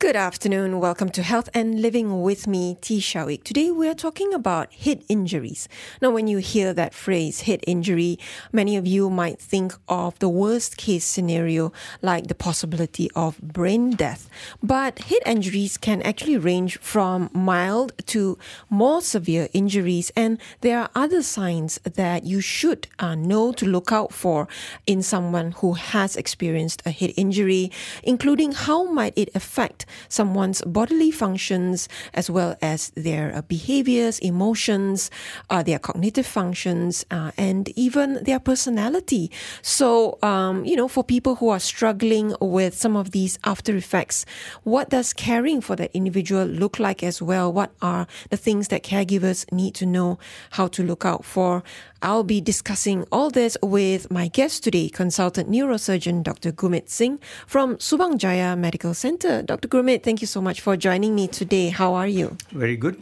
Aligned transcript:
Good 0.00 0.16
afternoon. 0.16 0.80
Welcome 0.80 1.10
to 1.10 1.22
Health 1.22 1.50
and 1.52 1.82
Living 1.82 2.22
with 2.22 2.46
me, 2.46 2.78
Tee 2.80 3.00
Shiao 3.00 3.28
Eek. 3.28 3.44
Today 3.44 3.70
we 3.70 3.86
are 3.86 3.94
talking 3.94 4.32
about 4.32 4.72
head 4.72 5.04
injuries. 5.10 5.68
Now, 6.00 6.10
when 6.10 6.26
you 6.26 6.38
hear 6.38 6.72
that 6.72 6.94
phrase, 6.94 7.42
head 7.42 7.60
injury, 7.66 8.18
many 8.50 8.78
of 8.78 8.86
you 8.86 9.10
might 9.10 9.38
think 9.38 9.74
of 9.88 10.18
the 10.18 10.28
worst 10.30 10.78
case 10.78 11.04
scenario, 11.04 11.70
like 12.00 12.28
the 12.28 12.34
possibility 12.34 13.10
of 13.14 13.38
brain 13.42 13.90
death. 13.90 14.30
But 14.62 15.00
head 15.00 15.20
injuries 15.26 15.76
can 15.76 16.00
actually 16.00 16.38
range 16.38 16.78
from 16.78 17.28
mild 17.34 17.92
to 18.06 18.38
more 18.70 19.02
severe 19.02 19.50
injuries, 19.52 20.10
and 20.16 20.38
there 20.62 20.80
are 20.80 20.88
other 20.94 21.22
signs 21.22 21.78
that 21.84 22.24
you 22.24 22.40
should 22.40 22.86
uh, 23.00 23.16
know 23.16 23.52
to 23.52 23.66
look 23.66 23.92
out 23.92 24.14
for 24.14 24.48
in 24.86 25.02
someone 25.02 25.52
who 25.52 25.74
has 25.74 26.16
experienced 26.16 26.80
a 26.86 26.90
head 26.90 27.12
injury, 27.18 27.70
including 28.02 28.52
how 28.52 28.84
might 28.84 29.12
it 29.14 29.28
affect 29.34 29.84
someone's 30.08 30.62
bodily 30.62 31.10
functions 31.10 31.88
as 32.14 32.30
well 32.30 32.56
as 32.62 32.90
their 32.90 33.34
uh, 33.34 33.42
behaviors, 33.42 34.18
emotions, 34.20 35.10
uh, 35.48 35.62
their 35.62 35.78
cognitive 35.78 36.26
functions, 36.26 37.04
uh, 37.10 37.30
and 37.36 37.68
even 37.76 38.22
their 38.24 38.40
personality. 38.40 39.30
So, 39.62 40.18
um, 40.22 40.64
you 40.64 40.76
know, 40.76 40.88
for 40.88 41.04
people 41.04 41.36
who 41.36 41.48
are 41.48 41.60
struggling 41.60 42.34
with 42.40 42.74
some 42.74 42.96
of 42.96 43.10
these 43.10 43.38
after 43.44 43.76
effects, 43.76 44.24
what 44.62 44.90
does 44.90 45.12
caring 45.12 45.60
for 45.60 45.76
that 45.76 45.90
individual 45.94 46.44
look 46.44 46.78
like 46.78 47.02
as 47.02 47.22
well? 47.22 47.52
What 47.52 47.72
are 47.82 48.06
the 48.30 48.36
things 48.36 48.68
that 48.68 48.82
caregivers 48.82 49.50
need 49.52 49.74
to 49.76 49.86
know 49.86 50.18
how 50.50 50.68
to 50.68 50.82
look 50.82 51.04
out 51.04 51.24
for? 51.24 51.62
I'll 52.02 52.24
be 52.24 52.40
discussing 52.40 53.04
all 53.12 53.30
this 53.30 53.58
with 53.62 54.10
my 54.10 54.28
guest 54.28 54.64
today, 54.64 54.88
consultant 54.88 55.50
neurosurgeon 55.50 56.22
Dr. 56.22 56.50
Gurmit 56.50 56.88
Singh 56.88 57.18
from 57.46 57.76
Subang 57.76 58.16
Jaya 58.16 58.56
Medical 58.56 58.94
Center. 58.94 59.42
Dr. 59.42 59.68
Gurmit, 59.68 60.02
thank 60.02 60.22
you 60.22 60.26
so 60.26 60.40
much 60.40 60.62
for 60.62 60.76
joining 60.76 61.14
me 61.14 61.28
today. 61.28 61.68
How 61.68 61.92
are 61.94 62.08
you? 62.08 62.38
Very 62.52 62.76
good. 62.76 63.00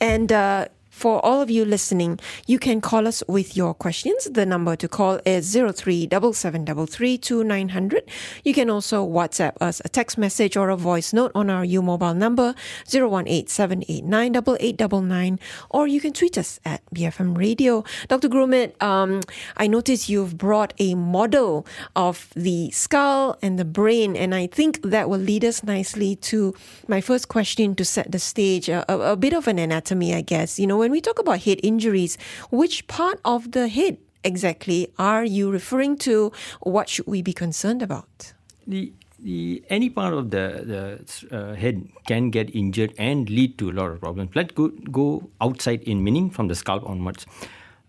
And 0.00 0.32
uh, 0.32 0.68
for 1.00 1.24
all 1.24 1.40
of 1.40 1.50
you 1.50 1.64
listening, 1.64 2.20
you 2.46 2.58
can 2.58 2.82
call 2.82 3.08
us 3.08 3.22
with 3.26 3.56
your 3.56 3.72
questions. 3.72 4.28
The 4.30 4.44
number 4.44 4.76
to 4.76 4.86
call 4.86 5.18
is 5.24 5.54
0377332900. 5.54 8.02
You 8.44 8.52
can 8.52 8.68
also 8.68 9.08
WhatsApp 9.08 9.56
us 9.62 9.80
a 9.82 9.88
text 9.88 10.18
message 10.18 10.58
or 10.58 10.68
a 10.68 10.76
voice 10.76 11.14
note 11.14 11.32
on 11.34 11.48
our 11.48 11.64
U 11.64 11.80
mobile 11.80 12.12
number 12.12 12.54
01878898899 12.86 15.38
or 15.70 15.86
you 15.86 16.02
can 16.02 16.12
tweet 16.12 16.36
us 16.36 16.60
at 16.66 16.82
BFM 16.94 17.38
Radio. 17.38 17.82
Dr. 18.08 18.28
Gurmit, 18.28 18.74
um, 18.82 19.22
I 19.56 19.68
noticed 19.68 20.10
you've 20.10 20.36
brought 20.36 20.74
a 20.78 20.94
model 20.94 21.66
of 21.96 22.28
the 22.34 22.70
skull 22.72 23.38
and 23.40 23.58
the 23.58 23.64
brain, 23.64 24.16
and 24.16 24.34
I 24.34 24.46
think 24.46 24.82
that 24.82 25.08
will 25.08 25.18
lead 25.18 25.44
us 25.44 25.62
nicely 25.62 26.16
to 26.16 26.54
my 26.88 27.00
first 27.00 27.28
question 27.28 27.74
to 27.76 27.84
set 27.84 28.12
the 28.12 28.18
stage, 28.18 28.68
a, 28.68 28.84
a, 28.92 29.12
a 29.12 29.16
bit 29.16 29.32
of 29.32 29.48
an 29.48 29.58
anatomy, 29.58 30.14
I 30.14 30.20
guess. 30.20 30.58
You 30.58 30.66
know, 30.66 30.78
when 30.78 30.89
when 30.90 30.96
we 30.96 31.00
talk 31.00 31.20
about 31.20 31.42
head 31.42 31.60
injuries, 31.62 32.18
which 32.50 32.84
part 32.88 33.20
of 33.24 33.52
the 33.52 33.68
head 33.68 33.98
exactly 34.24 34.88
are 34.98 35.24
you 35.24 35.48
referring 35.48 35.96
to? 35.98 36.32
What 36.62 36.88
should 36.88 37.06
we 37.06 37.22
be 37.22 37.32
concerned 37.32 37.80
about? 37.80 38.34
The 38.66 38.92
the 39.22 39.62
any 39.68 39.88
part 39.88 40.14
of 40.14 40.30
the 40.30 40.46
the 40.72 40.82
uh, 41.30 41.54
head 41.54 41.86
can 42.08 42.30
get 42.30 42.52
injured 42.56 42.92
and 42.98 43.30
lead 43.30 43.56
to 43.58 43.70
a 43.70 43.74
lot 43.80 43.92
of 43.92 44.00
problems. 44.00 44.34
Let's 44.34 44.52
go 44.52 44.68
go 44.90 45.30
outside 45.40 45.82
in 45.84 46.02
meaning 46.02 46.28
from 46.28 46.48
the 46.48 46.56
scalp 46.56 46.82
onwards. 46.90 47.24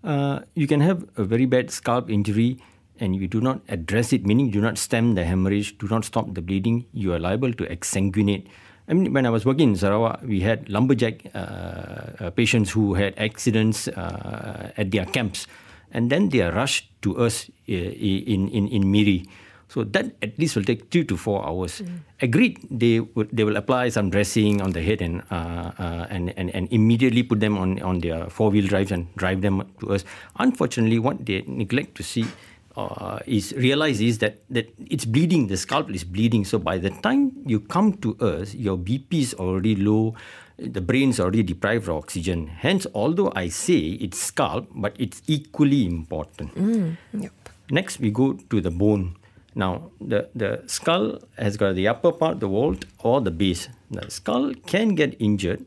Uh, 0.04 0.42
you 0.54 0.68
can 0.68 0.82
have 0.82 1.04
a 1.18 1.24
very 1.24 1.48
bad 1.48 1.72
scalp 1.72 2.10
injury 2.10 2.58
and 3.00 3.16
you 3.16 3.28
do 3.28 3.42
not 3.42 3.62
address 3.68 4.14
it, 4.14 4.28
meaning 4.28 4.52
do 4.52 4.62
not 4.62 4.78
stem 4.78 5.16
the 5.16 5.24
hemorrhage, 5.26 5.76
do 5.80 5.88
not 5.88 6.06
stop 6.06 6.36
the 6.36 6.42
bleeding, 6.42 6.86
you 6.94 7.14
are 7.14 7.18
liable 7.20 7.52
to 7.52 7.66
exsanguinate 7.66 8.46
I 8.92 8.94
mean, 8.94 9.14
when 9.14 9.26
I 9.26 9.32
was 9.32 9.48
working 9.48 9.72
in 9.72 9.76
Sarawak, 9.80 10.20
we 10.28 10.42
had 10.44 10.68
lumberjack 10.68 11.32
uh, 11.34 12.28
uh, 12.28 12.30
patients 12.36 12.76
who 12.76 12.94
had 12.94 13.16
accidents 13.16 13.88
uh, 13.88 14.76
at 14.76 14.92
their 14.92 15.08
camps, 15.08 15.48
and 15.96 16.12
then 16.12 16.28
they 16.28 16.44
are 16.44 16.52
rushed 16.52 16.92
to 17.08 17.16
us 17.16 17.48
in 17.72 18.52
in 18.52 18.68
in 18.68 18.92
Miri. 18.92 19.24
So 19.72 19.88
that 19.96 20.20
at 20.20 20.36
least 20.36 20.60
will 20.60 20.68
take 20.68 20.92
two 20.92 21.08
to 21.08 21.16
four 21.16 21.40
hours. 21.48 21.80
Mm. 21.80 22.04
Agreed, 22.20 22.60
they 22.68 23.00
would 23.00 23.32
they 23.32 23.48
will 23.48 23.56
apply 23.56 23.88
some 23.96 24.12
dressing 24.12 24.60
on 24.60 24.76
the 24.76 24.84
head 24.84 25.00
and 25.00 25.24
uh, 25.32 25.72
uh, 25.80 26.12
and, 26.12 26.36
and 26.36 26.52
and 26.52 26.68
immediately 26.76 27.24
put 27.24 27.40
them 27.40 27.56
on 27.56 27.80
on 27.80 28.04
their 28.04 28.28
four 28.28 28.52
wheel 28.52 28.68
drives 28.68 28.92
and 28.92 29.08
drive 29.16 29.40
them 29.40 29.64
to 29.80 29.96
us. 29.96 30.04
Unfortunately, 30.36 31.00
what 31.00 31.24
they 31.24 31.48
neglect 31.48 31.96
to 31.96 32.04
see 32.04 32.28
uh, 32.76 33.20
is 33.26 33.54
realize 33.54 34.02
is 34.02 34.20
that 34.20 34.40
that 34.50 34.74
it's 34.90 35.06
bleeding. 35.06 35.48
The 35.48 35.58
scalp 35.58 35.90
is 35.92 36.04
bleeding. 36.04 36.46
So 36.46 36.60
by 36.60 36.78
the 36.78 36.90
time 36.90 37.32
you 37.46 37.60
come 37.60 37.94
to 38.06 38.16
us, 38.20 38.54
your 38.56 38.78
BP 38.78 39.14
is 39.22 39.34
already 39.36 39.76
low. 39.76 40.16
The 40.58 40.82
brain 40.82 41.10
is 41.10 41.20
already 41.20 41.44
deprived 41.44 41.90
of 41.90 41.98
oxygen. 41.98 42.48
Hence, 42.48 42.86
although 42.94 43.32
I 43.36 43.50
say 43.50 43.98
it's 43.98 44.22
scalp, 44.22 44.70
but 44.76 44.94
it's 45.00 45.22
equally 45.28 45.86
important. 45.88 46.54
Mm, 46.54 46.98
yep. 47.18 47.34
Next, 47.72 48.00
we 48.00 48.12
go 48.12 48.34
to 48.34 48.62
the 48.62 48.70
bone. 48.70 49.18
Now, 49.56 49.92
the, 50.00 50.30
the 50.36 50.64
skull 50.68 51.20
has 51.38 51.58
got 51.58 51.76
the 51.76 51.88
upper 51.88 52.12
part, 52.12 52.40
the 52.40 52.48
vault, 52.48 52.86
or 53.00 53.22
the 53.22 53.32
base. 53.32 53.70
The 53.90 54.10
skull 54.12 54.54
can 54.66 54.96
get 54.96 55.16
injured 55.20 55.66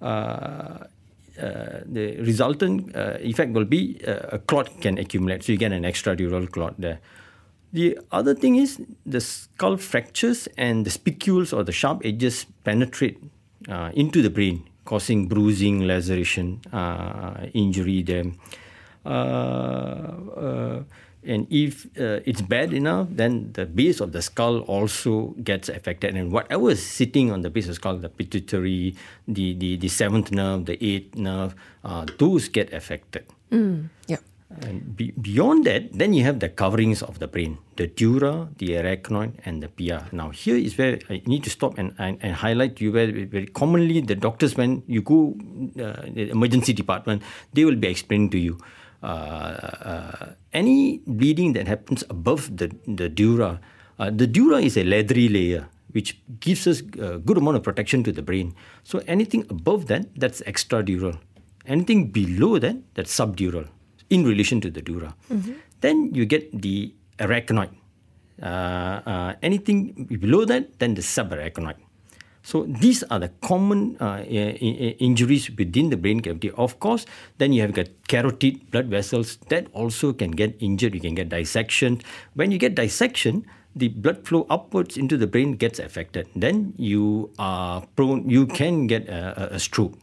uh, 0.00 0.84
the 1.36 2.16
resultant 2.20 2.94
uh, 2.96 3.16
effect 3.20 3.52
will 3.52 3.64
be 3.64 4.00
uh, 4.06 4.36
a 4.36 4.38
clot 4.38 4.80
can 4.80 4.98
accumulate. 4.98 5.42
So 5.44 5.52
you 5.52 5.58
get 5.58 5.72
an 5.72 5.82
extradural 5.84 6.50
clot 6.50 6.74
there. 6.78 7.00
The 7.72 7.98
other 8.10 8.34
thing 8.34 8.56
is 8.56 8.80
the 9.04 9.20
skull 9.20 9.76
fractures 9.76 10.48
and 10.56 10.86
the 10.86 10.90
spicules 10.90 11.52
or 11.52 11.62
the 11.62 11.72
sharp 11.72 12.02
edges 12.04 12.46
penetrate 12.64 13.18
uh, 13.68 13.90
into 13.94 14.22
the 14.22 14.30
brain, 14.30 14.64
causing 14.84 15.28
bruising, 15.28 15.80
laceration, 15.80 16.60
uh, 16.72 17.46
injury 17.52 18.02
there. 18.02 18.32
Uh, 19.04 20.82
and 21.26 21.46
if 21.50 21.86
uh, 21.98 22.20
it's 22.24 22.40
bad 22.40 22.72
enough, 22.72 23.08
then 23.10 23.52
the 23.52 23.66
base 23.66 24.00
of 24.00 24.12
the 24.12 24.22
skull 24.22 24.60
also 24.60 25.34
gets 25.42 25.68
affected. 25.68 26.16
And 26.16 26.32
whatever 26.32 26.70
is 26.70 26.84
sitting 26.84 27.30
on 27.32 27.42
the 27.42 27.50
base 27.50 27.64
of 27.64 27.70
the 27.70 27.74
skull, 27.74 27.98
the 27.98 28.08
pituitary, 28.08 28.94
the, 29.26 29.54
the, 29.54 29.76
the 29.76 29.88
seventh 29.88 30.30
nerve, 30.30 30.66
the 30.66 30.82
eighth 30.84 31.16
nerve, 31.16 31.54
uh, 31.84 32.06
those 32.18 32.48
get 32.48 32.72
affected. 32.72 33.26
Mm, 33.50 33.90
yeah. 34.06 34.18
And 34.62 34.96
be, 34.96 35.10
beyond 35.10 35.66
that, 35.66 35.92
then 35.92 36.14
you 36.14 36.22
have 36.22 36.38
the 36.38 36.48
coverings 36.48 37.02
of 37.02 37.18
the 37.18 37.26
brain, 37.26 37.58
the 37.74 37.88
dura, 37.88 38.48
the 38.58 38.74
arachnoid, 38.74 39.32
and 39.44 39.60
the 39.60 39.68
pia. 39.68 40.06
Now, 40.12 40.30
here 40.30 40.56
is 40.56 40.78
where 40.78 41.00
I 41.10 41.20
need 41.26 41.42
to 41.44 41.50
stop 41.50 41.76
and, 41.78 41.94
and, 41.98 42.16
and 42.22 42.32
highlight 42.32 42.76
to 42.76 42.84
you 42.84 42.92
where 42.92 43.10
very 43.10 43.46
commonly 43.46 44.00
the 44.00 44.14
doctors, 44.14 44.56
when 44.56 44.84
you 44.86 45.02
go 45.02 45.34
uh, 45.82 46.06
the 46.06 46.30
emergency 46.30 46.72
department, 46.72 47.22
they 47.54 47.64
will 47.64 47.74
be 47.74 47.88
explaining 47.88 48.30
to 48.30 48.38
you 48.38 48.58
any 50.52 51.00
bleeding 51.06 51.52
that 51.52 51.68
happens 51.68 52.02
above 52.10 52.56
the, 52.56 52.74
the 52.86 53.08
dura, 53.08 53.60
uh, 53.98 54.10
the 54.10 54.26
dura 54.26 54.58
is 54.58 54.76
a 54.76 54.84
leathery 54.84 55.28
layer 55.28 55.68
which 55.92 56.20
gives 56.40 56.66
us 56.66 56.82
a 57.00 57.18
good 57.18 57.38
amount 57.38 57.56
of 57.56 57.62
protection 57.62 58.04
to 58.04 58.12
the 58.12 58.20
brain. 58.20 58.54
So 58.84 59.00
anything 59.06 59.46
above 59.48 59.86
that, 59.86 60.12
that's 60.16 60.42
extradural. 60.42 61.18
Anything 61.64 62.10
below 62.10 62.58
that, 62.58 62.76
that's 62.94 63.14
subdural 63.14 63.68
in 64.10 64.24
relation 64.24 64.60
to 64.60 64.70
the 64.70 64.82
dura. 64.82 65.14
Mm-hmm. 65.32 65.52
Then 65.80 66.14
you 66.14 66.26
get 66.26 66.52
the 66.52 66.94
arachnoid. 67.18 67.70
Uh, 68.42 69.00
uh, 69.08 69.34
anything 69.42 70.04
below 70.20 70.44
that, 70.44 70.78
then 70.78 70.94
the 70.94 71.00
subarachnoid. 71.00 71.80
So 72.46 72.62
these 72.62 73.02
are 73.10 73.18
the 73.18 73.34
common 73.42 73.98
uh, 73.98 74.22
injuries 74.22 75.50
within 75.50 75.90
the 75.90 75.96
brain 75.98 76.22
cavity. 76.22 76.54
Of 76.54 76.78
course, 76.78 77.02
then 77.42 77.50
you 77.52 77.60
have 77.62 77.74
got 77.74 77.90
carotid 78.06 78.70
blood 78.70 78.86
vessels 78.86 79.42
that 79.50 79.66
also 79.74 80.12
can 80.12 80.30
get 80.30 80.54
injured. 80.62 80.94
You 80.94 81.02
can 81.02 81.18
get 81.18 81.28
dissection. 81.28 82.00
When 82.38 82.54
you 82.54 82.58
get 82.62 82.76
dissection, 82.76 83.50
the 83.74 83.88
blood 83.88 84.22
flow 84.22 84.46
upwards 84.48 84.96
into 84.96 85.18
the 85.18 85.26
brain 85.26 85.58
gets 85.58 85.80
affected. 85.82 86.28
Then 86.36 86.72
you 86.78 87.34
are 87.36 87.82
prone. 87.98 88.30
You 88.30 88.46
can 88.46 88.86
get 88.86 89.08
a, 89.08 89.56
a 89.56 89.58
stroke, 89.58 89.98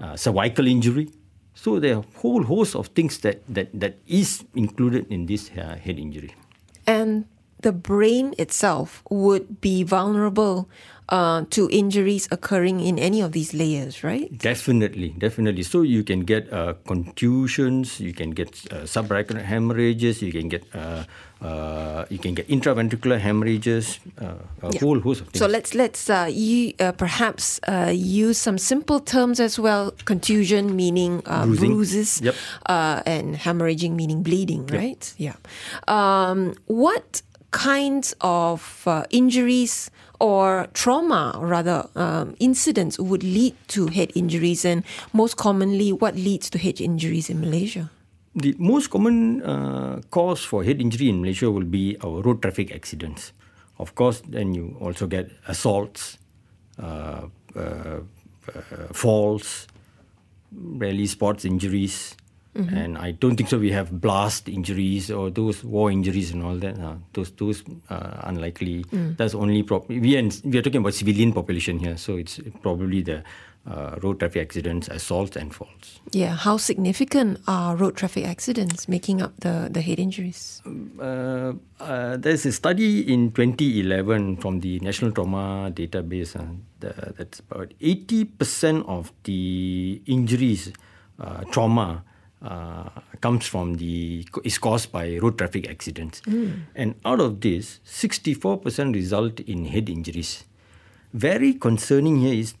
a 0.00 0.18
cervical 0.18 0.68
injury. 0.68 1.08
So 1.54 1.80
there 1.80 1.96
are 1.96 2.04
a 2.04 2.18
whole 2.20 2.44
host 2.44 2.76
of 2.76 2.92
things 2.92 3.24
that 3.24 3.40
that 3.48 3.72
that 3.72 3.96
is 4.04 4.44
included 4.52 5.08
in 5.08 5.24
this 5.24 5.48
uh, 5.56 5.80
head 5.80 5.96
injury. 5.96 6.36
And 6.84 7.24
the 7.62 7.72
brain 7.72 8.34
itself 8.38 9.02
would 9.10 9.60
be 9.60 9.82
vulnerable 9.82 10.68
uh, 11.10 11.42
to 11.50 11.68
injuries 11.70 12.28
occurring 12.30 12.78
in 12.80 12.96
any 12.98 13.20
of 13.20 13.32
these 13.32 13.52
layers, 13.52 14.04
right? 14.04 14.30
Definitely, 14.38 15.10
definitely. 15.18 15.64
So 15.64 15.82
you 15.82 16.04
can 16.04 16.20
get 16.20 16.46
uh, 16.52 16.74
contusions, 16.86 17.98
you 18.00 18.12
can 18.12 18.30
get 18.30 18.48
uh, 18.70 18.86
subarachnoid 18.86 19.42
hemorrhages, 19.44 20.22
you 20.22 20.30
can 20.32 20.48
get 20.48 20.62
uh, 20.74 21.04
uh, 21.42 22.04
you 22.10 22.18
can 22.18 22.34
get 22.34 22.46
intraventricular 22.48 23.18
hemorrhages, 23.18 23.98
uh, 24.20 24.34
a 24.62 24.72
Yeah. 24.72 24.80
whole 24.80 25.00
host 25.00 25.22
of 25.22 25.28
things. 25.28 25.40
So 25.40 25.46
let's 25.48 25.74
let's 25.74 26.08
uh, 26.10 26.28
you, 26.30 26.74
uh, 26.78 26.92
perhaps 26.92 27.58
uh, 27.66 27.90
use 27.92 28.36
some 28.38 28.58
simple 28.58 29.00
terms 29.00 29.40
as 29.40 29.58
well. 29.58 29.92
Contusion 30.04 30.76
meaning 30.76 31.22
uh, 31.26 31.46
bruises, 31.46 32.20
Yep. 32.22 32.34
uh, 32.68 33.02
and 33.06 33.36
hemorrhaging 33.36 33.96
meaning 33.96 34.22
bleeding, 34.22 34.66
right? 34.68 35.12
Yeah. 35.18 35.34
Um, 35.88 36.54
what 36.66 37.22
kinds 37.50 38.14
of 38.20 38.82
uh, 38.86 39.04
injuries 39.10 39.90
or 40.20 40.68
trauma, 40.74 41.34
or 41.38 41.46
rather 41.46 41.88
um, 41.96 42.36
incidents, 42.38 42.98
would 42.98 43.22
lead 43.22 43.54
to 43.68 43.88
head 43.88 44.12
injuries, 44.14 44.64
and 44.64 44.84
most 45.12 45.36
commonly, 45.36 45.92
what 45.92 46.14
leads 46.14 46.50
to 46.50 46.58
head 46.58 46.80
injuries 46.80 47.30
in 47.30 47.40
Malaysia? 47.40 47.90
The 48.34 48.54
most 48.58 48.90
common 48.90 49.42
uh, 49.42 50.02
cause 50.10 50.44
for 50.44 50.62
head 50.62 50.80
injury 50.80 51.08
in 51.08 51.20
Malaysia 51.20 51.50
will 51.50 51.64
be 51.64 51.96
our 52.04 52.22
road 52.22 52.42
traffic 52.42 52.70
accidents. 52.70 53.32
Of 53.78 53.94
course, 53.94 54.22
then 54.28 54.54
you 54.54 54.76
also 54.78 55.06
get 55.06 55.30
assaults, 55.48 56.18
uh, 56.78 57.26
uh, 57.56 57.60
uh, 57.60 58.00
falls, 58.92 59.66
rarely 60.52 61.06
sports 61.06 61.44
injuries. 61.44 62.14
And 62.54 62.98
I 62.98 63.12
don't 63.12 63.36
think 63.36 63.48
so. 63.48 63.58
We 63.58 63.70
have 63.70 64.00
blast 64.00 64.48
injuries 64.48 65.10
or 65.10 65.30
those 65.30 65.62
war 65.62 65.90
injuries 65.90 66.32
and 66.32 66.42
all 66.42 66.56
that. 66.56 66.78
Uh, 66.78 66.96
those 67.12 67.30
those 67.32 67.62
uh, 67.88 68.20
unlikely. 68.24 68.84
That's 68.90 69.34
only 69.34 69.62
prob- 69.62 69.88
we 69.88 70.16
are 70.16 70.28
we 70.44 70.58
are 70.58 70.62
talking 70.62 70.80
about 70.80 70.94
civilian 70.94 71.32
population 71.32 71.78
here, 71.78 71.96
so 71.96 72.16
it's 72.16 72.40
probably 72.62 73.02
the 73.02 73.22
uh, 73.66 73.96
road 74.02 74.18
traffic 74.18 74.42
accidents, 74.42 74.88
assaults, 74.88 75.36
and 75.36 75.54
falls. 75.54 76.00
Yeah, 76.12 76.34
how 76.34 76.56
significant 76.56 77.40
are 77.46 77.76
road 77.76 77.96
traffic 77.96 78.24
accidents 78.24 78.88
making 78.88 79.22
up 79.22 79.38
the, 79.40 79.68
the 79.70 79.80
head 79.80 79.98
injuries? 79.98 80.62
uh, 80.98 81.52
uh, 81.78 82.16
there's 82.16 82.46
a 82.46 82.52
study 82.52 83.12
in 83.12 83.32
2011 83.32 84.38
from 84.38 84.60
the 84.60 84.80
National 84.80 85.12
Trauma 85.12 85.70
Database 85.74 86.36
uh, 86.36 86.44
the, 86.80 87.14
that's 87.16 87.40
about 87.40 87.72
80% 87.80 88.88
of 88.88 89.12
the 89.24 90.00
injuries, 90.06 90.72
uh, 91.18 91.44
trauma, 91.52 92.04
uh, 92.42 92.88
comes 93.20 93.46
from 93.46 93.74
the 93.74 94.26
is 94.44 94.58
caused 94.58 94.92
by 94.92 95.18
road 95.18 95.36
traffic 95.38 95.68
accidents, 95.68 96.22
and 96.74 96.94
out 97.04 97.20
of 97.20 97.40
this, 97.40 97.80
64% 97.84 98.94
result 98.94 99.40
in 99.40 99.66
head 99.66 99.88
injuries. 99.88 100.44
Very 101.12 101.54
concerning 101.54 102.20
here 102.20 102.34
is 102.34 102.54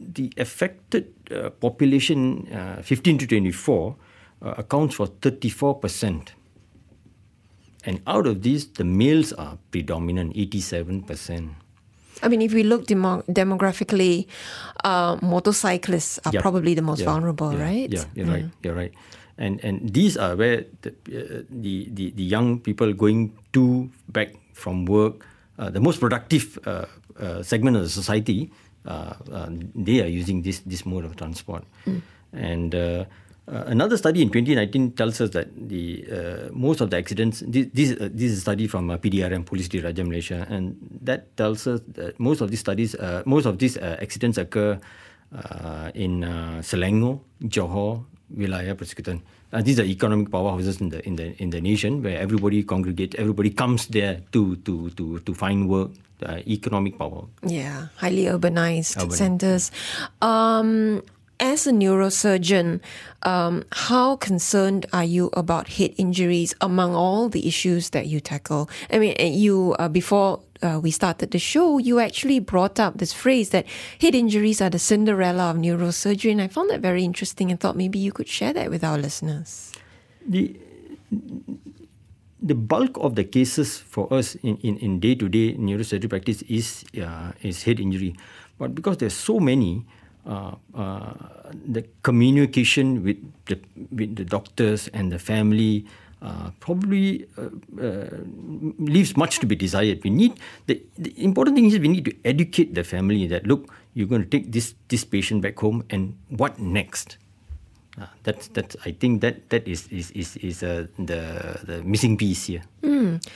the 0.00 0.32
affected 0.36 1.12
uh, 1.30 1.50
population, 1.50 2.48
uh, 2.52 2.82
15 2.82 3.18
to 3.18 3.26
24, 3.26 3.96
uh, 4.42 4.54
accounts 4.58 4.94
for 4.96 5.06
34%. 5.06 6.30
And 7.84 8.02
out 8.06 8.26
of 8.26 8.42
these, 8.42 8.66
the 8.66 8.84
males 8.84 9.32
are 9.32 9.58
predominant, 9.70 10.34
87%. 10.34 11.54
I 12.22 12.28
mean, 12.28 12.40
if 12.40 12.52
we 12.54 12.62
look 12.62 12.86
demo- 12.86 13.22
demographically, 13.28 14.26
uh, 14.84 15.16
motorcyclists 15.20 16.18
are 16.24 16.32
Yeah. 16.32 16.40
probably 16.40 16.74
the 16.74 16.82
most 16.82 17.00
Yeah, 17.04 17.12
vulnerable, 17.12 17.52
yeah, 17.52 17.62
right? 17.68 17.88
Yeah, 17.92 18.04
you're 18.16 18.26
right. 18.30 18.46
You're 18.64 18.74
right. 18.76 18.92
And 19.36 19.60
and 19.60 19.92
these 19.92 20.16
are 20.16 20.32
where 20.32 20.64
the 20.80 20.96
uh, 21.12 21.44
the, 21.52 21.74
the 21.92 22.04
the 22.16 22.24
young 22.24 22.56
people 22.64 22.88
going 22.96 23.36
to 23.52 23.92
back 24.08 24.32
from 24.56 24.88
work, 24.88 25.28
uh, 25.60 25.68
the 25.68 25.80
most 25.80 26.00
productive 26.00 26.56
uh, 26.64 26.88
uh, 27.20 27.44
segment 27.44 27.76
of 27.76 27.84
the 27.84 27.92
society, 27.92 28.48
uh, 28.88 29.12
uh, 29.28 29.52
they 29.76 30.00
are 30.00 30.08
using 30.08 30.40
this 30.40 30.64
this 30.64 30.88
mode 30.88 31.04
of 31.04 31.20
transport. 31.20 31.68
And 32.32 32.72
uh, 33.48 33.64
another 33.66 33.96
study 33.96 34.22
in 34.22 34.28
2019 34.28 34.92
tells 34.92 35.20
us 35.20 35.30
that 35.30 35.48
the 35.54 36.04
uh, 36.10 36.48
most 36.52 36.80
of 36.80 36.90
the 36.90 36.96
accidents. 36.96 37.42
This 37.46 37.66
this, 37.72 37.92
uh, 37.92 38.08
this 38.12 38.32
is 38.32 38.38
a 38.38 38.40
study 38.40 38.66
from 38.66 38.90
uh, 38.90 38.98
PDRM 38.98 39.46
Police 39.46 39.68
Diraja 39.68 40.02
Malaysia, 40.06 40.46
and 40.50 40.76
that 41.02 41.36
tells 41.36 41.66
us 41.66 41.80
that 41.94 42.18
most 42.18 42.40
of 42.40 42.50
these 42.50 42.60
studies, 42.60 42.94
uh, 42.96 43.22
most 43.24 43.46
of 43.46 43.58
these 43.58 43.76
uh, 43.78 43.98
accidents 44.02 44.38
occur 44.38 44.78
uh, 45.34 45.90
in 45.94 46.24
uh, 46.24 46.58
Selangor, 46.62 47.20
Johor, 47.44 48.04
Wilayah 48.34 48.74
Persekutuan. 48.74 49.22
Uh, 49.52 49.62
these 49.62 49.78
are 49.78 49.86
economic 49.86 50.28
powerhouses 50.28 50.80
in 50.80 50.90
the 50.90 50.98
in 51.06 51.14
the 51.14 51.34
in 51.38 51.50
the 51.50 51.60
nation 51.60 52.02
where 52.02 52.18
everybody 52.18 52.62
congregates, 52.62 53.14
everybody 53.18 53.50
comes 53.50 53.86
there 53.94 54.22
to 54.34 54.56
to 54.66 54.90
to 54.98 55.20
to 55.22 55.32
find 55.34 55.68
work. 55.68 55.90
Uh, 56.16 56.40
economic 56.48 56.96
power. 56.96 57.28
Yeah, 57.44 57.92
highly 58.00 58.24
urbanized 58.24 58.96
Urban. 58.96 59.12
centers. 59.12 59.68
Um, 60.24 61.04
as 61.40 61.66
a 61.66 61.72
neurosurgeon, 61.72 62.80
um, 63.22 63.64
how 63.72 64.16
concerned 64.16 64.86
are 64.92 65.04
you 65.04 65.30
about 65.34 65.68
head 65.68 65.94
injuries 65.96 66.54
among 66.60 66.94
all 66.94 67.28
the 67.28 67.46
issues 67.46 67.90
that 67.90 68.06
you 68.06 68.20
tackle? 68.20 68.70
I 68.90 68.98
mean, 68.98 69.14
you 69.18 69.74
uh, 69.78 69.88
before 69.88 70.40
uh, 70.62 70.80
we 70.82 70.90
started 70.90 71.30
the 71.30 71.38
show, 71.38 71.78
you 71.78 72.00
actually 72.00 72.40
brought 72.40 72.80
up 72.80 72.98
this 72.98 73.12
phrase 73.12 73.50
that 73.50 73.66
head 74.00 74.14
injuries 74.14 74.60
are 74.60 74.70
the 74.70 74.78
Cinderella 74.78 75.50
of 75.50 75.56
neurosurgery, 75.56 76.32
and 76.32 76.40
I 76.40 76.48
found 76.48 76.70
that 76.70 76.80
very 76.80 77.04
interesting 77.04 77.50
and 77.50 77.60
thought 77.60 77.76
maybe 77.76 77.98
you 77.98 78.12
could 78.12 78.28
share 78.28 78.52
that 78.52 78.70
with 78.70 78.82
our 78.84 78.98
listeners. 78.98 79.72
the 80.26 80.56
the 82.42 82.54
bulk 82.54 82.98
of 83.00 83.14
the 83.16 83.24
cases 83.24 83.78
for 83.78 84.12
us 84.12 84.34
in, 84.36 84.56
in, 84.58 85.00
day-to-day 85.00 85.54
neurosurgery 85.54 86.10
practice 86.10 86.42
is 86.42 86.84
uh, 87.00 87.32
is 87.42 87.62
head 87.62 87.80
injury, 87.80 88.14
but 88.58 88.74
because 88.74 88.98
there's 88.98 89.14
so 89.16 89.40
many, 89.40 89.84
the 90.26 91.86
communication 92.02 93.02
with 93.04 93.18
the 93.46 93.58
with 93.92 94.16
the 94.16 94.24
doctors 94.24 94.88
and 94.92 95.12
the 95.12 95.18
family 95.18 95.86
uh, 96.22 96.50
probably 96.60 97.28
uh, 97.36 97.52
uh, 97.76 98.08
leaves 98.80 99.16
much 99.16 99.38
to 99.38 99.46
be 99.46 99.54
desired. 99.54 100.02
We 100.02 100.10
need 100.10 100.40
the, 100.66 100.82
the 100.96 101.12
important 101.22 101.56
thing 101.56 101.66
is 101.66 101.78
we 101.78 101.88
need 101.88 102.04
to 102.06 102.14
educate 102.24 102.74
the 102.74 102.84
family 102.84 103.26
that 103.28 103.46
look, 103.46 103.68
you're 103.94 104.08
going 104.08 104.24
to 104.24 104.28
take 104.28 104.50
this 104.50 104.74
this 104.88 105.04
patient 105.04 105.42
back 105.42 105.58
home, 105.58 105.84
and 105.90 106.16
what 106.30 106.58
next? 106.58 107.18
Uh, 108.00 108.08
that's 108.24 108.48
that's 108.48 108.76
I 108.84 108.92
think 108.92 109.20
that 109.20 109.48
that 109.50 109.68
is 109.68 109.88
is 109.88 110.10
is, 110.12 110.36
is 110.38 110.62
uh, 110.62 110.88
the 110.98 111.60
the 111.64 111.84
missing 111.84 112.16
piece 112.16 112.46
here. 112.46 112.64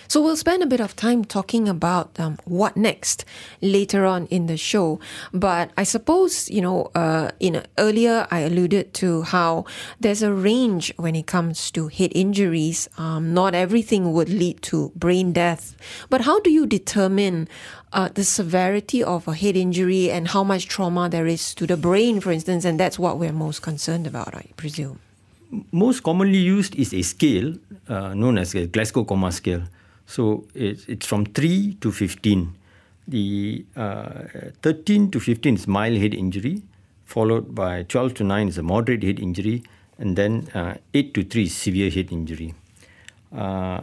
So 0.09 0.23
we'll 0.23 0.37
spend 0.37 0.63
a 0.63 0.67
bit 0.67 0.81
of 0.81 0.97
time 0.97 1.25
talking 1.25 1.69
about 1.69 2.19
um, 2.19 2.39
what 2.45 2.77
next 2.77 3.25
later 3.61 4.05
on 4.07 4.27
in 4.27 4.47
the 4.47 4.57
show. 4.57 5.01
But 5.33 5.71
I 5.77 5.85
suppose 5.85 6.49
you 6.51 6.61
know, 6.61 6.91
uh, 6.95 7.31
in 7.41 7.63
earlier 7.79 8.27
I 8.31 8.41
alluded 8.41 8.95
to 8.95 9.23
how 9.23 9.65
there's 10.01 10.23
a 10.23 10.33
range 10.33 10.93
when 10.97 11.15
it 11.15 11.27
comes 11.27 11.71
to 11.73 11.89
head 11.89 12.13
injuries. 12.15 12.89
Um, 12.99 13.35
not 13.35 13.55
everything 13.55 14.13
would 14.13 14.29
lead 14.29 14.63
to 14.71 14.93
brain 14.95 15.33
death, 15.33 15.77
but 16.09 16.23
how 16.23 16.41
do 16.41 16.51
you 16.51 16.67
determine? 16.67 17.49
Uh, 17.93 18.09
the 18.15 18.23
severity 18.23 19.03
of 19.03 19.27
a 19.27 19.35
head 19.35 19.57
injury 19.57 20.13
and 20.13 20.29
how 20.29 20.45
much 20.45 20.69
trauma 20.69 21.09
there 21.09 21.27
is 21.27 21.53
to 21.57 21.67
the 21.67 21.77
brain, 21.77 22.21
for 22.21 22.31
instance, 22.31 22.65
and 22.65 22.79
that's 22.79 23.01
what 23.01 23.19
we're 23.19 23.33
most 23.33 23.63
concerned 23.63 24.07
about, 24.07 24.33
I 24.33 24.47
presume. 24.57 25.01
Most 25.73 26.03
commonly 26.03 26.39
used 26.39 26.77
is 26.77 26.95
a 26.95 27.03
scale 27.03 27.55
uh, 27.89 28.15
known 28.15 28.39
as 28.39 28.55
a 28.55 28.67
Glasgow 28.67 29.05
Coma 29.05 29.33
scale. 29.33 29.63
So 30.07 30.47
it's 30.55 30.87
it's 30.87 31.07
from 31.07 31.27
three 31.27 31.77
to 31.81 31.91
fifteen. 31.91 32.55
The 33.09 33.65
uh, 33.77 34.23
thirteen 34.63 35.11
to 35.11 35.21
fifteen 35.21 35.55
is 35.55 35.67
mild 35.67 35.99
head 35.99 36.15
injury, 36.15 36.63
followed 37.05 37.55
by 37.55 37.83
twelve 37.85 38.15
to 38.15 38.25
nine 38.25 38.47
is 38.47 38.59
a 38.59 38.63
moderate 38.63 39.03
head 39.03 39.19
injury, 39.19 39.65
and 39.99 40.15
then 40.15 40.49
uh, 40.55 40.75
eight 40.95 41.15
to 41.15 41.25
three 41.25 41.45
is 41.45 41.55
severe 41.55 41.91
head 41.91 42.13
injury. 42.13 42.55
Uh, 43.33 43.83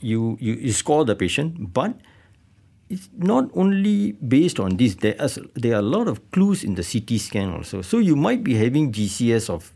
you, 0.00 0.38
you 0.40 0.54
you 0.54 0.72
score 0.72 1.04
the 1.04 1.14
patient, 1.14 1.74
but 1.74 1.92
it's 2.90 3.08
not 3.16 3.50
only 3.54 4.12
based 4.12 4.58
on 4.58 4.76
this. 4.76 4.96
There 4.96 5.16
are 5.20 5.28
there 5.54 5.74
are 5.76 5.84
a 5.84 5.90
lot 5.96 6.08
of 6.08 6.30
clues 6.32 6.64
in 6.64 6.74
the 6.74 6.82
CT 6.82 7.20
scan 7.20 7.52
also. 7.52 7.82
So 7.82 7.98
you 7.98 8.16
might 8.16 8.42
be 8.42 8.54
having 8.54 8.92
GCS 8.92 9.50
of 9.50 9.72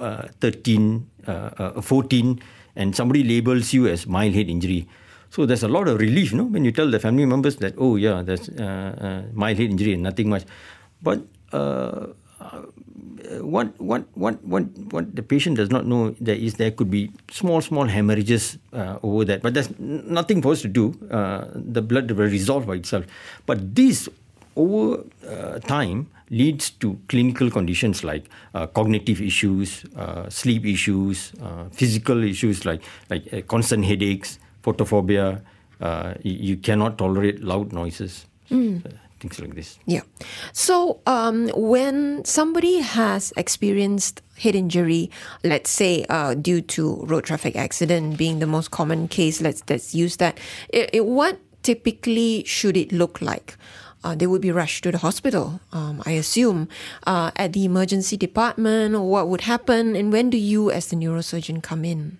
uh, 0.00 0.28
13, 0.40 1.10
uh, 1.26 1.30
uh, 1.30 1.80
14, 1.80 2.40
and 2.76 2.96
somebody 2.96 3.22
labels 3.22 3.72
you 3.72 3.86
as 3.86 4.06
mild 4.06 4.34
head 4.34 4.48
injury. 4.48 4.88
So 5.30 5.46
there's 5.46 5.62
a 5.62 5.68
lot 5.68 5.88
of 5.88 5.98
relief, 5.98 6.32
no, 6.32 6.44
when 6.44 6.64
you 6.64 6.70
tell 6.70 6.88
the 6.88 7.00
family 7.00 7.26
members 7.26 7.56
that 7.56 7.74
oh 7.76 7.96
yeah, 7.96 8.22
that's 8.22 8.48
uh, 8.48 8.94
uh, 8.96 9.22
mild 9.32 9.58
head 9.58 9.70
injury 9.70 9.92
and 9.92 10.02
nothing 10.02 10.28
much. 10.30 10.44
But 11.02 11.26
uh, 11.52 12.14
what 13.40 13.78
what 13.80 14.04
what 14.14 14.42
what 14.44 14.64
what 14.90 15.14
the 15.16 15.22
patient 15.22 15.56
does 15.56 15.70
not 15.70 15.86
know 15.86 16.14
there 16.20 16.34
is 16.36 16.54
there 16.54 16.70
could 16.70 16.90
be 16.90 17.10
small 17.30 17.60
small 17.60 17.86
hemorrhages 17.86 18.58
uh, 18.72 18.98
over 19.02 19.24
that, 19.24 19.42
but 19.42 19.54
there's 19.54 19.70
nothing 19.78 20.42
for 20.42 20.52
us 20.52 20.62
to 20.62 20.68
do. 20.68 20.94
Uh, 21.10 21.46
the 21.54 21.82
blood 21.82 22.10
will 22.10 22.26
resolve 22.26 22.66
by 22.66 22.74
itself. 22.74 23.04
But 23.46 23.74
this 23.74 24.08
over 24.56 25.04
uh, 25.28 25.58
time 25.60 26.08
leads 26.30 26.70
to 26.70 26.98
clinical 27.08 27.50
conditions 27.50 28.02
like 28.02 28.24
uh, 28.54 28.66
cognitive 28.66 29.20
issues, 29.20 29.84
uh, 29.96 30.28
sleep 30.28 30.64
issues, 30.64 31.32
uh, 31.42 31.68
physical 31.70 32.22
issues 32.24 32.64
like 32.64 32.82
like 33.10 33.32
uh, 33.32 33.40
constant 33.42 33.84
headaches, 33.84 34.38
photophobia, 34.62 35.40
uh, 35.80 36.14
you, 36.22 36.56
cannot 36.56 36.98
tolerate 36.98 37.42
loud 37.42 37.72
noises, 37.72 38.26
mm. 38.50 38.84
uh, 38.84 38.88
things 39.24 39.40
like 39.40 39.54
this. 39.54 39.78
Yeah. 39.86 40.02
So 40.52 41.00
um, 41.06 41.48
when 41.56 42.24
somebody 42.24 42.80
has 42.80 43.32
experienced 43.36 44.20
head 44.36 44.54
injury, 44.54 45.10
let's 45.42 45.70
say 45.70 46.04
uh, 46.08 46.34
due 46.34 46.60
to 46.76 47.00
road 47.08 47.24
traffic 47.24 47.56
accident 47.56 48.18
being 48.18 48.40
the 48.40 48.46
most 48.46 48.70
common 48.70 49.08
case, 49.08 49.40
let's 49.40 49.64
let's 49.68 49.94
use 49.94 50.16
that. 50.18 50.36
It, 50.68 50.90
it, 50.92 51.06
what 51.06 51.40
typically 51.62 52.44
should 52.44 52.76
it 52.76 52.92
look 52.92 53.24
like? 53.24 53.56
Uh, 54.04 54.14
they 54.14 54.28
would 54.28 54.44
be 54.44 54.52
rushed 54.52 54.84
to 54.84 54.92
the 54.92 55.00
hospital, 55.00 55.64
um, 55.72 56.02
I 56.04 56.12
assume, 56.20 56.68
uh, 57.08 57.30
at 57.40 57.54
the 57.54 57.64
emergency 57.64 58.18
department, 58.20 58.94
or 58.94 59.08
what 59.08 59.32
would 59.32 59.48
happen, 59.48 59.96
and 59.96 60.12
when 60.12 60.28
do 60.28 60.36
you, 60.36 60.68
as 60.70 60.92
the 60.92 60.96
neurosurgeon, 60.96 61.62
come 61.64 61.86
in? 61.86 62.18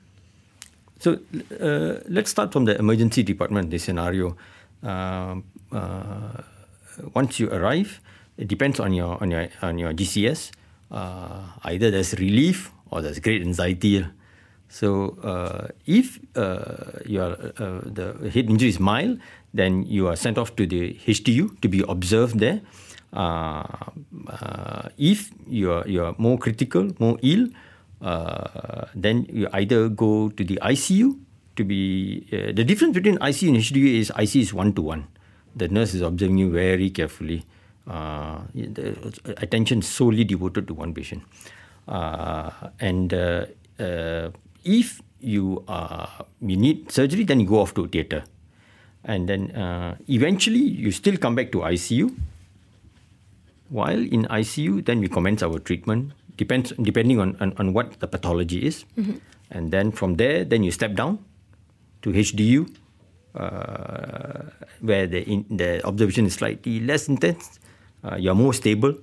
So 0.99 1.21
uh, 1.61 2.01
let's 2.09 2.31
start 2.31 2.57
from 2.57 2.65
the 2.65 2.73
emergency 2.79 3.23
department, 3.23 3.69
the 3.69 3.77
scenario. 3.77 4.35
Um, 4.83 5.45
uh, 5.69 6.41
once 7.15 7.41
you 7.41 7.51
arrive, 7.51 8.01
it 8.37 8.49
depends 8.49 8.81
on 8.81 8.93
your 8.93 9.21
on 9.23 9.31
your 9.31 9.49
on 9.63 9.79
your 9.79 9.93
GCS. 9.93 10.51
Uh, 10.91 11.43
either 11.65 11.91
there's 11.91 12.15
relief 12.19 12.71
or 12.91 13.03
there's 13.03 13.19
great 13.19 13.43
anxiety. 13.43 14.05
So 14.69 15.19
uh, 15.23 15.71
if 15.87 16.19
uh, 16.35 17.03
your 17.07 17.39
uh, 17.59 17.83
the 17.87 18.31
head 18.31 18.51
injury 18.51 18.75
is 18.75 18.81
mild, 18.81 19.19
then 19.55 19.87
you 19.87 20.09
are 20.09 20.17
sent 20.17 20.39
off 20.39 20.57
to 20.57 20.67
the 20.67 20.99
HDU 21.07 21.61
to 21.63 21.69
be 21.69 21.85
observed 21.87 22.39
there. 22.39 22.61
Uh, 23.15 23.63
uh, 24.27 24.91
if 24.99 25.31
you 25.47 25.71
are 25.71 25.87
you 25.87 26.03
are 26.03 26.15
more 26.19 26.39
critical, 26.39 26.91
more 26.99 27.19
ill, 27.23 27.47
then 28.95 29.27
you 29.31 29.47
either 29.55 29.89
go 29.89 30.29
to 30.35 30.43
the 30.43 30.59
ICU 30.63 31.15
to 31.55 31.63
be. 31.63 32.27
the 32.31 32.67
difference 32.67 32.99
between 32.99 33.15
ICU 33.23 33.55
and 33.55 33.59
HDU 33.63 33.89
is 34.03 34.11
ICU 34.11 34.43
is 34.43 34.51
one 34.51 34.75
to 34.75 34.83
one 34.83 35.07
the 35.57 35.69
nurse 35.69 35.95
is 35.95 36.03
observing 36.03 36.39
you 36.39 36.51
very 36.51 36.91
carefully. 36.91 37.45
Uh, 37.87 38.41
attention 39.37 39.83
solely 39.83 40.25
devoted 40.25 40.67
to 40.67 40.75
one 40.75 40.95
patient. 40.95 41.23
Uh, 41.87 42.51
and 42.81 43.13
uh, 43.13 43.47
uh, 43.79 44.31
if 44.65 45.03
you 45.21 45.63
uh, 45.69 46.07
you 46.41 46.57
need 46.57 46.91
surgery, 46.91 47.25
then 47.25 47.41
you 47.41 47.47
go 47.47 47.61
off 47.61 47.75
to 47.75 47.87
theatre. 47.89 48.25
And 49.05 49.29
then 49.29 49.51
uh, 49.53 49.97
eventually 50.09 50.61
you 50.61 50.91
still 50.91 51.17
come 51.17 51.35
back 51.35 51.53
to 51.53 51.59
ICU. 51.59 52.15
While 53.69 54.01
in 54.01 54.25
ICU, 54.25 54.85
then 54.85 55.01
we 55.01 55.09
commence 55.09 55.43
our 55.43 55.59
treatment. 55.59 56.13
Depends 56.37 56.73
depending 56.81 57.21
on, 57.21 57.37
on, 57.41 57.53
on 57.59 57.73
what 57.73 58.01
the 58.01 58.07
pathology 58.07 58.67
is. 58.67 58.85
Mm-hmm. 58.97 59.19
And 59.51 59.71
then 59.71 59.93
from 59.93 60.17
there, 60.17 60.45
then 60.45 60.65
you 60.65 60.71
step 60.71 60.95
down 60.95 61.19
to 62.03 62.11
HDU 62.11 62.75
uh, 63.35 64.43
where 64.81 65.07
the 65.07 65.23
in, 65.23 65.45
the 65.51 65.85
observation 65.85 66.27
is 66.27 66.35
slightly 66.35 66.81
less 66.81 67.09
intense. 67.09 67.59
Uh, 68.05 68.17
you're 68.17 68.35
more 68.35 68.55
stable. 68.55 68.95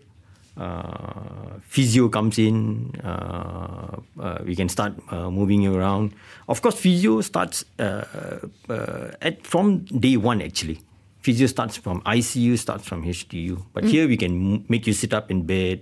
Uh, 0.58 1.60
physio 1.62 2.10
comes 2.10 2.38
in. 2.38 2.92
Uh, 3.04 3.98
uh, 4.20 4.38
we 4.46 4.56
can 4.56 4.70
start 4.70 4.94
uh, 5.10 5.30
moving 5.30 5.62
you 5.62 5.76
around. 5.76 6.14
Of 6.48 6.62
course, 6.62 6.76
physio 6.76 7.22
starts 7.22 7.66
at 7.80 9.46
from 9.46 9.80
day 9.86 10.18
one. 10.18 10.42
Actually, 10.42 10.80
physio 11.22 11.48
starts 11.48 11.78
from 11.78 12.02
ICU, 12.02 12.58
starts 12.58 12.86
from 12.88 13.04
HDU. 13.04 13.64
But 13.74 13.86
mm. 13.86 13.90
here 13.90 14.08
we 14.08 14.18
can 14.18 14.56
m- 14.56 14.66
make 14.70 14.88
you 14.88 14.94
sit 14.94 15.14
up 15.14 15.32
in 15.32 15.44
bed, 15.44 15.82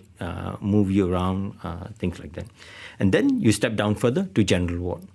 move 0.61 0.91
you 0.91 1.11
around, 1.11 1.53
things 1.97 2.19
like 2.19 2.33
that. 2.33 2.45
And 2.99 3.11
then 3.11 3.41
you 3.41 3.51
step 3.51 3.75
down 3.75 3.95
further 3.95 4.25
to 4.33 4.43
general 4.43 4.79
ward 4.79 5.07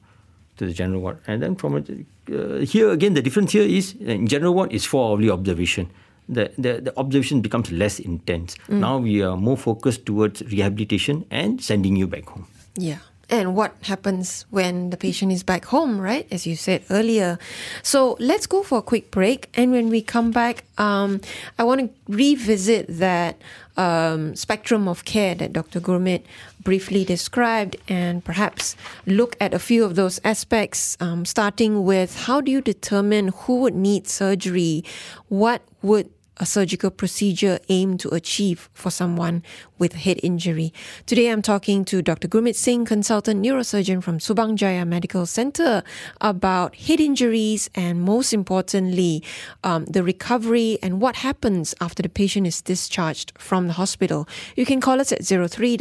to 0.56 0.66
the 0.66 0.72
general 0.72 1.00
ward. 1.00 1.18
And 1.26 1.42
then 1.42 1.56
from 1.56 1.76
uh, 1.76 2.58
here 2.58 2.90
again, 2.90 3.14
the 3.14 3.22
difference 3.22 3.52
here 3.52 3.62
is 3.62 3.94
in 4.00 4.26
general 4.26 4.54
ward 4.54 4.72
is 4.72 4.84
four 4.84 5.10
hourly 5.10 5.30
observation. 5.30 5.90
The, 6.28 6.50
the, 6.56 6.80
the 6.80 6.98
observation 6.98 7.42
becomes 7.42 7.70
less 7.70 7.98
intense. 7.98 8.56
Mm. 8.68 8.80
Now 8.80 8.98
we 8.98 9.22
are 9.22 9.36
more 9.36 9.56
focused 9.56 10.06
towards 10.06 10.42
rehabilitation 10.42 11.26
and 11.30 11.62
sending 11.62 11.96
you 11.96 12.06
back 12.06 12.26
home. 12.26 12.46
Yeah 12.76 12.98
and 13.30 13.54
what 13.54 13.74
happens 13.82 14.46
when 14.50 14.90
the 14.90 14.96
patient 14.96 15.32
is 15.32 15.42
back 15.42 15.66
home, 15.66 16.00
right? 16.00 16.26
As 16.30 16.46
you 16.46 16.56
said 16.56 16.82
earlier. 16.90 17.38
So 17.82 18.16
let's 18.20 18.46
go 18.46 18.62
for 18.62 18.78
a 18.78 18.82
quick 18.82 19.10
break. 19.10 19.48
And 19.54 19.72
when 19.72 19.88
we 19.88 20.02
come 20.02 20.30
back, 20.30 20.64
um, 20.78 21.20
I 21.58 21.64
want 21.64 21.80
to 21.80 22.12
revisit 22.12 22.86
that 22.88 23.36
um, 23.76 24.36
spectrum 24.36 24.88
of 24.88 25.04
care 25.04 25.34
that 25.34 25.52
Dr. 25.52 25.80
Gurmit 25.80 26.22
briefly 26.62 27.04
described 27.04 27.76
and 27.88 28.24
perhaps 28.24 28.76
look 29.06 29.36
at 29.40 29.52
a 29.52 29.58
few 29.58 29.84
of 29.84 29.96
those 29.96 30.20
aspects, 30.24 30.96
um, 31.00 31.24
starting 31.24 31.84
with 31.84 32.24
how 32.24 32.40
do 32.40 32.50
you 32.50 32.60
determine 32.60 33.28
who 33.28 33.60
would 33.60 33.74
need 33.74 34.08
surgery? 34.08 34.84
What 35.28 35.62
would 35.82 36.10
a 36.38 36.46
surgical 36.46 36.90
procedure 36.90 37.58
aimed 37.68 38.00
to 38.00 38.08
achieve 38.10 38.68
for 38.74 38.90
someone 38.90 39.42
with 39.78 39.92
head 39.92 40.18
injury. 40.22 40.72
Today 41.06 41.28
I'm 41.28 41.42
talking 41.42 41.84
to 41.86 42.02
Dr. 42.02 42.28
Gurmit 42.28 42.56
Singh, 42.56 42.84
consultant 42.84 43.44
neurosurgeon 43.44 44.02
from 44.02 44.18
Subang 44.18 44.54
Jaya 44.54 44.84
Medical 44.84 45.26
Center, 45.26 45.82
about 46.20 46.74
head 46.76 47.00
injuries 47.00 47.70
and 47.74 48.02
most 48.02 48.32
importantly, 48.32 49.22
um, 49.62 49.84
the 49.86 50.02
recovery 50.02 50.78
and 50.82 51.00
what 51.00 51.16
happens 51.16 51.74
after 51.80 52.02
the 52.02 52.08
patient 52.08 52.46
is 52.46 52.62
discharged 52.62 53.32
from 53.38 53.66
the 53.66 53.74
hospital. 53.74 54.28
You 54.56 54.64
can 54.66 54.80
call 54.80 55.00
us 55.00 55.12
at 55.12 55.24
03 55.24 55.70
You 55.72 55.78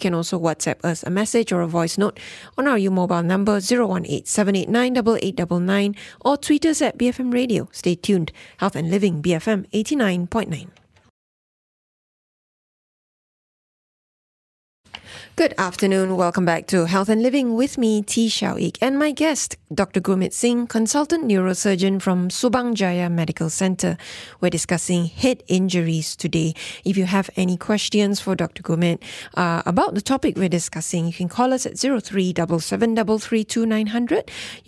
can 0.00 0.14
also 0.14 0.38
WhatsApp 0.38 0.84
us 0.84 1.02
a 1.02 1.10
message 1.10 1.52
or 1.52 1.60
a 1.60 1.66
voice 1.66 1.96
note 1.98 2.18
on 2.58 2.66
our 2.66 2.78
U 2.78 2.90
mobile 2.90 3.22
number 3.22 3.56
018 3.56 4.24
789 4.24 5.96
or 6.20 6.36
tweet 6.36 6.66
us 6.66 6.82
at 6.82 6.98
BFM 6.98 7.32
Radio. 7.32 7.68
Stay 7.72 7.94
tuned. 7.94 8.32
Health 8.58 8.76
and 8.76 8.90
Living 8.90 9.22
BFM 9.22 9.66
89.9. 9.70 10.73
Good 15.36 15.54
afternoon. 15.58 16.16
Welcome 16.16 16.44
back 16.44 16.68
to 16.68 16.86
Health 16.86 17.08
and 17.08 17.20
Living 17.20 17.56
with 17.56 17.76
me, 17.76 18.02
Tee 18.02 18.28
Shiao 18.28 18.56
Eek, 18.56 18.78
and 18.80 18.96
my 18.96 19.10
guest, 19.10 19.56
Dr. 19.74 20.00
Gurmit 20.00 20.32
Singh, 20.32 20.68
consultant 20.68 21.24
neurosurgeon 21.24 22.00
from 22.00 22.28
Subang 22.28 22.74
Jaya 22.74 23.10
Medical 23.10 23.50
Center. 23.50 23.96
We're 24.40 24.50
discussing 24.50 25.06
head 25.06 25.42
injuries 25.48 26.14
today. 26.14 26.54
If 26.84 26.96
you 26.96 27.06
have 27.06 27.30
any 27.34 27.56
questions 27.56 28.20
for 28.20 28.36
Dr. 28.36 28.62
Gurmit 28.62 29.02
uh, 29.34 29.62
about 29.66 29.96
the 29.96 30.00
topic 30.00 30.36
we're 30.36 30.48
discussing, 30.48 31.08
you 31.08 31.12
can 31.12 31.28
call 31.28 31.52
us 31.52 31.66
at 31.66 31.78
03 31.78 32.26
You 32.26 32.34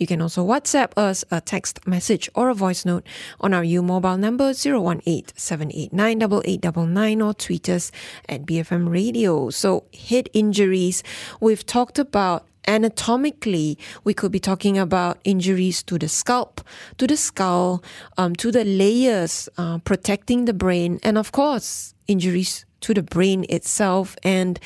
can 0.05 0.21
also 0.21 0.45
WhatsApp 0.45 0.91
us 0.97 1.23
a 1.31 1.39
text 1.39 1.87
message 1.87 2.29
or 2.35 2.49
a 2.49 2.53
voice 2.53 2.83
note 2.83 3.07
on 3.39 3.53
our 3.53 3.63
U 3.63 3.81
mobile 3.81 4.17
number 4.17 4.49
018 4.49 5.27
789 5.33 7.21
or 7.21 7.33
tweet 7.33 7.69
us 7.69 7.89
at 8.27 8.45
BFM 8.45 8.89
Radio. 8.91 9.49
So, 9.49 9.85
head 9.93 10.27
injuries 10.33 10.56
injuries. 10.57 11.03
We've 11.39 11.65
talked 11.65 11.99
about 11.99 12.45
anatomically, 12.67 13.77
we 14.03 14.13
could 14.13 14.31
be 14.31 14.39
talking 14.39 14.77
about 14.77 15.19
injuries 15.23 15.83
to 15.83 15.97
the 15.97 16.09
scalp, 16.09 16.61
to 16.97 17.07
the 17.07 17.15
skull, 17.15 17.83
um, 18.17 18.35
to 18.35 18.51
the 18.51 18.65
layers 18.65 19.47
uh, 19.57 19.77
protecting 19.79 20.45
the 20.45 20.53
brain, 20.53 20.99
and 21.03 21.17
of 21.17 21.31
course, 21.31 21.93
injuries 22.07 22.65
to 22.81 22.93
the 22.93 23.03
brain 23.03 23.45
itself. 23.49 24.15
And 24.23 24.59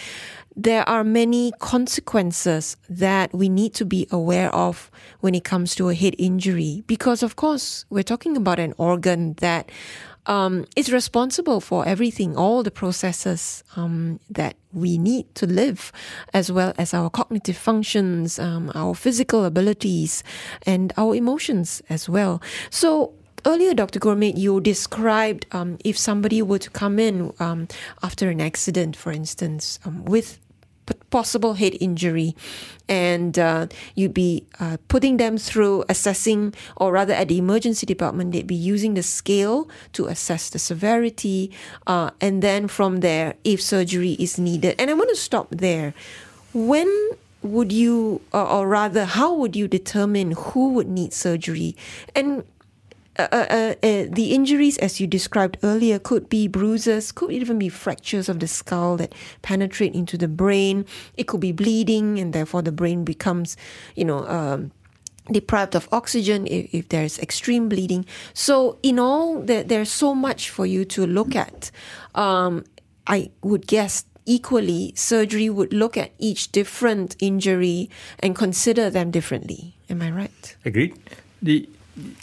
there 0.56 0.88
are 0.90 1.04
many 1.04 1.52
consequences 1.60 2.76
that 2.90 3.34
we 3.34 3.50
need 3.50 3.74
to 3.76 3.86
be 3.86 4.08
aware 4.12 4.54
of 4.56 4.90
when 5.20 5.36
it 5.36 5.44
comes 5.44 5.76
to 5.76 5.90
a 5.90 5.94
head 5.94 6.16
injury, 6.18 6.84
because 6.88 7.22
of 7.22 7.36
course, 7.36 7.86
we're 7.90 8.04
talking 8.04 8.36
about 8.36 8.60
an 8.60 8.74
organ 8.78 9.34
that 9.42 9.70
um, 10.26 10.66
is 10.76 10.92
responsible 10.92 11.62
for 11.62 11.88
everything, 11.88 12.36
all 12.36 12.64
the 12.64 12.72
processes 12.72 13.64
um, 13.76 14.20
that 14.30 14.56
we 14.74 14.98
need 14.98 15.34
to 15.36 15.46
live, 15.46 15.92
as 16.34 16.52
well 16.52 16.74
as 16.78 16.94
our 16.94 17.10
cognitive 17.10 17.58
functions, 17.58 18.40
um, 18.40 18.72
our 18.76 18.96
physical 18.96 19.46
abilities, 19.46 20.24
and 20.66 20.94
our 20.98 21.16
emotions 21.16 21.82
as 21.90 22.08
well. 22.08 22.42
So, 22.70 23.14
earlier, 23.46 23.74
Dr. 23.74 24.00
Gurmit, 24.00 24.38
you 24.38 24.62
described 24.62 25.46
um, 25.52 25.78
if 25.84 25.98
somebody 25.98 26.42
were 26.42 26.60
to 26.60 26.70
come 26.70 27.00
in 27.00 27.34
um, 27.40 27.68
after 28.04 28.30
an 28.30 28.40
accident, 28.40 28.96
for 28.96 29.12
instance, 29.12 29.80
um, 29.86 30.06
with 30.06 30.40
possible 31.10 31.54
head 31.54 31.76
injury, 31.80 32.36
and 32.88 33.38
uh, 33.40 33.68
you'd 33.96 34.14
be 34.14 34.46
uh, 34.60 34.78
putting 34.88 35.18
them 35.18 35.38
through 35.38 35.84
assessing, 35.90 36.54
or 36.78 36.92
rather, 36.92 37.14
at 37.14 37.28
the 37.28 37.38
emergency 37.38 37.86
department, 37.86 38.32
they'd 38.32 38.48
be 38.48 38.56
using 38.56 38.94
the 38.94 39.04
scale 39.04 39.70
to 39.94 40.08
assess 40.08 40.50
the 40.50 40.60
severity, 40.60 41.52
uh, 41.88 42.12
and 42.20 42.42
then 42.42 42.68
from 42.68 43.00
there, 43.00 43.36
if 43.44 43.62
surgery 43.62 44.14
is 44.20 44.38
needed. 44.38 44.76
And 44.78 44.90
I 44.90 44.94
want 44.94 45.10
to 45.10 45.16
stop 45.16 45.48
there. 45.52 45.94
When 46.54 46.90
would 47.42 47.72
you, 47.72 48.22
or 48.34 48.68
rather, 48.68 49.06
how 49.06 49.34
would 49.34 49.56
you 49.56 49.68
determine 49.68 50.32
who 50.32 50.74
would 50.74 50.88
need 50.88 51.14
surgery? 51.14 51.76
And 52.14 52.44
uh, 53.18 53.28
uh, 53.32 53.76
uh, 53.84 54.06
the 54.10 54.32
injuries, 54.34 54.78
as 54.78 55.00
you 55.00 55.08
described 55.08 55.58
earlier, 55.64 56.00
could 56.00 56.30
be 56.30 56.48
bruises, 56.48 57.12
could 57.12 57.32
even 57.32 57.60
be 57.60 57.70
fractures 57.70 58.30
of 58.30 58.40
the 58.40 58.48
skull 58.48 58.98
that 58.98 59.14
penetrate 59.42 59.94
into 59.94 60.18
the 60.18 60.28
brain. 60.28 60.86
It 61.18 61.28
could 61.28 61.42
be 61.42 61.52
bleeding, 61.52 62.20
and 62.20 62.32
therefore 62.32 62.62
the 62.62 62.72
brain 62.72 63.04
becomes, 63.04 63.58
you 63.96 64.06
know, 64.06 64.26
um, 64.28 64.72
deprived 65.30 65.76
of 65.76 65.90
oxygen, 65.92 66.48
if, 66.48 66.74
if 66.74 66.90
there's 66.90 67.20
extreme 67.20 67.68
bleeding. 67.68 68.06
So, 68.34 68.80
in 68.82 68.98
all, 68.98 69.42
there, 69.42 69.64
there's 69.64 69.92
so 69.92 70.16
much 70.16 70.50
for 70.50 70.66
you 70.66 70.86
to 70.86 71.06
look 71.06 71.36
at. 71.36 71.70
Um, 72.16 72.64
I 73.08 73.32
would 73.44 73.68
guess 73.68 74.06
equally, 74.26 74.94
surgery 74.96 75.50
would 75.50 75.74
look 75.74 75.98
at 75.98 76.12
each 76.18 76.52
different 76.52 77.18
injury 77.20 77.90
and 78.20 78.36
consider 78.36 78.90
them 78.90 79.12
differently. 79.12 79.76
Am 79.90 80.02
I 80.02 80.12
right? 80.12 80.56
Agreed. 80.64 80.98
The 81.42 81.68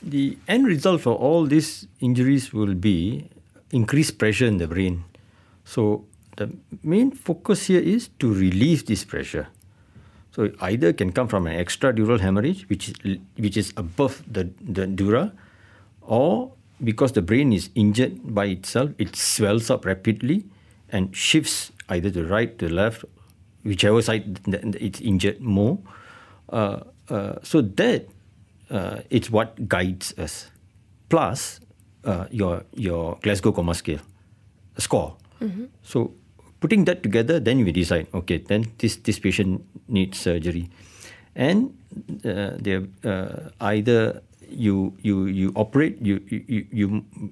the 0.03 0.39
end 0.49 0.67
result 0.67 1.01
for 1.01 1.15
all 1.15 1.47
these 1.47 1.87
injuries 2.01 2.53
will 2.53 2.75
be 2.75 3.29
increased 3.71 4.19
pressure 4.19 4.47
in 4.47 4.59
the 4.59 4.67
brain. 4.67 5.05
So 5.65 6.05
the 6.37 6.51
main 6.83 7.11
focus 7.11 7.67
here 7.67 7.81
is 7.81 8.09
to 8.21 8.33
relieve 8.33 8.87
this 8.87 9.05
pressure. 9.05 9.49
So 10.31 10.45
it 10.45 10.55
either 10.61 10.93
can 10.93 11.13
come 11.13 11.29
from 11.29 11.47
an 11.47 11.59
extradural 11.59 12.21
hemorrhage, 12.21 12.69
which 12.69 12.89
is, 12.89 13.19
which 13.37 13.57
is 13.57 13.73
above 13.77 14.23
the, 14.31 14.51
the 14.61 14.87
dura, 14.87 15.33
or 16.03 16.53
because 16.83 17.13
the 17.13 17.23
brain 17.23 17.53
is 17.53 17.71
injured 17.75 18.35
by 18.35 18.47
itself, 18.47 18.91
it 18.99 19.17
swells 19.17 19.71
up 19.71 19.85
rapidly 19.85 20.45
and 20.91 21.15
shifts 21.15 21.73
either 21.89 22.11
to 22.11 22.25
right, 22.25 22.59
to 22.59 22.69
left, 22.73 23.05
whichever 23.65 24.01
side 24.01 24.39
it's 24.81 25.01
injured 25.01 25.41
more. 25.41 25.79
Uh, 26.49 26.81
uh, 27.09 27.35
so 27.43 27.61
that 27.61 28.07
uh, 28.71 29.01
it's 29.11 29.31
what 29.31 29.69
guides 29.69 30.15
us. 30.19 30.51
Plus, 31.09 31.61
uh, 32.05 32.27
your 32.31 32.65
your 32.75 33.19
Glasgow 33.23 33.53
Coma 33.53 33.75
Scale 33.75 34.01
score. 34.79 35.17
Mm-hmm. 35.41 35.67
So 35.83 36.13
putting 36.61 36.85
that 36.85 37.03
together, 37.03 37.41
then 37.41 37.65
we 37.65 37.73
decide. 37.73 38.07
Okay, 38.15 38.39
then 38.39 38.71
this 38.79 38.97
this 38.97 39.19
patient 39.19 39.65
needs 39.89 40.19
surgery, 40.19 40.71
and 41.35 41.73
uh, 42.25 42.57
they 42.61 42.85
uh, 43.05 43.51
either 43.61 44.23
you 44.49 44.97
you 45.03 45.27
you 45.27 45.53
operate 45.57 46.01
you 46.01 46.21
you 46.29 46.67
you 46.73 46.87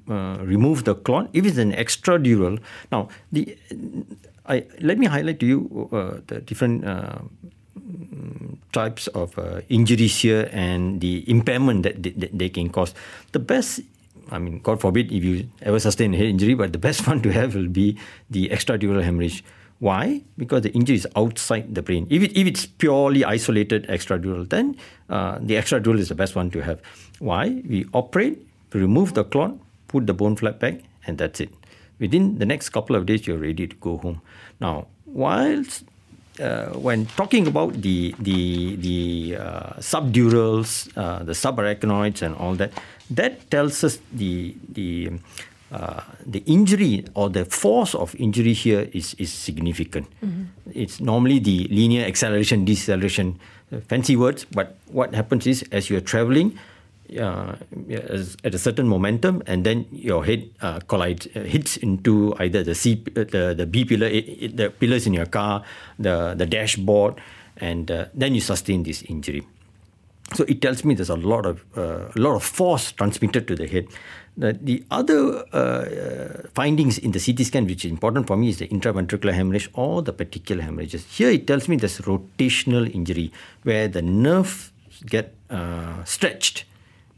uh, 0.09 0.39
remove 0.41 0.85
the 0.85 0.95
clot 0.95 1.29
if 1.33 1.47
it's 1.47 1.59
an 1.59 1.73
extradural. 1.73 2.61
Now 2.93 3.09
the 3.33 3.57
I 4.47 4.65
let 4.81 4.99
me 4.99 5.07
highlight 5.07 5.41
to 5.41 5.47
you 5.47 5.89
uh, 5.93 6.21
the 6.27 6.41
different 6.41 6.85
types 8.73 9.07
of 9.09 9.39
uh, 9.39 9.61
injuries 9.69 10.21
here 10.21 10.51
and 10.53 11.01
the 11.01 11.25
impairment 11.31 11.83
that 11.83 12.03
they, 12.03 12.11
that 12.11 12.39
they, 12.39 12.49
can 12.49 12.69
cause. 12.69 12.95
The 13.33 13.39
best, 13.39 13.81
I 14.31 14.39
mean, 14.39 14.61
God 14.61 14.81
forbid 14.81 15.11
if 15.13 15.25
you 15.25 15.49
ever 15.63 15.81
sustain 15.81 16.13
a 16.13 16.17
head 16.17 16.27
injury, 16.27 16.55
but 16.55 16.73
the 16.73 16.79
best 16.89 17.07
one 17.07 17.23
to 17.23 17.33
have 17.33 17.55
will 17.55 17.69
be 17.69 17.97
the 18.29 18.49
extradural 18.51 19.03
hemorrhage. 19.03 19.43
Why? 19.79 20.23
Because 20.39 20.63
the 20.63 20.73
injury 20.73 20.97
is 20.97 21.07
outside 21.17 21.75
the 21.75 21.83
brain. 21.83 22.07
If, 22.09 22.23
it, 22.23 22.37
if 22.37 22.47
it's 22.47 22.67
purely 22.67 23.25
isolated 23.25 23.87
extradural, 23.89 24.49
then 24.49 24.77
uh, 25.11 25.39
the 25.41 25.55
extradural 25.55 25.99
is 25.99 26.09
the 26.09 26.15
best 26.15 26.35
one 26.35 26.51
to 26.53 26.63
have. 26.63 26.81
Why? 27.19 27.63
We 27.69 27.87
operate, 27.93 28.47
we 28.73 28.81
remove 28.81 29.15
the 29.15 29.25
clot, 29.25 29.57
put 29.89 30.07
the 30.07 30.15
bone 30.15 30.37
flap 30.37 30.61
back, 30.61 30.81
and 31.07 31.19
that's 31.19 31.41
it. 31.41 31.51
Within 31.99 32.39
the 32.39 32.47
next 32.47 32.71
couple 32.71 32.97
of 32.97 33.07
days, 33.07 33.27
you're 33.27 33.39
ready 33.39 33.67
to 33.67 33.77
go 33.77 33.99
home. 33.99 34.21
Now, 34.61 34.87
whilst 35.05 35.85
uh, 36.41 36.67
when 36.79 37.07
talking 37.17 37.47
about 37.47 37.73
the 37.81 38.15
the 38.19 38.77
the 38.77 39.37
uh, 39.37 39.73
subdurals, 39.79 40.89
uh, 40.97 41.23
the 41.25 41.33
subarachnoids, 41.33 42.23
and 42.23 42.35
all 42.37 42.55
that, 42.55 42.73
that 43.11 43.51
tells 43.51 43.83
us 43.85 43.99
the 44.13 44.55
the 44.69 45.13
uh, 45.73 46.03
the 46.25 46.43
injury 46.47 47.05
or 47.15 47.29
the 47.29 47.45
force 47.45 47.95
of 47.95 48.15
injury 48.17 48.53
here 48.53 48.89
is 48.93 49.15
is 49.19 49.33
significant. 49.33 50.07
Mm-hmm. 50.25 50.45
It's 50.75 51.01
normally 51.01 51.39
the 51.39 51.69
linear 51.71 52.05
acceleration 52.05 52.65
deceleration, 52.65 53.39
uh, 53.73 53.81
fancy 53.89 54.17
words, 54.17 54.45
but 54.45 54.77
what 54.87 55.15
happens 55.15 55.47
is 55.47 55.65
as 55.73 55.91
you 55.91 55.97
are 55.97 56.05
traveling 56.05 56.59
uh, 57.21 57.57
at 58.45 58.55
a 58.55 58.59
certain 58.59 58.89
momentum, 58.89 59.43
and 59.47 59.65
then 59.65 59.87
your 59.91 60.25
head 60.25 60.51
uh, 60.61 60.81
collides, 60.81 61.29
uh, 61.35 61.41
hits 61.41 61.77
into 61.77 62.35
either 62.39 62.63
the 62.63 62.75
C, 62.75 63.03
uh, 63.17 63.25
the 63.25 63.55
the 63.57 63.67
B 63.67 63.85
pillar, 63.85 64.07
it, 64.07 64.25
it, 64.29 64.57
the 64.57 64.71
pillars 64.71 65.07
in 65.07 65.15
your 65.15 65.27
car, 65.27 65.63
the 65.99 66.35
the 66.37 66.47
dashboard, 66.47 67.15
and 67.57 67.91
uh, 67.91 68.07
then 68.15 68.35
you 68.35 68.41
sustain 68.41 68.83
this 68.83 69.03
injury. 69.03 69.47
So 70.35 70.45
it 70.49 70.61
tells 70.61 70.85
me 70.85 70.95
there's 70.95 71.11
a 71.11 71.17
lot 71.17 71.47
of 71.47 71.65
uh, 71.77 72.11
a 72.15 72.19
lot 72.19 72.35
of 72.35 72.43
force 72.43 72.93
transmitted 72.93 73.47
to 73.49 73.55
the 73.55 73.67
head. 73.67 73.87
The, 74.39 74.53
the 74.53 74.85
other 74.91 75.47
findings 76.53 76.99
in 76.99 77.13
the 77.13 77.21
CT 77.21 77.47
scan, 77.47 77.65
which 77.65 77.87
is 77.87 77.91
important 77.91 78.27
for 78.27 78.37
me, 78.37 78.51
is 78.51 78.59
the 78.59 78.69
intraventricular 78.69 79.33
hemorrhage 79.33 79.71
or 79.73 80.03
the 80.03 80.13
petechial 80.13 80.61
hemorrhages. 80.61 81.07
Here 81.07 81.31
it 81.31 81.47
tells 81.47 81.69
me 81.69 81.77
there's 81.77 82.01
rotational 82.01 82.95
injury 82.95 83.33
where 83.63 83.89
the 83.89 84.03
nerves 84.03 84.73
get 85.07 85.33
stretched 86.05 86.67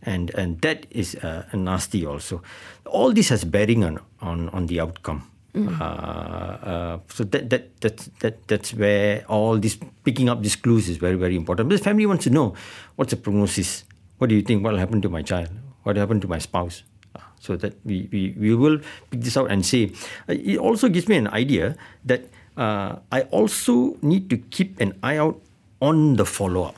and 0.02 0.30
and 0.34 0.60
that 0.60 0.86
is 0.90 1.14
uh, 1.16 1.44
nasty 1.54 2.06
also. 2.06 2.42
All 2.86 3.12
this 3.12 3.28
has 3.28 3.44
bearing 3.44 3.84
on 3.84 3.98
on, 4.20 4.48
on 4.50 4.66
the 4.66 4.80
outcome. 4.80 5.30
Mm. 5.54 5.80
Uh, 5.80 5.84
uh, 5.84 6.98
so 7.08 7.24
that 7.24 7.50
that 7.50 7.80
that's 7.80 8.10
that 8.20 8.46
that's 8.48 8.74
where 8.74 9.24
all 9.28 9.58
this 9.58 9.78
picking 10.04 10.28
up 10.28 10.42
these 10.42 10.56
clues 10.56 10.88
is 10.88 10.98
very 10.98 11.16
very 11.16 11.36
important. 11.36 11.68
Because 11.68 11.82
family 11.82 12.06
wants 12.06 12.24
to 12.24 12.30
know 12.30 12.54
what's 12.96 13.10
the 13.10 13.16
prognosis. 13.16 13.84
What 14.18 14.28
do 14.28 14.34
you 14.34 14.42
think? 14.42 14.62
What 14.62 14.72
will 14.72 14.82
happen 14.82 15.00
to 15.02 15.08
my 15.08 15.22
child? 15.22 15.48
What 15.82 15.94
will 15.96 16.02
happen 16.02 16.20
to 16.20 16.28
my 16.28 16.38
spouse? 16.38 16.82
Uh, 17.14 17.22
so 17.40 17.56
that 17.56 17.74
we, 17.84 18.08
we, 18.12 18.34
we 18.38 18.54
will 18.54 18.78
pick 19.10 19.22
this 19.22 19.36
out 19.36 19.50
and 19.50 19.64
say. 19.64 19.92
Uh, 20.28 20.34
it 20.34 20.58
also 20.58 20.88
gives 20.88 21.08
me 21.08 21.16
an 21.16 21.28
idea 21.28 21.76
that 22.04 22.26
uh, 22.56 22.98
I 23.10 23.22
also 23.30 23.96
need 24.02 24.28
to 24.30 24.36
keep 24.36 24.80
an 24.80 24.98
eye 25.02 25.16
out 25.16 25.40
on 25.80 26.16
the 26.16 26.26
follow 26.26 26.64
up. 26.64 26.76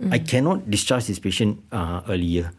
Mm. 0.00 0.12
I 0.12 0.18
cannot 0.18 0.70
discharge 0.70 1.06
this 1.06 1.18
patient 1.18 1.62
uh, 1.72 2.02
earlier. 2.08 2.52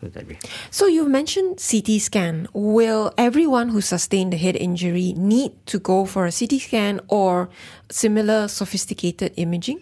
So 0.00 0.08
that 0.08 0.28
way. 0.28 0.38
So 0.70 0.86
you 0.86 1.08
mentioned 1.08 1.56
CT 1.56 2.00
scan. 2.00 2.48
Will 2.52 3.12
everyone 3.16 3.70
who 3.70 3.80
sustained 3.80 4.34
a 4.34 4.36
head 4.36 4.54
injury 4.54 5.14
need 5.16 5.52
to 5.66 5.78
go 5.78 6.04
for 6.04 6.26
a 6.26 6.32
CT 6.32 6.60
scan 6.60 7.00
or 7.08 7.48
similar 7.90 8.46
sophisticated 8.48 9.32
imaging? 9.36 9.80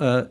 Uh, 0.00 0.24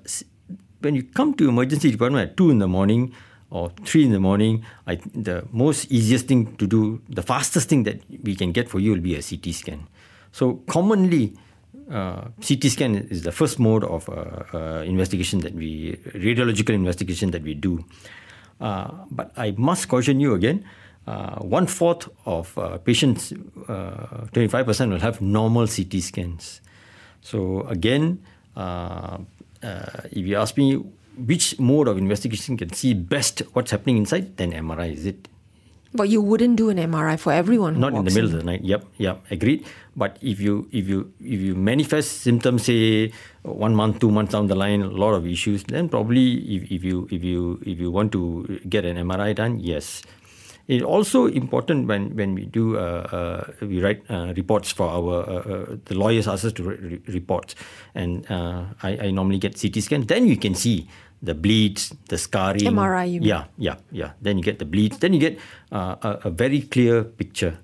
when 0.82 0.96
you 0.96 1.04
come 1.04 1.36
to 1.36 1.48
emergency 1.48 1.92
department 1.92 2.32
at 2.32 2.38
two 2.38 2.50
in 2.50 2.58
the 2.58 2.68
morning 2.68 3.14
or 3.52 3.70
three 3.86 4.04
in 4.04 4.12
the 4.12 4.20
morning, 4.20 4.66
I, 4.88 4.96
the 5.14 5.46
most 5.52 5.92
easiest 5.92 6.28
thing 6.28 6.56
to 6.58 6.66
do, 6.66 7.02
the 7.08 7.22
fastest 7.22 7.70
thing 7.70 7.84
that 7.84 8.02
we 8.24 8.36
can 8.36 8.52
get 8.52 8.68
for 8.68 8.80
you 8.80 8.92
will 8.92 9.02
be 9.02 9.16
a 9.16 9.22
CT 9.22 9.54
scan. 9.54 9.88
So 10.32 10.56
commonly, 10.68 11.38
uh, 11.90 12.30
CT 12.46 12.64
scan 12.66 12.96
is 13.10 13.24
the 13.24 13.32
first 13.32 13.60
mode 13.60 13.84
of 13.84 14.08
uh, 14.10 14.44
uh, 14.54 14.84
investigation 14.86 15.40
that 15.40 15.54
we 15.54 15.98
radiological 16.14 16.74
investigation 16.74 17.32
that 17.32 17.42
we 17.42 17.54
do. 17.54 17.84
Uh, 18.62 18.92
but 19.10 19.32
I 19.38 19.52
must 19.58 19.88
caution 19.88 20.20
you 20.20 20.34
again. 20.34 20.66
Uh, 21.08 21.40
one 21.40 21.66
fourth 21.66 22.08
of 22.26 22.54
patients, 22.86 23.34
twenty 24.32 24.48
five 24.48 24.66
percent, 24.66 24.92
will 24.92 25.00
have 25.00 25.22
normal 25.22 25.66
CT 25.68 26.02
scans. 26.02 26.62
So 27.22 27.62
again, 27.62 28.22
if 28.56 30.26
you 30.28 30.36
ask 30.38 30.56
me 30.58 30.76
which 31.18 31.60
mode 31.60 31.88
of 31.88 31.98
investigation 31.98 32.58
can 32.58 32.72
see 32.74 32.94
best 32.94 33.42
what's 33.54 33.72
happening 33.72 33.98
inside, 33.98 34.38
then 34.38 34.52
MRI 34.52 34.94
is 34.94 35.06
it. 35.06 35.28
But 35.94 36.10
you 36.10 36.22
wouldn't 36.22 36.56
do 36.56 36.70
an 36.70 36.78
MRI 36.78 37.18
for 37.20 37.34
everyone. 37.34 37.80
Not 37.80 37.94
in 37.94 38.06
the 38.06 38.12
middle 38.12 38.30
in. 38.30 38.36
of 38.36 38.42
the 38.42 38.46
night. 38.46 38.64
Yep, 38.64 38.86
yep, 38.98 39.24
agreed. 39.32 39.66
But 39.96 40.18
if 40.22 40.40
you 40.40 40.70
if 40.72 40.88
you 40.88 41.12
if 41.20 41.40
you 41.40 41.56
manifest 41.56 42.22
symptoms, 42.22 42.66
say 42.66 43.12
one 43.42 43.74
month, 43.74 44.00
two 44.00 44.12
months 44.12 44.34
down 44.34 44.48
the 44.48 44.56
line, 44.56 44.82
a 44.82 44.88
lot 44.88 45.14
of 45.14 45.26
issues, 45.26 45.64
then 45.64 45.90
probably 45.90 46.38
if, 46.56 46.72
if 46.72 46.84
you 46.84 47.08
if 47.10 47.24
you 47.24 47.60
if 47.66 47.80
you 47.80 47.90
want 47.90 48.12
to 48.14 48.62
get 48.70 48.86
an 48.86 48.98
MRI 48.98 49.34
done, 49.34 49.60
yes. 49.60 50.04
It's 50.70 50.86
also 50.86 51.26
important 51.26 51.88
when, 51.88 52.16
when 52.16 52.36
we 52.36 52.46
do 52.46 52.78
uh, 52.78 53.10
uh, 53.60 53.66
we 53.66 53.82
write 53.82 54.04
uh, 54.08 54.34
reports 54.38 54.72
for 54.72 54.88
our 54.88 55.26
uh, 55.26 55.42
uh, 55.42 55.78
the 55.86 55.96
lawyers 55.96 56.28
ask 56.28 56.46
us 56.46 56.54
to 56.54 56.64
re- 56.64 57.02
report, 57.08 57.56
and 57.96 58.30
uh, 58.30 58.66
I, 58.84 59.10
I 59.10 59.12
normally 59.12 59.40
get 59.40 59.60
CT 59.60 59.82
scan. 59.82 60.06
Then 60.06 60.28
you 60.28 60.38
can 60.38 60.54
see 60.54 60.88
the 61.24 61.34
bleeds, 61.34 61.96
the 62.10 62.20
scarring. 62.20 62.62
MRI, 62.62 63.12
you 63.12 63.20
mean? 63.20 63.30
Yeah, 63.30 63.46
yeah, 63.58 63.76
yeah. 63.92 64.12
Then 64.22 64.38
you 64.38 64.44
get 64.44 64.60
the 64.60 64.66
bleeds. 64.66 65.00
Then 65.00 65.14
you 65.14 65.20
get 65.20 65.40
uh, 65.72 65.96
a, 66.04 66.20
a, 66.26 66.30
very 66.30 66.62
clear 66.62 67.04
picture. 67.04 67.58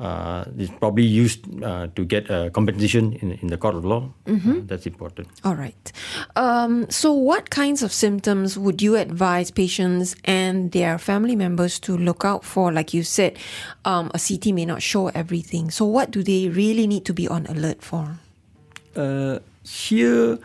Uh, 0.00 0.44
it's 0.56 0.72
probably 0.80 1.04
used 1.04 1.44
uh, 1.62 1.86
to 1.94 2.06
get 2.06 2.30
a 2.30 2.50
compensation 2.50 3.12
in, 3.20 3.32
in 3.32 3.48
the 3.48 3.58
court 3.58 3.74
of 3.74 3.84
law. 3.84 4.08
Mm-hmm. 4.24 4.50
Uh, 4.50 4.60
that's 4.64 4.86
important. 4.86 5.28
All 5.44 5.54
right. 5.54 5.92
Um, 6.36 6.88
so, 6.88 7.12
what 7.12 7.50
kinds 7.50 7.82
of 7.82 7.92
symptoms 7.92 8.56
would 8.56 8.80
you 8.80 8.96
advise 8.96 9.50
patients 9.50 10.16
and 10.24 10.72
their 10.72 10.96
family 10.96 11.36
members 11.36 11.78
to 11.80 11.98
look 11.98 12.24
out 12.24 12.44
for? 12.44 12.72
Like 12.72 12.94
you 12.94 13.02
said, 13.02 13.36
um, 13.84 14.10
a 14.14 14.18
CT 14.18 14.54
may 14.54 14.64
not 14.64 14.80
show 14.80 15.08
everything. 15.08 15.70
So, 15.70 15.84
what 15.84 16.10
do 16.10 16.22
they 16.22 16.48
really 16.48 16.86
need 16.86 17.04
to 17.04 17.12
be 17.12 17.28
on 17.28 17.44
alert 17.46 17.82
for? 17.82 18.16
Uh, 18.96 19.38
here, 19.62 20.38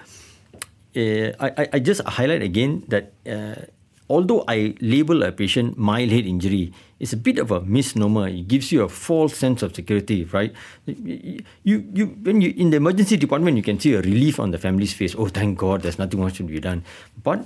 uh, 0.96 1.32
I, 1.40 1.68
I 1.74 1.80
just 1.80 2.04
highlight 2.04 2.42
again 2.42 2.84
that 2.90 3.14
uh, 3.26 3.72
although 4.10 4.44
I 4.48 4.76
label 4.82 5.24
a 5.24 5.32
patient 5.32 5.78
mild 5.78 6.12
head 6.12 6.26
injury, 6.26 6.74
it's 7.00 7.14
a 7.14 7.18
bit 7.18 7.40
of 7.40 7.52
a 7.52 7.62
misnomer. 7.62 8.28
It 8.28 8.48
gives 8.48 8.72
you 8.72 8.84
a 8.84 8.90
false 8.90 9.36
sense 9.36 9.64
of 9.64 9.76
security, 9.76 10.26
right? 10.26 10.54
You, 10.86 11.44
you, 11.64 12.06
when 12.24 12.42
you 12.42 12.54
in 12.56 12.70
the 12.70 12.78
emergency 12.78 13.18
department, 13.18 13.58
you 13.58 13.64
can 13.64 13.80
see 13.80 13.94
a 13.94 14.02
relief 14.02 14.40
on 14.40 14.52
the 14.52 14.58
family's 14.58 14.94
face. 14.94 15.16
Oh, 15.18 15.28
thank 15.28 15.58
God, 15.58 15.82
there's 15.82 16.00
nothing 16.00 16.20
much 16.20 16.38
to 16.38 16.44
be 16.44 16.60
done. 16.60 16.84
But 17.24 17.46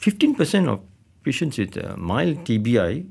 15% 0.00 0.68
of 0.68 0.80
patients 1.22 1.58
with 1.58 1.76
uh, 1.76 1.96
mild 1.96 2.44
TBI 2.44 3.06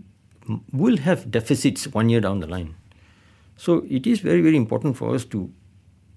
will 0.71 0.97
have 0.97 1.29
deficits 1.29 1.87
one 1.87 2.09
year 2.09 2.21
down 2.21 2.39
the 2.39 2.47
line. 2.47 2.75
So 3.57 3.85
it 3.89 4.07
is 4.07 4.19
very, 4.19 4.41
very 4.41 4.55
important 4.55 4.97
for 4.97 5.13
us 5.13 5.25
to 5.25 5.51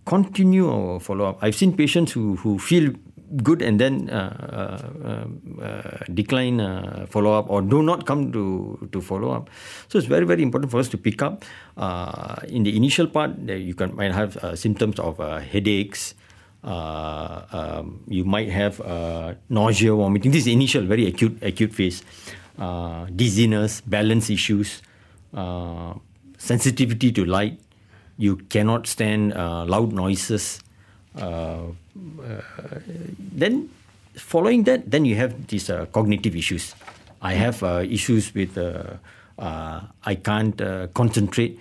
continue 0.07 0.69
our 0.69 1.01
follow 1.01 1.27
up. 1.27 1.39
I've 1.43 1.55
seen 1.55 1.77
patients 1.77 2.13
who, 2.13 2.37
who 2.37 2.59
feel 2.59 2.93
good 3.37 3.63
and 3.63 3.79
then 3.81 4.11
uh, 4.11 5.29
uh, 5.61 5.63
uh, 5.63 5.99
decline 6.13 6.61
uh, 6.61 7.07
follow 7.09 7.33
up 7.33 7.49
or 7.49 7.63
do 7.63 7.83
not 7.83 8.07
come 8.07 8.33
to, 8.33 8.89
to 8.93 9.01
follow 9.01 9.31
up. 9.31 9.51
So 9.89 9.99
it's 9.99 10.09
very, 10.09 10.27
very 10.27 10.43
important 10.43 10.71
for 10.71 10.79
us 10.79 10.89
to 10.89 10.99
pick 10.99 11.23
up. 11.23 11.45
Uh, 11.77 12.37
in 12.49 12.65
the 12.65 12.77
initial 12.77 13.07
part, 13.07 13.39
you 13.39 13.75
can, 13.75 13.95
might 13.95 14.13
have 14.13 14.37
uh, 14.39 14.57
symptoms 14.57 14.99
of 14.99 15.19
headaches. 15.43 16.15
Um, 16.63 18.05
you 18.09 18.25
might 18.25 18.51
have 18.51 18.81
nausea, 19.49 19.95
vomiting. 19.95 20.31
This 20.31 20.47
is 20.47 20.53
initial, 20.53 20.83
very 20.83 21.07
acute, 21.07 21.39
acute 21.43 21.73
phase. 21.73 22.03
dizziness, 23.17 23.81
balance 23.81 24.29
issues, 24.29 24.83
sensitivity 26.37 27.13
to 27.13 27.25
light. 27.25 27.59
You 28.19 28.37
cannot 28.37 28.87
stand 28.87 29.33
loud 29.35 29.93
noises. 29.93 30.61
Uh, 31.17 31.75
uh, 32.23 32.41
then 33.19 33.69
following 34.15 34.65
that, 34.65 34.91
then 34.91 35.05
you 35.05 35.17
have 35.17 35.47
these 35.49 35.71
uh, 35.71 35.87
cognitive 35.87 36.37
issues. 36.37 36.75
I 37.23 37.35
have 37.35 37.63
issues 37.85 38.33
with 38.35 38.57
I 39.39 40.15
can't 40.15 40.57
concentrate. 40.95 41.59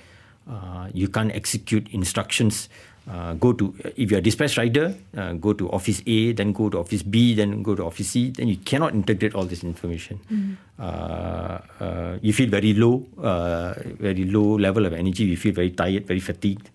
you 0.93 1.07
can't 1.07 1.31
execute 1.35 1.87
instructions. 1.91 2.69
Uh, 3.09 3.33
go 3.33 3.51
to 3.51 3.73
if 3.97 4.11
you're 4.11 4.19
a 4.19 4.21
dispatch 4.21 4.55
rider, 4.55 4.93
uh, 5.17 5.33
go 5.33 5.51
to 5.51 5.67
office 5.71 6.01
A, 6.05 6.31
then 6.31 6.53
go 6.53 6.69
to 6.69 6.77
office 6.77 7.01
B, 7.01 7.33
then 7.33 7.63
go 7.63 7.73
to 7.73 7.83
office 7.83 8.09
C. 8.09 8.29
Then 8.29 8.47
you 8.47 8.57
cannot 8.57 8.93
integrate 8.93 9.33
all 9.33 9.45
this 9.45 9.63
information. 9.63 10.19
Mm. 10.31 10.57
Uh, 10.77 12.19
you 12.21 12.31
feel 12.33 12.49
very 12.49 12.73
low, 12.73 13.03
very 13.17 14.25
low 14.25 14.57
level 14.57 14.85
of 14.85 14.93
energy. 14.93 15.23
You 15.23 15.37
feel 15.37 15.53
very 15.53 15.71
tired, 15.71 16.05
very 16.05 16.19
fatigued. 16.19 16.69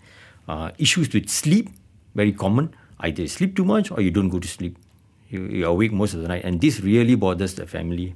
issues 0.76 1.08
with 1.14 1.30
sleep 1.30 1.70
very 2.14 2.32
common. 2.32 2.74
Either 3.00 3.22
you 3.22 3.28
sleep 3.28 3.56
too 3.56 3.64
much 3.64 3.90
or 3.90 4.00
you 4.00 4.10
don't 4.10 4.28
go 4.28 4.38
to 4.38 4.48
sleep. 4.48 4.78
You, 5.28 5.44
you're 5.46 5.70
awake 5.70 5.92
most 5.92 6.14
of 6.14 6.22
the 6.22 6.28
night. 6.28 6.44
And 6.44 6.60
this 6.60 6.80
really 6.80 7.14
bothers 7.14 7.54
the 7.54 7.66
family. 7.66 8.14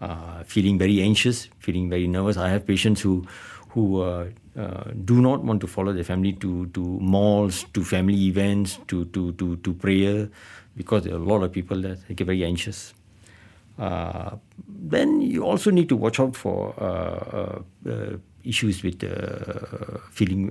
Uh, 0.00 0.42
feeling 0.44 0.78
very 0.78 1.02
anxious, 1.02 1.48
feeling 1.58 1.90
very 1.90 2.06
nervous. 2.06 2.38
I 2.38 2.48
have 2.48 2.66
patients 2.66 3.02
who 3.02 3.26
who 3.70 4.00
uh, 4.00 4.26
uh, 4.58 4.90
do 5.04 5.20
not 5.20 5.44
want 5.44 5.60
to 5.60 5.66
follow 5.66 5.92
their 5.92 6.04
family 6.04 6.32
to, 6.32 6.66
to 6.68 6.80
malls, 6.80 7.64
to 7.72 7.84
family 7.84 8.26
events, 8.26 8.78
to, 8.88 9.04
to, 9.06 9.32
to, 9.32 9.56
to 9.56 9.72
prayer, 9.74 10.28
because 10.76 11.04
there 11.04 11.14
are 11.14 11.18
a 11.18 11.24
lot 11.24 11.42
of 11.42 11.52
people 11.52 11.80
that 11.80 11.98
get 12.16 12.26
very 12.26 12.44
anxious. 12.44 12.94
Uh, 13.78 14.36
then 14.68 15.20
you 15.20 15.44
also 15.44 15.70
need 15.70 15.88
to 15.88 15.96
watch 15.96 16.18
out 16.18 16.34
for 16.36 16.74
uh, 16.78 17.60
uh 17.88 18.16
issues 18.42 18.82
with 18.82 19.04
feeling, 20.10 20.46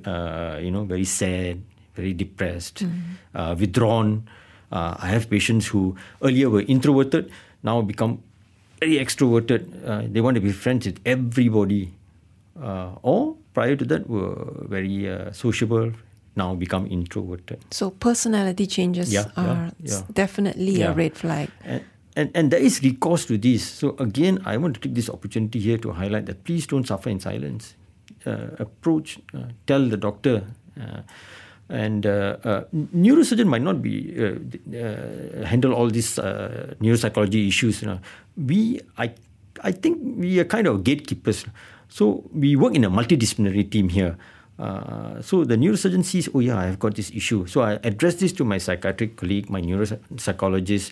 you 0.61 0.71
know, 0.71 0.85
very 0.85 1.03
sad, 1.03 1.61
very 1.99 2.13
depressed, 2.15 2.83
mm-hmm. 2.83 3.37
uh, 3.37 3.53
withdrawn. 3.59 4.23
Uh, 4.71 4.95
I 5.05 5.07
have 5.07 5.29
patients 5.29 5.67
who 5.67 5.95
earlier 6.23 6.49
were 6.49 6.63
introverted, 6.63 7.31
now 7.63 7.81
become 7.81 8.23
very 8.79 8.95
extroverted. 9.03 9.67
Uh, 9.83 10.07
they 10.07 10.21
want 10.21 10.35
to 10.35 10.41
be 10.41 10.51
friends 10.51 10.85
with 10.87 10.99
everybody. 11.05 11.93
Uh, 12.55 12.91
or 13.03 13.35
prior 13.53 13.75
to 13.75 13.85
that 13.85 14.09
were 14.09 14.35
very 14.67 15.09
uh, 15.09 15.31
sociable, 15.31 15.91
now 16.35 16.55
become 16.55 16.87
introverted. 16.87 17.59
So 17.71 17.91
personality 17.91 18.67
changes 18.67 19.11
yeah, 19.11 19.31
are 19.35 19.71
yeah, 19.79 19.95
yeah. 19.95 20.01
definitely 20.13 20.81
a 20.81 20.93
red 20.93 21.17
flag. 21.17 21.49
And, 21.63 21.83
and, 22.15 22.31
and 22.35 22.51
there 22.51 22.59
is 22.59 22.83
recourse 22.83 23.25
to 23.25 23.37
this. 23.37 23.63
So 23.67 23.95
again, 23.99 24.39
I 24.45 24.57
want 24.57 24.75
to 24.75 24.79
take 24.79 24.95
this 24.95 25.09
opportunity 25.09 25.59
here 25.59 25.77
to 25.79 25.91
highlight 25.91 26.25
that 26.27 26.43
please 26.43 26.67
don't 26.67 26.87
suffer 26.87 27.09
in 27.09 27.19
silence. 27.19 27.75
Uh, 28.25 28.47
approach, 28.59 29.19
tell 29.65 29.87
the 29.87 29.95
doctor 29.95 30.43
uh, 30.79 31.01
uh, 32.05 32.65
neurosurgeon 32.73 33.45
might 33.45 33.61
not 33.61 33.81
be 33.81 34.13
uh, 34.17 34.37
uh 34.73 35.45
handle 35.45 35.73
all 35.73 35.89
these 35.89 36.17
uh, 36.17 36.73
neuropsychology 36.81 37.47
issues. 37.47 37.81
You 37.81 37.87
know. 37.87 37.99
We, 38.37 38.81
I, 38.97 39.13
I 39.63 39.71
think 39.71 39.99
we 40.01 40.39
are 40.39 40.45
kind 40.45 40.67
of 40.67 40.83
gatekeepers. 40.83 41.45
So 41.89 42.23
we 42.33 42.55
work 42.55 42.75
in 42.75 42.83
a 42.83 42.89
multidisciplinary 42.89 43.69
team 43.69 43.89
here. 43.89 44.17
Uh, 44.57 45.21
so 45.21 45.43
the 45.45 45.55
neurosurgeon 45.55 46.03
sees, 46.03 46.27
oh 46.33 46.39
yeah, 46.39 46.57
I've 46.57 46.79
got 46.79 46.95
this 46.95 47.11
issue. 47.11 47.47
So 47.47 47.61
I 47.61 47.79
address 47.83 48.15
this 48.15 48.33
to 48.33 48.43
my 48.43 48.57
psychiatric 48.57 49.15
colleague, 49.15 49.49
my 49.49 49.61
neuropsychologist. 49.61 50.91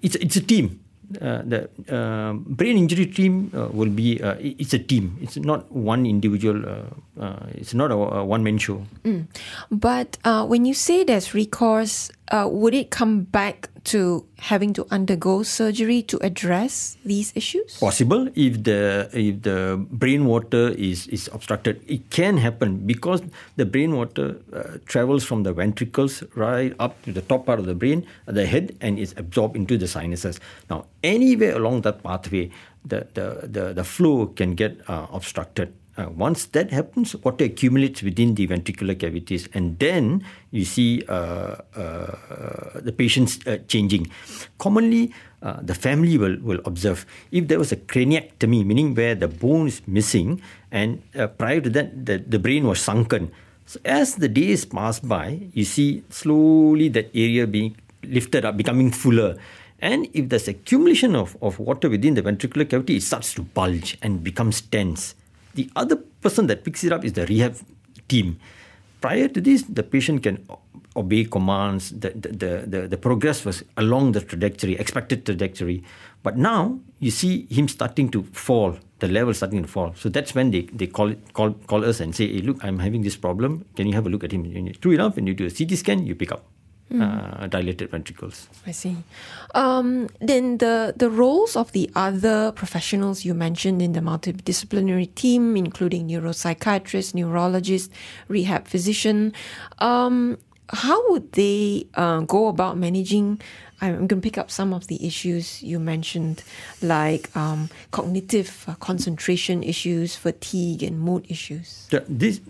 it's 0.00 0.16
it's 0.16 0.36
a 0.36 0.40
team 0.40 0.80
uh, 1.20 1.42
the 1.44 1.68
uh, 1.90 2.32
brain 2.32 2.76
injury 2.76 3.06
team 3.06 3.50
uh, 3.54 3.68
will 3.72 3.90
be 3.90 4.20
uh, 4.22 4.34
it's 4.40 4.72
a 4.74 4.78
team 4.78 5.16
it's 5.20 5.36
not 5.36 5.70
one 5.70 6.06
individual 6.06 6.64
uh, 6.66 6.88
uh, 7.20 7.46
it's 7.54 7.74
not 7.74 7.90
a, 7.90 7.94
a 7.94 8.24
one 8.24 8.42
man 8.42 8.58
show 8.58 8.84
mm. 9.04 9.26
but 9.70 10.18
when 10.48 10.64
you 10.64 10.74
say 10.74 11.04
there's 11.04 11.34
recourse 11.34 12.10
would 12.32 12.74
it 12.74 12.90
come 12.90 13.22
back 13.22 13.68
to 13.84 14.24
having 14.38 14.72
to 14.72 14.86
undergo 14.90 15.42
surgery 15.42 16.00
to 16.02 16.18
address 16.24 16.96
these 17.04 17.32
issues? 17.36 17.76
Possible 17.78 18.28
if 18.34 18.64
the 18.64 19.10
if 19.12 19.42
the 19.42 19.76
brain 19.90 20.24
water 20.24 20.72
is 20.72 21.06
is 21.08 21.28
obstructed, 21.32 21.84
it 21.86 22.08
can 22.10 22.38
happen 22.38 22.86
because 22.86 23.20
the 23.56 23.66
brain 23.66 23.94
water 23.94 24.40
uh, 24.52 24.78
travels 24.86 25.24
from 25.24 25.42
the 25.42 25.52
ventricles 25.52 26.24
right 26.34 26.72
up 26.80 26.96
to 27.04 27.12
the 27.12 27.20
top 27.20 27.44
part 27.44 27.58
of 27.58 27.66
the 27.66 27.74
brain, 27.74 28.06
the 28.24 28.46
head, 28.46 28.74
and 28.80 28.98
is 28.98 29.12
absorbed 29.16 29.56
into 29.56 29.76
the 29.76 29.86
sinuses. 29.86 30.40
Now, 30.70 30.86
anywhere 31.02 31.56
along 31.56 31.82
that 31.82 32.02
pathway, 32.02 32.50
the 32.84 33.06
the 33.12 33.48
the, 33.48 33.64
the 33.74 33.84
flow 33.84 34.32
can 34.32 34.54
get 34.54 34.80
uh, 34.88 35.06
obstructed. 35.12 35.72
Uh, 35.96 36.10
once 36.10 36.46
that 36.46 36.72
happens, 36.72 37.14
water 37.22 37.44
accumulates 37.44 38.02
within 38.02 38.34
the 38.34 38.46
ventricular 38.48 38.98
cavities, 38.98 39.48
and 39.54 39.78
then 39.78 40.24
you 40.50 40.64
see 40.64 41.04
uh, 41.08 41.54
uh, 41.76 42.80
the 42.80 42.90
patients 42.90 43.38
uh, 43.46 43.58
changing. 43.68 44.10
Commonly, 44.58 45.14
uh, 45.42 45.60
the 45.62 45.74
family 45.74 46.18
will, 46.18 46.36
will 46.42 46.60
observe 46.64 47.06
if 47.30 47.46
there 47.46 47.58
was 47.58 47.70
a 47.70 47.76
craniectomy, 47.76 48.66
meaning 48.66 48.94
where 48.94 49.14
the 49.14 49.28
bone 49.28 49.68
is 49.68 49.82
missing, 49.86 50.42
and 50.72 51.00
uh, 51.14 51.28
prior 51.28 51.60
to 51.60 51.70
that, 51.70 52.06
the, 52.06 52.18
the 52.18 52.40
brain 52.40 52.66
was 52.66 52.80
sunken. 52.80 53.30
So 53.66 53.78
as 53.84 54.16
the 54.16 54.28
days 54.28 54.64
pass 54.64 54.98
by, 54.98 55.48
you 55.52 55.64
see 55.64 56.02
slowly 56.10 56.88
that 56.88 57.10
area 57.14 57.46
being 57.46 57.76
lifted 58.02 58.44
up, 58.44 58.56
becoming 58.56 58.90
fuller. 58.90 59.36
And 59.80 60.08
if 60.12 60.28
there's 60.28 60.48
accumulation 60.48 61.14
of, 61.14 61.36
of 61.40 61.58
water 61.58 61.88
within 61.88 62.14
the 62.14 62.22
ventricular 62.22 62.68
cavity, 62.68 62.96
it 62.96 63.02
starts 63.02 63.34
to 63.34 63.42
bulge 63.42 63.96
and 64.02 64.24
becomes 64.24 64.60
tense. 64.60 65.14
The 65.54 65.70
other 65.76 65.96
person 65.96 66.46
that 66.48 66.64
picks 66.64 66.84
it 66.84 66.92
up 66.92 67.04
is 67.04 67.12
the 67.12 67.26
rehab 67.26 67.56
team. 68.08 68.38
Prior 69.00 69.28
to 69.28 69.40
this, 69.40 69.62
the 69.62 69.82
patient 69.82 70.22
can 70.22 70.46
obey 70.96 71.24
commands. 71.24 71.90
The, 71.90 72.10
the, 72.10 72.64
the, 72.66 72.88
the, 72.88 72.96
progress 72.96 73.44
was 73.44 73.62
along 73.76 74.12
the 74.12 74.20
trajectory, 74.20 74.76
expected 74.76 75.26
trajectory. 75.26 75.82
But 76.22 76.38
now 76.38 76.78
you 77.00 77.10
see 77.10 77.46
him 77.50 77.68
starting 77.68 78.08
to 78.10 78.22
fall, 78.32 78.78
the 79.00 79.08
level 79.08 79.34
starting 79.34 79.62
to 79.62 79.68
fall. 79.68 79.92
So 79.94 80.08
that's 80.08 80.34
when 80.34 80.50
they, 80.50 80.62
they 80.72 80.86
call, 80.86 81.14
call, 81.34 81.52
call 81.66 81.84
us 81.84 82.00
and 82.00 82.14
say, 82.14 82.32
hey, 82.32 82.40
look, 82.40 82.64
I'm 82.64 82.78
having 82.78 83.02
this 83.02 83.16
problem. 83.16 83.66
Can 83.76 83.86
you 83.86 83.92
have 83.92 84.06
a 84.06 84.08
look 84.08 84.24
at 84.24 84.32
him? 84.32 84.44
And 84.44 84.80
True 84.80 84.92
enough, 84.92 85.16
when 85.16 85.26
you 85.26 85.34
do 85.34 85.46
a 85.46 85.50
CT 85.50 85.72
scan, 85.72 86.06
you 86.06 86.14
pick 86.14 86.32
up. 86.32 86.46
Uh, 86.92 87.46
dilated 87.46 87.90
ventricles. 87.90 88.48
I 88.66 88.72
see. 88.72 88.96
Um, 89.54 90.08
then 90.20 90.58
the 90.58 90.94
the 90.96 91.10
roles 91.10 91.56
of 91.56 91.72
the 91.72 91.90
other 91.94 92.52
professionals 92.52 93.24
you 93.24 93.34
mentioned 93.34 93.82
in 93.82 93.92
the 93.92 94.00
multidisciplinary 94.00 95.14
team, 95.14 95.56
including 95.56 96.08
neuropsychiatrist, 96.08 97.14
neurologist, 97.14 97.90
rehab 98.28 98.68
physician, 98.68 99.32
um, 99.78 100.38
how 100.70 101.10
would 101.10 101.32
they 101.32 101.86
uh, 101.94 102.20
go 102.20 102.48
about 102.48 102.76
managing? 102.76 103.40
I'm 103.80 104.06
going 104.06 104.08
to 104.08 104.16
pick 104.16 104.38
up 104.38 104.50
some 104.50 104.72
of 104.72 104.86
the 104.86 105.04
issues 105.06 105.62
you 105.62 105.78
mentioned, 105.78 106.42
like 106.80 107.34
um, 107.36 107.68
cognitive 107.90 108.64
uh, 108.66 108.74
concentration 108.76 109.62
issues, 109.62 110.16
fatigue, 110.16 110.82
and 110.82 110.98
mood 111.00 111.26
issues. 111.28 111.88
Yeah, 111.90 112.00
this 112.08 112.40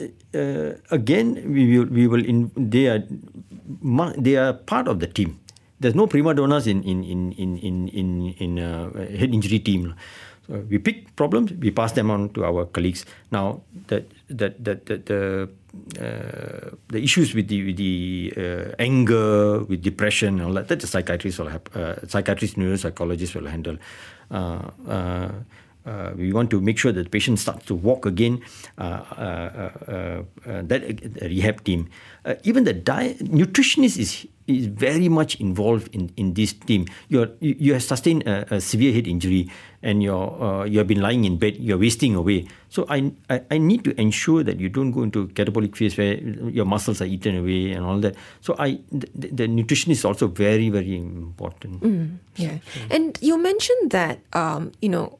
uh, 0.00 0.72
again, 0.90 1.52
we 1.52 1.78
will, 1.78 1.86
we 1.86 2.06
will 2.06 2.24
in, 2.24 2.50
they 2.56 2.88
are 2.88 3.02
they 4.16 4.36
are 4.36 4.52
part 4.52 4.88
of 4.88 5.00
the 5.00 5.06
team. 5.06 5.38
There's 5.80 5.94
no 5.94 6.06
prima 6.06 6.34
donnas 6.34 6.66
in 6.66 6.82
in 6.84 7.02
in 7.04 7.32
in 7.32 7.58
in 7.58 7.88
in, 7.88 8.08
in 8.38 8.58
uh, 8.58 8.92
head 8.94 9.34
injury 9.34 9.58
team. 9.58 9.94
So 10.46 10.58
we 10.68 10.78
pick 10.78 11.14
problems, 11.14 11.52
we 11.52 11.70
pass 11.70 11.92
them 11.92 12.10
on 12.10 12.30
to 12.30 12.44
our 12.44 12.66
colleagues. 12.66 13.06
Now 13.30 13.62
that 13.88 14.10
that 14.28 14.64
that, 14.64 14.86
that 14.86 15.06
the 15.06 15.48
uh, 15.98 16.70
the 16.88 17.02
issues 17.02 17.34
with 17.34 17.48
the 17.48 17.64
with 17.64 17.76
the 17.76 18.32
uh, 18.36 18.74
anger, 18.78 19.60
with 19.64 19.82
depression, 19.82 20.40
and 20.40 20.48
all 20.48 20.54
that, 20.54 20.68
that 20.68 20.80
the 20.80 20.86
psychiatrists 20.86 21.38
will 21.38 21.48
have, 21.48 21.62
uh, 21.74 22.06
psychiatrists, 22.06 22.56
neuropsychologists 22.56 23.34
will 23.34 23.46
handle. 23.46 23.78
Uh, 25.84 26.12
we 26.16 26.32
want 26.32 26.50
to 26.50 26.60
make 26.60 26.78
sure 26.78 26.92
that 26.92 27.02
the 27.02 27.10
patient 27.10 27.38
starts 27.38 27.66
to 27.66 27.74
walk 27.74 28.06
again. 28.06 28.40
Uh, 28.78 29.02
uh, 29.18 29.70
uh, 29.88 30.22
uh 30.46 30.62
that 30.62 30.82
rehab 31.22 31.64
team, 31.64 31.88
even 32.44 32.62
the 32.64 32.72
diet 32.72 33.18
nutritionist 33.18 33.98
is 33.98 34.26
is 34.46 34.66
very 34.66 35.08
much 35.08 35.38
involved 35.38 35.88
in, 35.94 36.10
in 36.16 36.34
this 36.34 36.52
team. 36.52 36.86
You're, 37.08 37.30
you 37.38 37.74
have 37.74 37.82
sustained 37.82 38.26
a, 38.26 38.56
a 38.56 38.60
severe 38.60 38.92
head 38.92 39.06
injury 39.06 39.48
and 39.82 40.02
you're 40.02 40.66
you 40.66 40.78
have 40.78 40.86
been 40.86 41.00
lying 41.00 41.24
in 41.24 41.38
bed. 41.38 41.56
You're 41.58 41.78
wasting 41.78 42.14
away. 42.14 42.46
So 42.68 42.86
I, 42.88 43.12
I 43.30 43.42
I 43.50 43.58
need 43.58 43.82
to 43.84 44.00
ensure 44.00 44.42
that 44.42 44.60
you 44.60 44.68
don't 44.68 44.90
go 44.90 45.02
into 45.02 45.28
catabolic 45.34 45.74
phase 45.74 45.98
where 45.98 46.14
your 46.46 46.64
muscles 46.64 47.02
are 47.02 47.10
eaten 47.10 47.36
away 47.38 47.72
and 47.72 47.84
all 47.84 47.98
that. 48.06 48.14
So 48.40 48.54
I 48.58 48.78
the, 48.90 49.30
the 49.34 49.46
nutrition 49.48 49.90
is 49.90 50.04
also 50.04 50.28
very 50.28 50.70
very 50.70 50.94
important. 50.94 51.82
Yeah. 52.36 52.58
And 52.90 53.18
you 53.20 53.38
mentioned 53.38 53.90
that, 53.90 54.20
um, 54.32 54.72
you 54.80 54.88
know, 54.88 55.18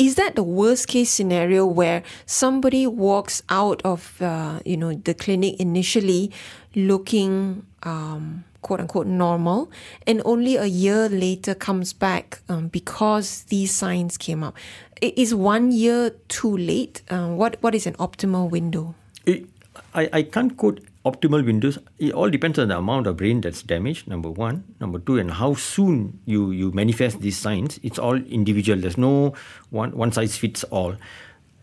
is 0.00 0.14
that 0.14 0.34
the 0.34 0.42
worst 0.42 0.88
case 0.88 1.10
scenario 1.10 1.66
where 1.66 2.02
somebody 2.24 2.86
walks 2.86 3.42
out 3.50 3.82
of, 3.84 4.20
uh, 4.22 4.58
you 4.64 4.74
know, 4.74 4.94
the 4.94 5.12
clinic 5.12 5.60
initially 5.60 6.32
looking, 6.74 7.66
um, 7.82 8.44
quote 8.62 8.80
unquote, 8.80 9.06
normal, 9.06 9.70
and 10.06 10.22
only 10.24 10.56
a 10.56 10.64
year 10.64 11.06
later 11.10 11.54
comes 11.54 11.92
back 11.92 12.40
um, 12.48 12.68
because 12.68 13.44
these 13.44 13.72
signs 13.72 14.16
came 14.16 14.42
up? 14.42 14.56
Is 15.02 15.34
one 15.34 15.70
year 15.70 16.16
too 16.28 16.56
late? 16.56 17.02
Um, 17.10 17.36
what 17.36 17.58
What 17.60 17.74
is 17.74 17.86
an 17.86 17.94
optimal 17.94 18.48
window? 18.48 18.94
It, 19.26 19.44
I, 19.92 20.08
I 20.12 20.22
can't 20.22 20.56
quote 20.56 20.80
optimal 21.04 21.44
windows. 21.44 21.78
It 21.98 22.12
all 22.12 22.28
depends 22.30 22.58
on 22.58 22.68
the 22.68 22.78
amount 22.78 23.06
of 23.06 23.16
brain 23.16 23.40
that's 23.40 23.62
damaged, 23.62 24.08
number 24.08 24.30
one. 24.30 24.64
Number 24.80 24.98
two, 24.98 25.18
and 25.18 25.30
how 25.30 25.54
soon 25.54 26.20
you, 26.26 26.50
you 26.50 26.72
manifest 26.72 27.20
these 27.20 27.38
signs. 27.38 27.80
It's 27.82 27.98
all 27.98 28.16
individual. 28.16 28.78
There's 28.80 28.98
no 28.98 29.34
one, 29.70 29.92
one 29.92 30.12
size 30.12 30.36
fits 30.36 30.64
all. 30.64 30.96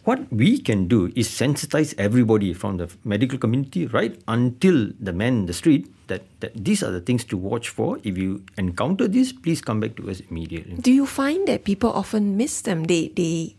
What 0.06 0.32
we 0.32 0.60
can 0.60 0.88
do 0.88 1.12
is 1.16 1.28
sensitize 1.28 1.94
everybody 1.98 2.54
from 2.54 2.78
the 2.78 2.90
medical 3.04 3.38
community 3.38 3.88
right 3.88 4.18
until 4.30 4.90
the 5.02 5.12
man 5.12 5.40
in 5.40 5.46
the 5.48 5.54
street 5.54 5.92
that, 6.08 6.24
that 6.40 6.54
these 6.56 6.82
are 6.82 6.92
the 6.92 7.02
things 7.02 7.26
to 7.26 7.36
watch 7.36 7.68
for. 7.68 8.00
If 8.04 8.18
you 8.18 8.46
encounter 8.58 9.10
this, 9.10 9.34
please 9.34 9.62
come 9.62 9.82
back 9.82 9.98
to 9.98 10.10
us 10.10 10.22
immediately. 10.32 10.76
Do 10.76 10.94
you 10.94 11.06
find 11.06 11.46
that 11.50 11.66
people 11.66 11.92
often 11.92 12.38
miss 12.38 12.62
them? 12.62 12.86
They 12.86 13.10
they 13.10 13.58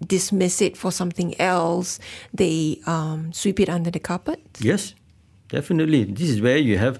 dismiss 0.00 0.62
it 0.62 0.76
for 0.76 0.90
something 0.90 1.38
else. 1.38 2.00
They 2.32 2.80
um, 2.86 3.32
sweep 3.32 3.60
it 3.60 3.68
under 3.68 3.90
the 3.90 4.00
carpet. 4.00 4.40
Yes, 4.58 4.94
definitely. 5.50 6.04
This 6.04 6.30
is 6.30 6.40
where 6.40 6.56
you 6.56 6.78
have 6.78 6.98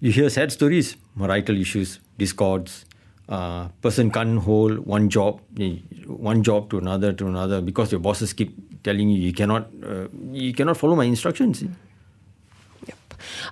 you 0.00 0.12
hear 0.12 0.28
sad 0.30 0.52
stories, 0.52 0.96
marital 1.14 1.60
issues, 1.60 2.00
discords. 2.18 2.84
Uh, 3.26 3.68
person 3.80 4.10
can't 4.10 4.38
hold 4.40 4.80
one 4.80 5.08
job, 5.08 5.40
eh, 5.58 5.76
one 6.06 6.42
job 6.42 6.68
to 6.70 6.78
another 6.78 7.12
to 7.12 7.26
another 7.26 7.60
because 7.62 7.90
your 7.90 8.00
bosses 8.00 8.32
keep 8.32 8.82
telling 8.82 9.08
you 9.08 9.20
you 9.20 9.32
cannot 9.32 9.70
uh, 9.82 10.08
you 10.32 10.52
cannot 10.52 10.76
follow 10.76 10.94
my 10.94 11.04
instructions. 11.04 11.62
Yep. 11.62 12.98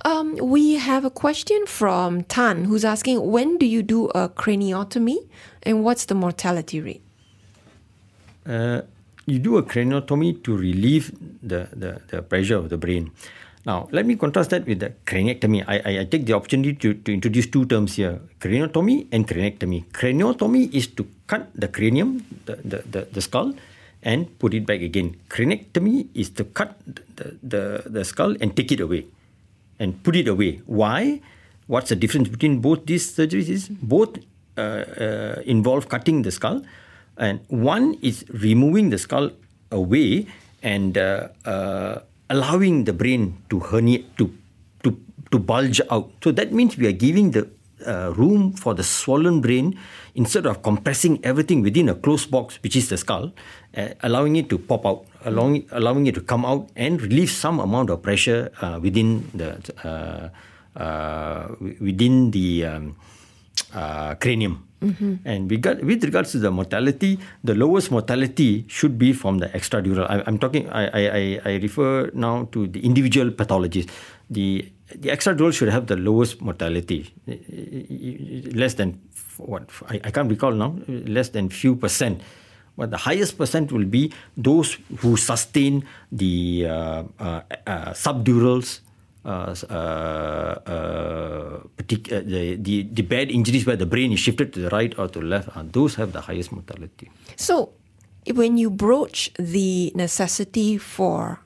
Um, 0.04 0.36
we 0.36 0.74
have 0.74 1.04
a 1.04 1.10
question 1.10 1.64
from 1.66 2.24
Tan 2.24 2.64
who's 2.64 2.84
asking 2.84 3.30
when 3.30 3.56
do 3.56 3.64
you 3.64 3.82
do 3.82 4.08
a 4.08 4.28
craniotomy 4.28 5.16
and 5.62 5.82
what's 5.82 6.04
the 6.04 6.14
mortality 6.14 6.80
rate? 6.80 7.02
uh, 8.46 8.82
you 9.26 9.38
do 9.38 9.56
a 9.56 9.62
craniotomy 9.62 10.42
to 10.44 10.56
relieve 10.56 11.12
the, 11.42 11.68
the, 11.72 12.00
the 12.08 12.22
pressure 12.22 12.56
of 12.56 12.68
the 12.68 12.76
brain. 12.76 13.10
Now, 13.64 13.88
let 13.92 14.06
me 14.06 14.16
contrast 14.16 14.50
that 14.50 14.66
with 14.66 14.80
the 14.80 14.90
craniectomy. 15.06 15.64
I, 15.68 15.76
I, 15.84 16.00
I 16.00 16.04
take 16.04 16.26
the 16.26 16.32
opportunity 16.32 16.74
to, 16.74 16.94
to 16.94 17.12
introduce 17.12 17.46
two 17.46 17.64
terms 17.66 17.94
here 17.94 18.20
craniotomy 18.40 19.06
and 19.12 19.26
craniectomy. 19.26 19.84
Craniotomy 19.92 20.72
is 20.74 20.88
to 20.88 21.06
cut 21.28 21.48
the 21.54 21.68
cranium, 21.68 22.24
the, 22.46 22.56
the, 22.56 22.78
the, 22.90 23.00
the 23.12 23.20
skull, 23.20 23.54
and 24.02 24.36
put 24.40 24.52
it 24.52 24.66
back 24.66 24.80
again. 24.80 25.16
Craniectomy 25.28 26.08
is 26.12 26.30
to 26.30 26.44
cut 26.44 26.76
the, 27.14 27.38
the, 27.42 27.82
the 27.86 28.04
skull 28.04 28.36
and 28.40 28.56
take 28.56 28.72
it 28.72 28.80
away 28.80 29.06
and 29.78 30.02
put 30.02 30.16
it 30.16 30.26
away. 30.26 30.60
Why? 30.66 31.20
What's 31.68 31.90
the 31.90 31.96
difference 31.96 32.28
between 32.28 32.58
both 32.58 32.86
these 32.86 33.16
surgeries? 33.16 33.48
Is 33.48 33.68
both 33.68 34.18
uh, 34.58 34.60
uh, 34.60 35.42
involve 35.46 35.88
cutting 35.88 36.22
the 36.22 36.32
skull, 36.32 36.62
and 37.16 37.40
one 37.48 37.94
is 38.02 38.24
removing 38.28 38.90
the 38.90 38.98
skull 38.98 39.30
away 39.70 40.26
and 40.62 40.98
uh, 40.98 41.28
uh, 41.44 42.00
allowing 42.32 42.88
the 42.88 42.96
brain 42.96 43.36
to 43.52 43.60
herniate 43.60 44.08
to 44.16 44.32
to 44.82 44.96
to 45.28 45.36
bulge 45.36 45.84
out. 45.92 46.08
So 46.24 46.32
that 46.32 46.52
means 46.56 46.80
we 46.80 46.88
are 46.88 46.96
giving 46.96 47.36
the 47.36 47.52
uh, 47.84 48.12
room 48.16 48.52
for 48.56 48.72
the 48.74 48.82
swollen 48.82 49.40
brain 49.40 49.76
instead 50.14 50.46
of 50.46 50.62
compressing 50.62 51.20
everything 51.24 51.60
within 51.62 51.88
a 51.88 51.94
closed 51.94 52.30
box, 52.30 52.58
which 52.62 52.76
is 52.76 52.88
the 52.88 52.96
skull, 52.96 53.32
uh, 53.76 53.88
allowing 54.02 54.36
it 54.36 54.48
to 54.48 54.56
pop 54.58 54.86
out, 54.86 55.04
allowing 55.24 55.68
allowing 55.72 56.06
it 56.06 56.14
to 56.14 56.24
come 56.24 56.48
out 56.48 56.70
and 56.76 57.02
relieve 57.02 57.30
some 57.30 57.60
amount 57.60 57.90
of 57.90 58.00
pressure 58.00 58.50
uh, 58.64 58.78
within 58.80 59.28
the 59.34 59.60
uh, 59.84 60.32
uh, 60.78 61.52
within 61.60 62.30
the 62.30 62.64
um, 62.64 62.96
uh, 63.74 64.14
cranium. 64.16 64.66
And 65.24 65.46
regard, 65.48 65.84
with 65.86 66.02
regards 66.02 66.32
to 66.32 66.38
the 66.42 66.50
mortality, 66.50 67.16
the 67.44 67.54
lowest 67.54 67.92
mortality 67.94 68.64
should 68.66 68.98
be 68.98 69.12
from 69.12 69.38
the 69.38 69.46
extradural. 69.54 70.10
I, 70.10 70.24
I'm 70.26 70.38
talking. 70.42 70.66
I, 70.70 70.90
I, 70.90 71.40
I- 71.44 71.56
refer 71.62 72.10
now 72.14 72.48
to 72.50 72.66
the 72.66 72.82
individual 72.82 73.30
pathologies. 73.30 73.86
The 74.28 74.66
the 74.90 75.08
extradural 75.14 75.54
should 75.54 75.68
have 75.70 75.86
the 75.86 75.94
lowest 75.94 76.42
mortality, 76.42 77.14
less 78.58 78.74
than 78.74 78.98
what 79.38 79.70
I, 79.88 80.00
I 80.04 80.10
can't 80.10 80.28
recall 80.28 80.52
now. 80.52 80.74
Less 80.88 81.30
than 81.30 81.48
few 81.48 81.76
percent. 81.76 82.20
But 82.76 82.90
the 82.90 82.96
highest 82.96 83.36
percent 83.38 83.70
will 83.70 83.84
be 83.84 84.12
those 84.36 84.78
who 84.98 85.16
sustain 85.16 85.84
the 86.10 86.66
uh, 86.68 87.04
uh, 87.20 87.40
uh, 87.66 87.92
subdurals, 87.92 88.80
uh, 89.24 89.54
uh, 89.70 89.72
uh, 89.72 90.68
uh, 90.68 91.60
the, 91.86 92.56
the, 92.56 92.82
the 92.82 93.02
bad 93.02 93.30
injuries 93.30 93.64
where 93.66 93.76
the 93.76 93.86
brain 93.86 94.12
is 94.12 94.18
shifted 94.18 94.52
to 94.52 94.60
the 94.60 94.68
right 94.70 94.98
or 94.98 95.08
to 95.08 95.20
the 95.20 95.24
left, 95.24 95.56
uh, 95.56 95.62
those 95.64 95.94
have 95.94 96.12
the 96.12 96.20
highest 96.20 96.50
mortality. 96.52 97.10
So, 97.36 97.70
when 98.34 98.56
you 98.58 98.70
broach 98.70 99.30
the 99.38 99.92
necessity 99.94 100.78
for 100.78 101.40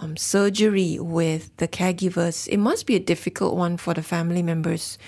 um, 0.00 0.16
surgery 0.16 0.98
with 0.98 1.54
the 1.58 1.68
caregivers, 1.68 2.48
it 2.48 2.58
must 2.58 2.86
be 2.86 2.96
a 2.96 3.00
difficult 3.00 3.56
one 3.56 3.76
for 3.76 3.94
the 3.94 4.02
family 4.02 4.42
members 4.42 4.98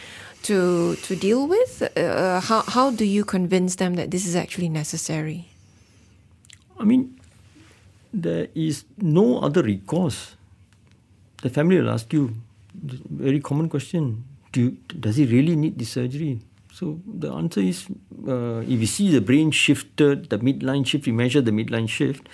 to 0.45 0.97
to 0.97 1.17
deal 1.17 1.49
with. 1.49 1.83
Uh, 1.97 2.41
how 2.41 2.63
how 2.63 2.91
do 2.91 3.05
you 3.05 3.25
convince 3.25 3.77
them 3.77 3.97
that 3.97 4.11
this 4.11 4.27
is 4.27 4.37
actually 4.37 4.69
necessary? 4.69 5.49
I 6.79 6.85
mean, 6.85 7.19
there 8.13 8.49
is 8.55 8.85
no 8.99 9.39
other 9.41 9.63
recourse. 9.63 10.37
The 11.45 11.51
family 11.51 11.79
will 11.79 11.91
ask 11.91 12.11
you, 12.11 12.33
very 12.73 13.39
common 13.39 13.69
question: 13.69 14.25
Do 14.53 14.61
you, 14.63 14.71
does 14.99 15.17
he 15.17 15.27
really 15.27 15.57
need 15.57 15.79
the 15.79 15.85
surgery? 15.85 16.41
So 16.73 17.01
the 17.07 17.31
answer 17.31 17.61
is, 17.61 17.87
uh, 18.27 18.65
if 18.65 18.81
you 18.81 18.87
see 18.87 19.13
the 19.13 19.21
brain 19.21 19.51
shifted, 19.51 20.31
the 20.31 20.39
midline 20.39 20.87
shift, 20.87 21.07
you 21.07 21.13
measure 21.13 21.43
the 21.43 21.51
midline 21.51 21.87
shift, 21.87 22.31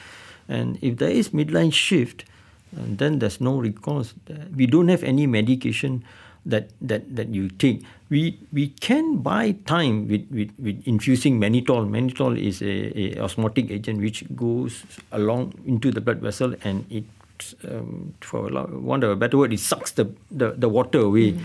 and 0.49 0.79
if 0.81 0.99
there 0.99 1.11
is 1.11 1.31
midline 1.31 1.73
shift, 1.73 2.25
uh, 2.71 2.87
then 2.87 3.19
there's 3.19 3.41
no 3.41 3.59
recourse. 3.59 4.15
We 4.55 4.67
don't 4.67 4.87
have 4.87 5.03
any 5.03 5.27
medication 5.27 6.05
that 6.47 6.71
that 6.81 7.17
that 7.17 7.35
you 7.35 7.51
take. 7.51 7.83
We 8.11 8.39
we 8.53 8.69
can 8.69 9.19
buy 9.27 9.59
time 9.67 10.07
with, 10.07 10.31
with, 10.31 10.55
with 10.57 10.87
infusing 10.87 11.41
mannitol. 11.41 11.91
Mannitol 11.91 12.39
is 12.39 12.63
a, 12.63 13.19
a 13.19 13.25
osmotic 13.25 13.73
agent 13.73 14.01
which 14.01 14.23
goes 14.37 14.85
along 15.11 15.55
into 15.67 15.91
the 15.91 16.01
blood 16.01 16.21
vessel 16.21 16.55
and 16.63 16.87
it, 16.91 17.03
um, 17.67 18.15
for 18.21 18.49
want 18.81 19.05
of 19.05 19.11
a 19.11 19.19
better 19.19 19.37
word, 19.39 19.53
it 19.53 19.61
sucks 19.61 19.93
the 19.93 20.11
the, 20.31 20.53
the 20.57 20.69
water 20.69 21.01
away. 21.01 21.37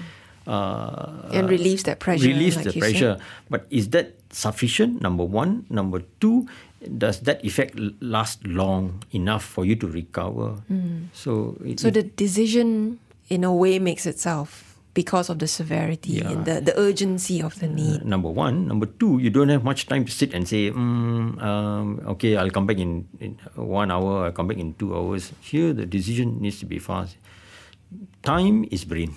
Uh, 0.46 1.26
And 1.34 1.50
relieves 1.50 1.84
that 1.90 1.98
pressure, 1.98 2.30
Relieves 2.30 2.56
like 2.62 2.70
the 2.70 2.78
pressure. 2.78 3.18
But 3.50 3.66
is 3.74 3.90
that 3.98 4.14
sufficient? 4.30 5.02
Number 5.02 5.26
one. 5.26 5.66
Number 5.74 6.06
two, 6.22 6.46
does 6.86 7.26
that 7.26 7.42
effect 7.42 7.74
last 7.98 8.46
long 8.46 9.02
enough 9.10 9.42
for 9.42 9.66
you 9.66 9.74
to 9.82 9.88
recover? 9.90 10.62
So, 11.18 11.58
it, 11.66 11.82
So 11.82 11.90
the 11.90 12.06
decision, 12.06 13.00
in 13.26 13.42
a 13.44 13.50
way, 13.50 13.82
makes 13.82 14.06
itself 14.06 14.65
because 14.96 15.28
of 15.30 15.38
the 15.44 15.46
severity 15.46 16.24
Yeah. 16.24 16.32
and 16.32 16.48
the, 16.48 16.64
the 16.64 16.74
urgency 16.80 17.44
of 17.44 17.60
the 17.60 17.68
need. 17.68 18.02
number 18.08 18.32
one. 18.32 18.66
Number 18.72 18.88
two, 18.88 19.20
you 19.20 19.30
don't 19.30 19.52
have 19.52 19.62
much 19.68 19.86
time 19.92 20.08
to 20.08 20.12
sit 20.12 20.34
and 20.34 20.48
say, 20.48 20.72
mm, 20.72 21.36
um, 21.44 22.00
okay, 22.16 22.40
I'll 22.40 22.50
come 22.50 22.66
back 22.66 22.80
in, 22.80 23.04
in 23.20 23.36
one 23.60 23.92
hour, 23.92 24.26
I'll 24.26 24.32
come 24.32 24.48
back 24.48 24.58
in 24.58 24.74
two 24.80 24.96
hours. 24.96 25.36
Here, 25.44 25.76
the 25.76 25.86
decision 25.86 26.40
needs 26.40 26.58
to 26.64 26.66
be 26.66 26.80
fast. 26.80 27.20
Time 28.24 28.64
is 28.72 28.88
brain. 28.88 29.14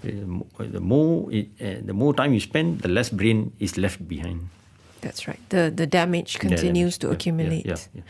The 0.00 0.16
the 0.64 0.80
more, 0.80 1.28
it, 1.28 1.52
uh, 1.60 1.84
the 1.84 1.92
more 1.92 2.16
time 2.16 2.32
you 2.32 2.40
spend, 2.40 2.80
the 2.80 2.88
less 2.88 3.12
brain 3.12 3.52
is 3.60 3.76
left 3.76 4.00
behind. 4.08 4.48
That's 5.00 5.26
right. 5.28 5.38
The 5.48 5.70
the 5.74 5.86
damage 5.86 6.38
continues 6.38 6.96
damage. 6.96 6.98
to 6.98 7.06
Yeah, 7.06 7.12
accumulate. 7.14 7.66
yeah, 7.66 7.76
yeah, 7.94 8.02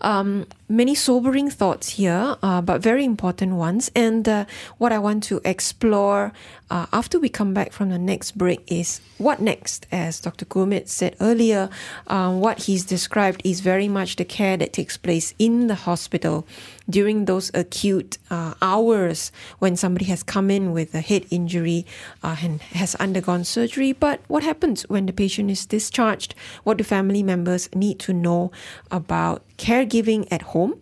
Um, 0.00 0.46
many 0.68 0.94
sobering 0.94 1.50
thoughts 1.50 1.88
here, 1.98 2.36
uh, 2.42 2.60
but 2.62 2.82
very 2.82 3.04
important 3.04 3.54
ones. 3.54 3.90
And 3.94 4.28
uh, 4.28 4.44
what 4.78 4.92
I 4.92 4.98
want 4.98 5.22
to 5.24 5.40
explore 5.44 6.32
uh, 6.70 6.86
after 6.92 7.18
we 7.18 7.28
come 7.28 7.52
back 7.52 7.72
from 7.72 7.90
the 7.90 7.98
next 7.98 8.38
break 8.38 8.62
is 8.70 9.00
what 9.18 9.40
next. 9.40 9.86
As 9.90 10.20
Dr. 10.20 10.44
Gurmit 10.44 10.88
said 10.88 11.16
earlier, 11.20 11.68
uh, 12.06 12.32
what 12.32 12.62
he's 12.62 12.84
described 12.84 13.42
is 13.44 13.60
very 13.60 13.88
much 13.88 14.16
the 14.16 14.24
care 14.24 14.56
that 14.56 14.72
takes 14.72 14.96
place 14.96 15.34
in 15.38 15.66
the 15.66 15.74
hospital 15.74 16.46
during 16.88 17.24
those 17.24 17.50
acute 17.54 18.18
uh, 18.30 18.54
hours 18.62 19.32
when 19.58 19.76
somebody 19.76 20.04
has 20.06 20.22
come 20.22 20.50
in 20.50 20.72
with 20.72 20.94
a 20.94 21.00
head 21.00 21.26
injury 21.30 21.86
uh, 22.22 22.36
and 22.42 22.62
has 22.62 22.94
undergone 22.96 23.44
surgery. 23.44 23.92
But 23.92 24.20
what 24.28 24.42
happens 24.42 24.82
when 24.88 25.06
the 25.06 25.12
patient 25.12 25.50
is 25.50 25.66
discharged? 25.66 26.34
What 26.62 26.78
do 26.78 26.84
family 26.84 27.22
members 27.22 27.68
need 27.74 27.98
to 28.00 28.12
know 28.12 28.52
about 28.90 29.42
caregiving 29.56 30.26
at 30.30 30.42
home? 30.42 30.80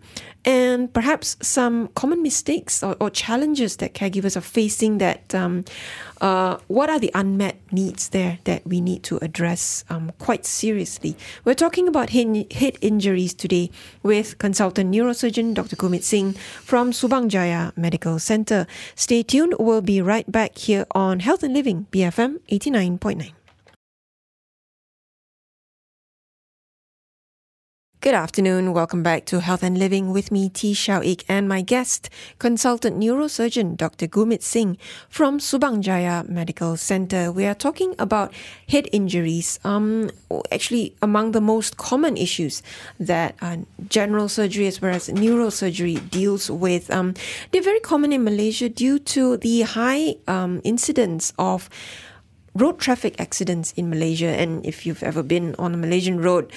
And 0.49 0.91
perhaps 0.91 1.37
some 1.43 1.89
common 1.89 2.23
mistakes 2.23 2.83
or, 2.83 2.97
or 3.01 3.11
challenges 3.11 3.77
that 3.77 3.93
caregivers 3.93 4.35
are 4.35 4.41
facing 4.41 4.97
that 4.97 5.35
um, 5.35 5.67
uh, 6.23 6.57
what 6.69 6.89
are 6.89 6.99
the 6.99 7.11
unmet 7.15 7.61
needs 7.71 8.09
there 8.09 8.39
that 8.45 8.67
we 8.67 8.81
need 8.81 9.03
to 9.03 9.19
address 9.19 9.85
um, 9.91 10.11
quite 10.19 10.47
seriously? 10.47 11.19
We're 11.45 11.53
talking 11.53 11.87
about 11.87 12.09
head, 12.09 12.51
head 12.51 12.79
injuries 12.81 13.35
today 13.35 13.71
with 14.03 14.39
consultant 14.39 14.91
neurosurgeon 14.91 15.53
Dr. 15.53 15.77
Gurmit 15.77 16.03
Singh 16.03 16.33
from 16.33 16.93
Subang 16.93 17.29
Jaya 17.29 17.73
Medical 17.77 18.19
Center. 18.19 18.67
Stay 18.95 19.23
tuned. 19.23 19.55
We'll 19.59 19.83
be 19.83 20.01
right 20.01 20.33
back 20.33 20.57
here 20.57 20.87
on 20.93 21.21
Health 21.21 21.43
and 21.43 21.53
Living, 21.53 21.89
BFM 21.93 22.39
89.9. 22.49 23.38
Good 28.01 28.15
afternoon. 28.15 28.75
Welcome 28.75 29.03
back 29.03 29.25
to 29.25 29.41
Health 29.41 29.65
and 29.65 29.77
Living 29.77 30.13
with 30.13 30.31
me, 30.31 30.49
Tee 30.49 30.73
Shiao 30.73 31.03
Eek, 31.03 31.25
and 31.29 31.49
my 31.49 31.63
guest, 31.63 32.09
consultant 32.39 32.97
neurosurgeon 32.97 33.77
Dr. 33.77 34.07
Gurmit 34.07 34.41
Singh 34.41 34.79
from 35.09 35.41
Subang 35.41 35.81
Jaya 35.81 36.23
Medical 36.29 36.77
Center. 36.77 37.33
We 37.33 37.45
are 37.45 37.57
talking 37.57 37.97
about 37.99 38.33
head 38.69 38.87
injuries. 38.93 39.59
Um, 39.65 40.11
actually, 40.53 40.95
among 41.03 41.33
the 41.33 41.41
most 41.41 41.77
common 41.77 42.17
issues 42.17 42.63
that 43.01 43.35
uh, 43.43 43.57
general 43.89 44.29
surgery 44.29 44.69
as 44.69 44.81
well 44.81 44.95
as 44.95 45.09
neurosurgery 45.09 46.09
deals 46.09 46.49
with. 46.49 46.93
Um, 46.93 47.15
they're 47.51 47.63
very 47.63 47.81
common 47.81 48.13
in 48.13 48.23
Malaysia 48.23 48.69
due 48.69 49.01
to 49.11 49.39
the 49.39 49.63
high 49.63 50.15
um, 50.29 50.61
incidence 50.63 51.33
of 51.37 51.69
road 52.59 52.79
traffic 52.79 53.21
accidents 53.21 53.73
in 53.73 53.88
Malaysia. 53.88 54.29
And 54.29 54.64
if 54.66 54.85
you've 54.85 55.03
ever 55.03 55.23
been 55.23 55.55
on 55.59 55.75
a 55.75 55.77
Malaysian 55.77 56.21
road, 56.21 56.53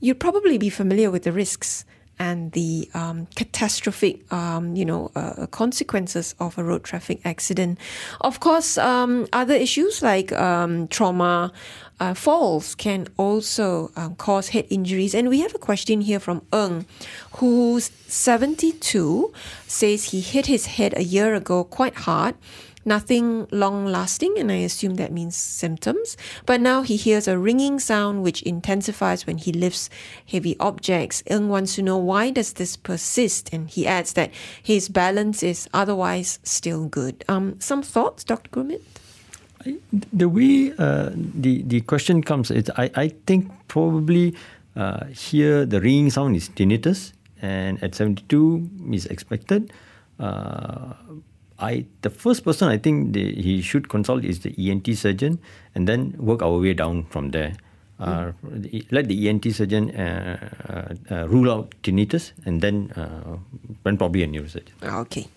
you'd 0.00 0.20
probably 0.20 0.58
be 0.58 0.70
familiar 0.70 1.10
with 1.10 1.24
the 1.24 1.32
risks 1.32 1.84
and 2.18 2.52
the 2.52 2.88
um, 2.94 3.26
catastrophic, 3.34 4.32
um, 4.32 4.74
you 4.74 4.84
know, 4.84 5.10
uh, 5.14 5.46
consequences 5.48 6.34
of 6.40 6.56
a 6.56 6.64
road 6.64 6.82
traffic 6.82 7.20
accident. 7.24 7.78
Of 8.22 8.40
course, 8.40 8.78
um, 8.78 9.26
other 9.34 9.54
issues 9.54 10.02
like 10.02 10.32
um, 10.32 10.88
trauma, 10.88 11.52
uh, 12.00 12.14
falls 12.14 12.74
can 12.74 13.08
also 13.16 13.90
um, 13.96 14.14
cause 14.16 14.48
head 14.48 14.66
injuries. 14.70 15.14
And 15.14 15.28
we 15.28 15.40
have 15.40 15.54
a 15.54 15.58
question 15.58 16.00
here 16.00 16.20
from 16.20 16.42
Eng, 16.52 16.86
who's 17.36 17.90
72, 18.06 19.32
says 19.66 20.04
he 20.04 20.20
hit 20.20 20.46
his 20.46 20.66
head 20.66 20.94
a 20.96 21.04
year 21.04 21.34
ago 21.34 21.64
quite 21.64 21.94
hard 21.94 22.34
nothing 22.86 23.46
long 23.50 23.84
lasting, 23.86 24.38
and 24.38 24.50
I 24.50 24.56
assume 24.56 24.94
that 24.94 25.12
means 25.12 25.36
symptoms. 25.36 26.16
But 26.46 26.60
now 26.60 26.82
he 26.82 26.96
hears 26.96 27.28
a 27.28 27.38
ringing 27.38 27.78
sound 27.78 28.22
which 28.22 28.42
intensifies 28.42 29.26
when 29.26 29.38
he 29.38 29.52
lifts 29.52 29.90
heavy 30.24 30.56
objects. 30.58 31.22
Eng 31.26 31.48
wants 31.48 31.74
to 31.74 31.82
know 31.82 31.98
why 31.98 32.30
does 32.30 32.54
this 32.54 32.76
persist, 32.76 33.50
and 33.52 33.68
he 33.68 33.86
adds 33.86 34.12
that 34.14 34.30
his 34.62 34.88
balance 34.88 35.42
is 35.42 35.68
otherwise 35.74 36.38
still 36.42 36.86
good. 36.86 37.24
Um, 37.28 37.60
some 37.60 37.82
thoughts, 37.82 38.24
Dr. 38.24 38.50
Gurmit? 38.50 38.82
The 40.12 40.28
way 40.28 40.72
uh, 40.78 41.10
the 41.14 41.62
the 41.62 41.80
question 41.80 42.22
comes, 42.22 42.52
is 42.52 42.70
I 42.78 42.90
I 42.94 43.08
think 43.26 43.50
probably 43.66 44.36
uh, 44.76 45.06
here 45.06 45.66
the 45.66 45.80
ringing 45.80 46.10
sound 46.10 46.36
is 46.36 46.48
tinnitus, 46.48 47.12
and 47.42 47.82
at 47.82 47.96
seventy 47.96 48.22
two 48.28 48.70
is 48.92 49.06
expected. 49.06 49.72
Uh, 50.20 50.94
I 51.58 51.86
the 52.02 52.10
first 52.10 52.44
person 52.44 52.68
I 52.68 52.78
think 52.78 53.12
the, 53.12 53.34
he 53.34 53.62
should 53.62 53.88
consult 53.88 54.24
is 54.24 54.40
the 54.40 54.54
ENT 54.58 54.86
surgeon, 54.96 55.38
and 55.74 55.88
then 55.88 56.14
work 56.18 56.42
our 56.42 56.58
way 56.58 56.74
down 56.74 57.04
from 57.04 57.30
there. 57.30 57.56
Uh, 57.98 58.32
Let 58.90 59.08
the 59.08 59.26
ENT 59.26 59.46
surgeon 59.54 59.90
uh, 59.96 60.50
uh, 60.68 61.14
uh, 61.14 61.26
rule 61.28 61.50
out 61.50 61.74
tinnitus, 61.82 62.32
and 62.44 62.60
then 62.60 62.90
uh, 62.92 63.38
then 63.84 63.96
probably 63.96 64.22
a 64.22 64.26
neurosurgeon. 64.26 64.74
Okay. 64.82 65.28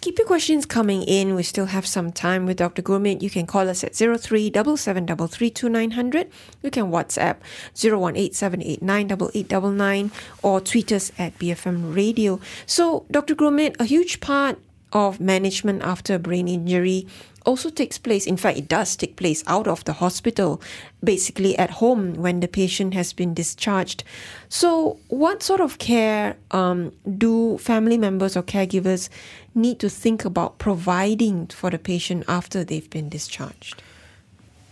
Keep 0.00 0.18
your 0.18 0.26
questions 0.26 0.66
coming 0.66 1.02
in. 1.02 1.36
We 1.36 1.44
still 1.44 1.66
have 1.66 1.86
some 1.86 2.10
time 2.10 2.44
with 2.44 2.56
Dr. 2.56 2.82
Gurmit. 2.82 3.22
You 3.22 3.30
can 3.30 3.46
call 3.46 3.68
us 3.68 3.84
at 3.84 3.94
03 3.94 4.50
900 4.50 6.30
You 6.62 6.70
can 6.70 6.90
WhatsApp 6.90 7.36
018 7.76 10.10
or 10.42 10.60
tweet 10.60 10.92
us 10.92 11.12
at 11.18 11.38
BFM 11.38 11.94
Radio. 11.94 12.40
So, 12.66 13.06
Dr. 13.12 13.36
Gurmit, 13.36 13.76
a 13.78 13.84
huge 13.84 14.20
part 14.20 14.58
of 14.92 15.20
management 15.20 15.82
after 15.82 16.14
a 16.14 16.18
brain 16.18 16.48
injury 16.48 17.06
also 17.48 17.70
takes 17.70 17.96
place. 17.98 18.26
In 18.26 18.36
fact, 18.36 18.58
it 18.58 18.68
does 18.68 18.94
take 18.94 19.16
place 19.16 19.42
out 19.46 19.66
of 19.66 19.82
the 19.84 19.94
hospital, 19.94 20.60
basically 21.02 21.56
at 21.56 21.70
home 21.70 22.14
when 22.14 22.40
the 22.40 22.48
patient 22.48 22.94
has 22.94 23.12
been 23.12 23.32
discharged. 23.32 24.04
So, 24.48 24.98
what 25.08 25.42
sort 25.42 25.60
of 25.60 25.78
care 25.78 26.36
um, 26.50 26.92
do 27.16 27.58
family 27.58 27.96
members 27.96 28.36
or 28.36 28.42
caregivers 28.42 29.08
need 29.54 29.78
to 29.80 29.88
think 29.88 30.24
about 30.24 30.58
providing 30.58 31.46
for 31.46 31.70
the 31.70 31.78
patient 31.78 32.24
after 32.28 32.64
they've 32.64 32.90
been 32.90 33.08
discharged? 33.08 33.82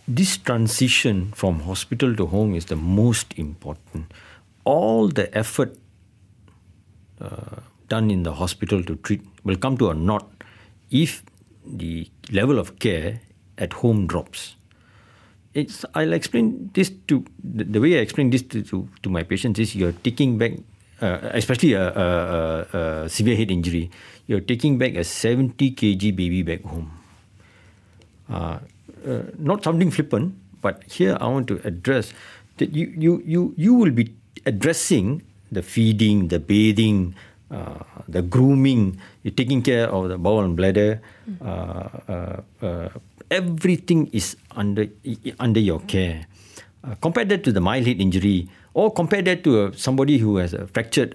This 0.06 0.36
transition 0.36 1.32
from 1.32 1.60
hospital 1.60 2.14
to 2.14 2.26
home 2.26 2.54
is 2.54 2.66
the 2.66 2.76
most 2.76 3.34
important. 3.36 4.12
All 4.64 5.08
the 5.08 5.36
effort 5.36 5.76
uh, 7.20 7.60
done 7.88 8.10
in 8.10 8.22
the 8.22 8.34
hospital 8.34 8.82
to 8.84 8.96
treat 8.96 9.22
will 9.44 9.56
come 9.56 9.76
to 9.78 9.90
a 9.90 9.94
knot 9.94 10.26
if 10.90 11.22
the 11.64 12.08
level 12.30 12.58
of 12.58 12.78
care 12.78 13.20
at 13.58 13.72
home 13.72 14.06
drops. 14.06 14.56
It's, 15.54 15.84
I'll 15.94 16.12
explain 16.12 16.70
this 16.74 16.90
to 17.08 17.24
the, 17.42 17.64
the 17.64 17.80
way 17.80 17.98
I 17.98 18.02
explain 18.02 18.30
this 18.30 18.42
to, 18.42 18.62
to, 18.62 18.88
to, 19.02 19.08
my 19.08 19.22
patients 19.22 19.58
is 19.58 19.74
you're 19.74 19.92
taking 19.92 20.36
back, 20.36 20.52
uh, 21.00 21.18
especially 21.32 21.72
a, 21.72 21.88
a, 21.88 22.66
a, 22.72 22.78
a, 23.04 23.08
severe 23.08 23.36
head 23.36 23.50
injury, 23.50 23.90
you're 24.26 24.40
taking 24.40 24.76
back 24.76 24.94
a 24.94 25.04
70 25.04 25.70
kg 25.72 26.14
baby 26.14 26.42
back 26.42 26.62
home. 26.62 26.90
Uh, 28.28 28.58
uh, 29.06 29.22
not 29.38 29.64
something 29.64 29.90
flippant, 29.90 30.34
but 30.60 30.82
here 30.84 31.16
I 31.20 31.28
want 31.28 31.48
to 31.48 31.60
address 31.64 32.12
that 32.58 32.74
you, 32.74 32.92
you, 32.96 33.22
you, 33.24 33.54
you 33.56 33.74
will 33.74 33.92
be 33.92 34.14
addressing 34.44 35.22
the 35.50 35.62
feeding, 35.62 36.28
the 36.28 36.38
bathing, 36.38 37.14
uh, 37.50 37.78
the 38.08 38.22
grooming, 38.22 38.98
taking 39.36 39.62
care 39.62 39.86
of 39.86 40.08
the 40.08 40.18
bowel 40.18 40.42
and 40.42 40.56
bladder. 40.56 41.00
Uh, 41.38 41.88
uh, 42.10 42.40
uh 42.62 42.88
everything 43.30 44.10
is 44.10 44.34
under 44.50 44.86
under 45.38 45.60
your 45.60 45.78
care. 45.86 46.26
Compare 47.00 47.24
that 47.26 47.42
to 47.42 47.50
the 47.50 47.60
mild 47.60 47.86
head 47.86 48.00
injury, 48.00 48.48
or 48.74 48.90
compare 48.90 49.22
that 49.22 49.42
to 49.42 49.70
somebody 49.74 50.18
who 50.18 50.38
has 50.38 50.54
a 50.54 50.66
fractured 50.70 51.14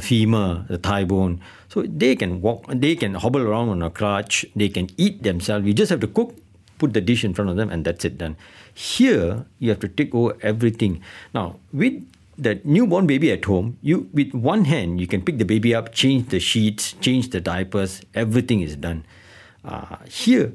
femur, 0.00 0.64
the 0.68 0.76
thigh 0.76 1.04
bone. 1.04 1.40
So 1.68 1.84
they 1.84 2.16
can 2.16 2.40
walk, 2.40 2.64
they 2.68 2.96
can 2.96 3.14
hobble 3.14 3.40
around 3.40 3.68
on 3.68 3.80
a 3.80 3.88
crutch, 3.88 4.44
they 4.56 4.68
can 4.68 4.88
eat 4.96 5.22
themselves. 5.22 5.66
You 5.66 5.72
just 5.72 5.88
have 5.88 6.00
to 6.00 6.08
cook, 6.08 6.36
put 6.76 6.92
the 6.92 7.00
dish 7.00 7.24
in 7.24 7.32
front 7.32 7.48
of 7.48 7.56
them, 7.56 7.68
and 7.68 7.84
that's 7.84 8.04
it 8.04 8.16
done. 8.16 8.36
Here, 8.72 9.44
you 9.58 9.68
have 9.68 9.80
to 9.80 9.88
take 9.88 10.14
over 10.14 10.36
everything. 10.40 11.00
Now, 11.32 11.56
with 11.72 12.04
the 12.42 12.60
newborn 12.64 13.06
baby 13.06 13.30
at 13.30 13.44
home, 13.44 13.78
you 13.82 14.08
with 14.12 14.34
one 14.34 14.64
hand 14.64 15.00
you 15.00 15.06
can 15.06 15.22
pick 15.22 15.38
the 15.38 15.44
baby 15.44 15.74
up, 15.74 15.92
change 15.92 16.28
the 16.28 16.40
sheets, 16.40 16.94
change 17.00 17.30
the 17.30 17.40
diapers, 17.40 18.02
everything 18.14 18.60
is 18.60 18.76
done. 18.76 19.04
Uh, 19.64 19.96
here, 20.08 20.52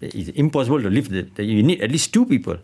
it's 0.00 0.30
impossible 0.30 0.80
to 0.82 0.90
lift 0.90 1.10
the, 1.10 1.44
You 1.44 1.62
need 1.62 1.80
at 1.82 1.90
least 1.90 2.12
two 2.12 2.24
people, 2.24 2.56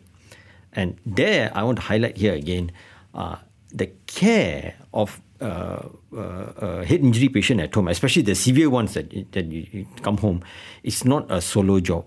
and 0.73 0.99
there 1.05 1.53
I 1.55 1.63
want 1.63 1.77
to 1.77 1.83
highlight 1.83 2.17
here 2.17 2.35
again 2.35 2.73
uh, 3.15 3.37
the 3.73 3.87
care 4.07 4.75
of 4.93 5.21
uh, 5.41 5.89
uh, 6.13 6.19
uh 6.19 6.85
head 6.85 7.01
injury 7.01 7.29
patient 7.29 7.61
at 7.61 7.75
home, 7.75 7.89
especially 7.89 8.23
the 8.23 8.35
severe 8.35 8.71
ones 8.71 8.95
that 8.95 9.11
that 9.33 9.47
you, 9.47 9.67
you 9.73 9.87
come 10.03 10.17
home. 10.17 10.43
It's 10.83 11.05
not 11.05 11.31
a 11.31 11.41
solo 11.41 11.81
job. 11.81 12.07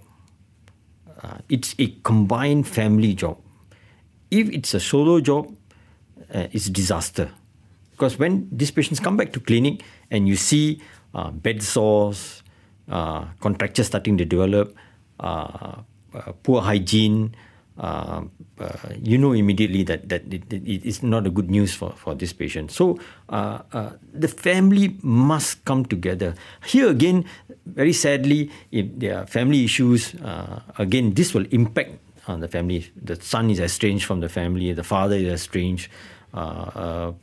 Uh, 1.22 1.38
it's 1.48 1.76
a 1.80 1.88
combined 2.04 2.68
family 2.68 3.14
job. 3.14 3.38
If 4.30 4.50
it's 4.50 4.74
a 4.74 4.80
solo 4.80 5.22
job, 5.22 5.56
uh, 6.34 6.48
is 6.52 6.70
disaster. 6.70 7.30
Because 7.92 8.18
when 8.18 8.50
these 8.52 8.72
patients 8.72 9.00
come 9.00 9.16
back 9.16 9.32
to 9.34 9.40
clinic 9.40 9.84
and 10.10 10.28
you 10.28 10.36
see 10.36 10.82
uh, 11.14 11.30
bed 11.30 11.62
sores, 11.62 12.44
uh, 12.90 13.26
contractures 13.40 13.88
starting 13.88 14.18
to 14.18 14.26
develop, 14.26 14.76
uh, 15.20 15.78
uh, 16.14 16.32
poor 16.42 16.62
hygiene, 16.62 17.36
uh, 17.78 18.22
you 19.02 19.18
know 19.18 19.34
immediately 19.34 19.84
that 19.84 20.10
that 20.10 20.22
it, 20.32 20.46
it 20.52 20.86
is 20.86 21.02
not 21.02 21.26
a 21.26 21.30
good 21.30 21.50
news 21.50 21.74
for, 21.74 21.92
for 21.92 22.14
this 22.14 22.34
patient. 22.34 22.70
So 22.70 23.00
the 23.30 24.28
family 24.28 24.98
must 25.02 25.66
come 25.66 25.86
together. 25.86 26.36
Here 26.66 26.90
again, 26.90 27.26
very 27.66 27.94
sadly, 27.94 28.52
if 28.72 28.86
there 28.98 29.20
are 29.20 29.26
family 29.26 29.64
issues, 29.64 30.14
again 30.78 31.14
this 31.14 31.34
will 31.34 31.46
impact 31.50 31.98
on 32.28 32.40
the 32.40 32.48
family. 32.48 32.92
The 32.96 33.16
son 33.16 33.50
is 33.50 33.60
estranged 33.60 34.06
from 34.06 34.20
the 34.20 34.30
family. 34.30 34.74
The 34.74 34.84
father 34.84 35.16
is 35.16 35.28
estranged. 35.28 35.90
Uh, 36.34 37.14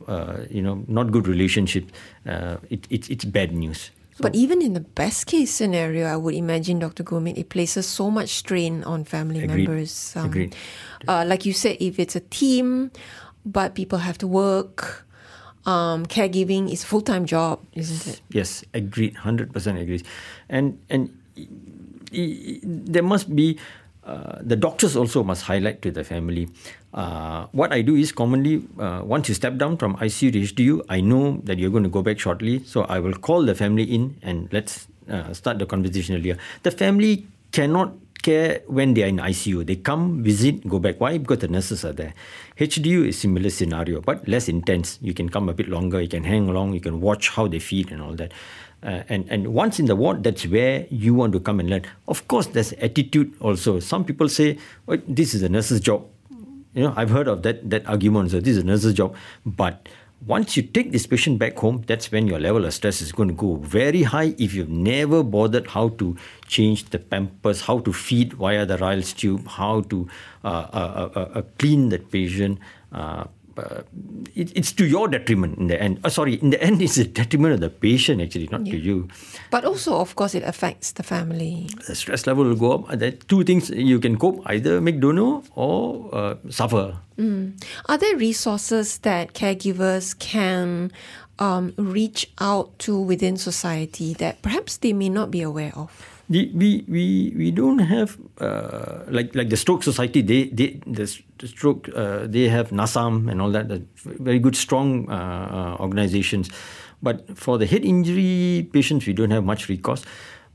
you 0.49 0.61
know, 0.61 0.83
not 0.87 1.11
good 1.11 1.27
relationship. 1.27 1.91
it, 2.25 2.87
it, 2.89 3.09
it's 3.09 3.25
bad 3.25 3.51
news. 3.51 3.91
But 4.19 4.35
even 4.35 4.61
in 4.61 4.73
the 4.73 4.81
best 4.81 5.25
case 5.25 5.51
scenario, 5.51 6.05
I 6.05 6.15
would 6.15 6.35
imagine, 6.35 6.79
Dr. 6.79 7.03
Gurmit, 7.03 7.37
it 7.37 7.49
places 7.49 7.87
so 7.87 8.11
much 8.11 8.29
strain 8.29 8.83
on 8.83 9.03
family 9.03 9.43
Agreed. 9.43 9.67
members. 9.67 10.13
Um, 10.15 10.25
Agreed. 10.27 10.55
Uh, 11.07 11.25
like 11.27 11.45
you 11.45 11.53
said, 11.53 11.77
if 11.79 11.97
it's 11.99 12.15
a 12.15 12.19
team, 12.19 12.91
but 13.45 13.73
people 13.73 13.97
have 13.97 14.17
to 14.19 14.27
work, 14.27 15.07
um, 15.65 16.05
caregiving 16.05 16.71
is 16.71 16.83
full 16.83 17.01
time 17.01 17.25
job, 17.25 17.59
isn't 17.73 18.13
it? 18.13 18.21
Yes, 18.29 18.63
agreed, 18.73 19.15
hundred 19.17 19.53
percent 19.53 19.77
agreed, 19.77 20.05
and 20.49 20.77
and 20.89 21.09
there 22.11 23.03
must 23.03 23.35
be 23.35 23.57
uh, 24.03 24.39
the 24.41 24.55
doctors 24.55 24.95
also 24.95 25.23
must 25.23 25.43
highlight 25.43 25.81
to 25.83 25.91
the 25.91 26.03
family. 26.03 26.49
Uh, 26.93 27.45
what 27.51 27.71
I 27.71 27.81
do 27.81 27.95
is 27.95 28.11
commonly, 28.11 28.63
uh, 28.79 29.01
once 29.03 29.29
you 29.29 29.35
step 29.35 29.57
down 29.57 29.77
from 29.77 29.95
ICU 29.97 30.33
to 30.33 30.39
HDU, 30.41 30.85
I 30.89 31.01
know 31.01 31.39
that 31.43 31.59
you're 31.59 31.69
going 31.69 31.83
to 31.83 31.89
go 31.89 32.01
back 32.01 32.19
shortly. 32.19 32.63
So 32.63 32.83
I 32.83 32.99
will 32.99 33.13
call 33.13 33.45
the 33.45 33.53
family 33.53 33.83
in 33.83 34.17
and 34.23 34.51
let's 34.51 34.87
uh, 35.09 35.33
start 35.33 35.59
the 35.59 35.65
conversation 35.65 36.15
earlier. 36.15 36.37
The 36.63 36.71
family 36.71 37.27
cannot 37.51 37.93
care 38.21 38.61
when 38.67 38.93
they 38.93 39.03
are 39.03 39.07
in 39.07 39.17
ICU. 39.17 39.65
They 39.65 39.75
come, 39.75 40.23
visit, 40.23 40.67
go 40.67 40.79
back. 40.79 40.99
Why? 40.99 41.17
Because 41.17 41.39
the 41.39 41.47
nurses 41.47 41.83
are 41.85 41.93
there. 41.93 42.13
HDU 42.57 43.07
is 43.07 43.19
similar 43.19 43.49
scenario, 43.49 44.01
but 44.01 44.27
less 44.27 44.47
intense. 44.47 44.99
You 45.01 45.13
can 45.13 45.29
come 45.29 45.49
a 45.49 45.53
bit 45.53 45.67
longer, 45.69 46.01
you 46.01 46.07
can 46.07 46.23
hang 46.23 46.49
along, 46.49 46.73
you 46.73 46.81
can 46.81 47.01
watch 47.01 47.29
how 47.29 47.47
they 47.47 47.59
feed 47.59 47.91
and 47.91 48.01
all 48.01 48.13
that. 48.13 48.31
Uh, 48.83 49.03
and 49.09 49.29
and 49.29 49.53
once 49.53 49.79
in 49.79 49.85
the 49.85 49.95
ward, 49.95 50.23
that's 50.23 50.47
where 50.47 50.87
you 50.89 51.13
want 51.13 51.33
to 51.33 51.39
come 51.39 51.59
and 51.59 51.69
learn. 51.69 51.83
Of 52.07 52.27
course, 52.27 52.47
there's 52.47 52.73
attitude 52.73 53.33
also. 53.39 53.79
Some 53.79 54.05
people 54.05 54.27
say, 54.27 54.57
"This 55.07 55.33
is 55.33 55.43
a 55.43 55.49
nurse's 55.49 55.81
job." 55.81 56.05
You 56.73 56.83
know, 56.83 56.93
I've 56.97 57.11
heard 57.11 57.27
of 57.27 57.43
that 57.43 57.69
that 57.69 57.85
argument. 57.87 58.31
So 58.31 58.39
this 58.39 58.57
is 58.57 58.63
a 58.63 58.65
nurse's 58.65 58.95
job, 58.95 59.15
but 59.45 59.87
once 60.25 60.55
you 60.55 60.61
take 60.63 60.91
this 60.91 61.07
patient 61.07 61.39
back 61.39 61.57
home, 61.57 61.83
that's 61.87 62.11
when 62.11 62.27
your 62.27 62.39
level 62.39 62.65
of 62.65 62.73
stress 62.73 63.01
is 63.01 63.11
going 63.11 63.29
to 63.29 63.33
go 63.33 63.55
very 63.55 64.03
high. 64.03 64.35
If 64.37 64.53
you've 64.53 64.69
never 64.69 65.23
bothered 65.23 65.67
how 65.67 65.89
to 65.89 66.15
change 66.47 66.85
the 66.89 66.99
pampers, 66.99 67.61
how 67.61 67.79
to 67.79 67.91
feed 67.93 68.33
via 68.33 68.65
the 68.65 68.77
Ryle's 68.77 69.13
tube, 69.13 69.47
how 69.47 69.81
to 69.81 70.07
uh, 70.43 70.47
uh, 70.47 71.09
uh, 71.15 71.19
uh 71.19 71.41
clean 71.57 71.89
that 71.89 72.11
patient. 72.11 72.59
Uh, 73.57 73.81
it, 74.35 74.51
it's 74.55 74.71
to 74.71 74.85
your 74.85 75.07
detriment 75.07 75.57
in 75.57 75.67
the 75.67 75.81
end. 75.81 75.99
Uh, 76.03 76.09
sorry, 76.09 76.35
in 76.35 76.51
the 76.51 76.61
end, 76.63 76.81
it's 76.81 76.95
the 76.95 77.05
detriment 77.05 77.53
of 77.53 77.59
the 77.59 77.69
patient 77.69 78.21
actually, 78.21 78.47
not 78.51 78.65
yeah. 78.65 78.73
to 78.73 78.79
you. 78.79 79.07
But 79.49 79.65
also, 79.65 79.95
of 79.95 80.15
course, 80.15 80.35
it 80.35 80.43
affects 80.43 80.93
the 80.93 81.03
family. 81.03 81.67
The 81.87 81.95
stress 81.95 82.25
level 82.27 82.45
will 82.45 82.55
go 82.55 82.71
up. 82.73 82.97
There 82.97 83.09
are 83.09 83.19
two 83.27 83.43
things 83.43 83.69
you 83.69 83.99
can 83.99 84.17
cope: 84.17 84.41
either 84.45 84.79
make 84.79 84.99
dono 84.99 85.43
or 85.55 86.09
uh, 86.13 86.35
suffer. 86.49 86.97
Mm. 87.17 87.61
Are 87.87 87.97
there 87.97 88.15
resources 88.17 88.99
that 88.99 89.33
caregivers 89.33 90.17
can 90.17 90.91
um, 91.39 91.73
reach 91.77 92.31
out 92.39 92.77
to 92.79 92.99
within 92.99 93.37
society 93.37 94.13
that 94.15 94.41
perhaps 94.41 94.77
they 94.77 94.93
may 94.93 95.09
not 95.09 95.29
be 95.29 95.41
aware 95.41 95.73
of? 95.75 96.10
The, 96.31 96.49
we 96.55 96.85
we 96.87 97.33
we 97.35 97.51
don't 97.51 97.79
have 97.79 98.17
uh, 98.39 99.03
like 99.07 99.35
like 99.35 99.49
the 99.49 99.57
stroke 99.57 99.83
society 99.83 100.21
they 100.21 100.45
they 100.45 100.79
the, 100.87 101.05
the 101.39 101.47
stroke 101.47 101.89
uh, 101.93 102.25
they 102.25 102.47
have 102.47 102.69
NASAM 102.69 103.29
and 103.29 103.41
all 103.41 103.51
that 103.51 103.67
very 103.95 104.39
good 104.39 104.55
strong 104.55 105.11
uh, 105.11 105.13
uh, 105.13 105.83
organizations. 105.83 106.49
But 107.03 107.37
for 107.37 107.57
the 107.57 107.65
head 107.65 107.83
injury 107.83 108.69
patients 108.71 109.05
we 109.07 109.13
don't 109.13 109.31
have 109.31 109.43
much 109.43 109.67
recourse. 109.67 110.05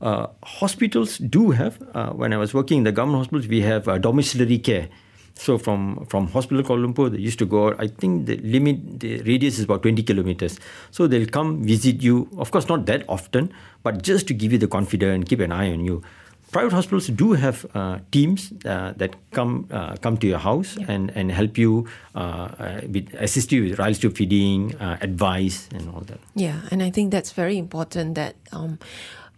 Uh, 0.01 0.27
hospitals 0.43 1.17
do 1.17 1.49
have 1.49 1.81
uh, 1.95 2.11
when 2.11 2.31
i 2.31 2.37
was 2.37 2.53
working 2.53 2.77
in 2.77 2.83
the 2.83 2.91
government 2.91 3.17
hospitals 3.17 3.47
we 3.47 3.61
have 3.61 3.85
domiciliary 3.99 4.59
care 4.59 4.87
so 5.37 5.57
from 5.57 6.05
from 6.09 6.27
hospital 6.27 6.63
Kuala 6.63 6.85
Lumpur, 6.85 7.11
they 7.11 7.19
used 7.19 7.39
to 7.39 7.45
go. 7.45 7.73
I 7.77 7.87
think 7.87 8.25
the 8.25 8.37
limit, 8.37 8.99
the 8.99 9.21
radius 9.21 9.59
is 9.59 9.65
about 9.65 9.83
20 9.83 10.03
kilometers. 10.03 10.59
So 10.91 11.07
they'll 11.07 11.27
come 11.27 11.63
visit 11.63 12.01
you. 12.01 12.27
Of 12.37 12.51
course, 12.51 12.67
not 12.67 12.85
that 12.87 13.03
often, 13.07 13.51
but 13.83 14.01
just 14.01 14.27
to 14.27 14.33
give 14.33 14.51
you 14.51 14.57
the 14.57 14.67
confidence, 14.67 15.13
and 15.13 15.25
keep 15.25 15.39
an 15.39 15.51
eye 15.51 15.71
on 15.71 15.85
you. 15.85 16.01
Private 16.51 16.71
hospitals 16.71 17.07
do 17.07 17.33
have 17.33 17.65
uh, 17.75 17.99
teams 18.11 18.53
uh, 18.65 18.93
that 18.95 19.15
come 19.31 19.67
uh, 19.69 19.97
come 19.97 20.17
to 20.17 20.27
your 20.27 20.39
house 20.39 20.77
yeah. 20.77 20.85
and, 20.87 21.11
and 21.11 21.29
help 21.29 21.57
you, 21.57 21.87
uh, 22.15 22.19
uh, 22.19 22.81
with, 22.87 23.13
assist 23.19 23.51
you 23.51 23.75
with 23.75 23.99
tube 23.99 24.15
feeding, 24.15 24.73
uh, 24.77 24.97
advice, 25.01 25.67
and 25.75 25.89
all 25.89 26.01
that. 26.07 26.19
Yeah, 26.35 26.61
and 26.71 26.81
I 26.81 26.89
think 26.89 27.11
that's 27.11 27.33
very 27.33 27.57
important 27.57 28.15
that. 28.15 28.35
Um, 28.51 28.79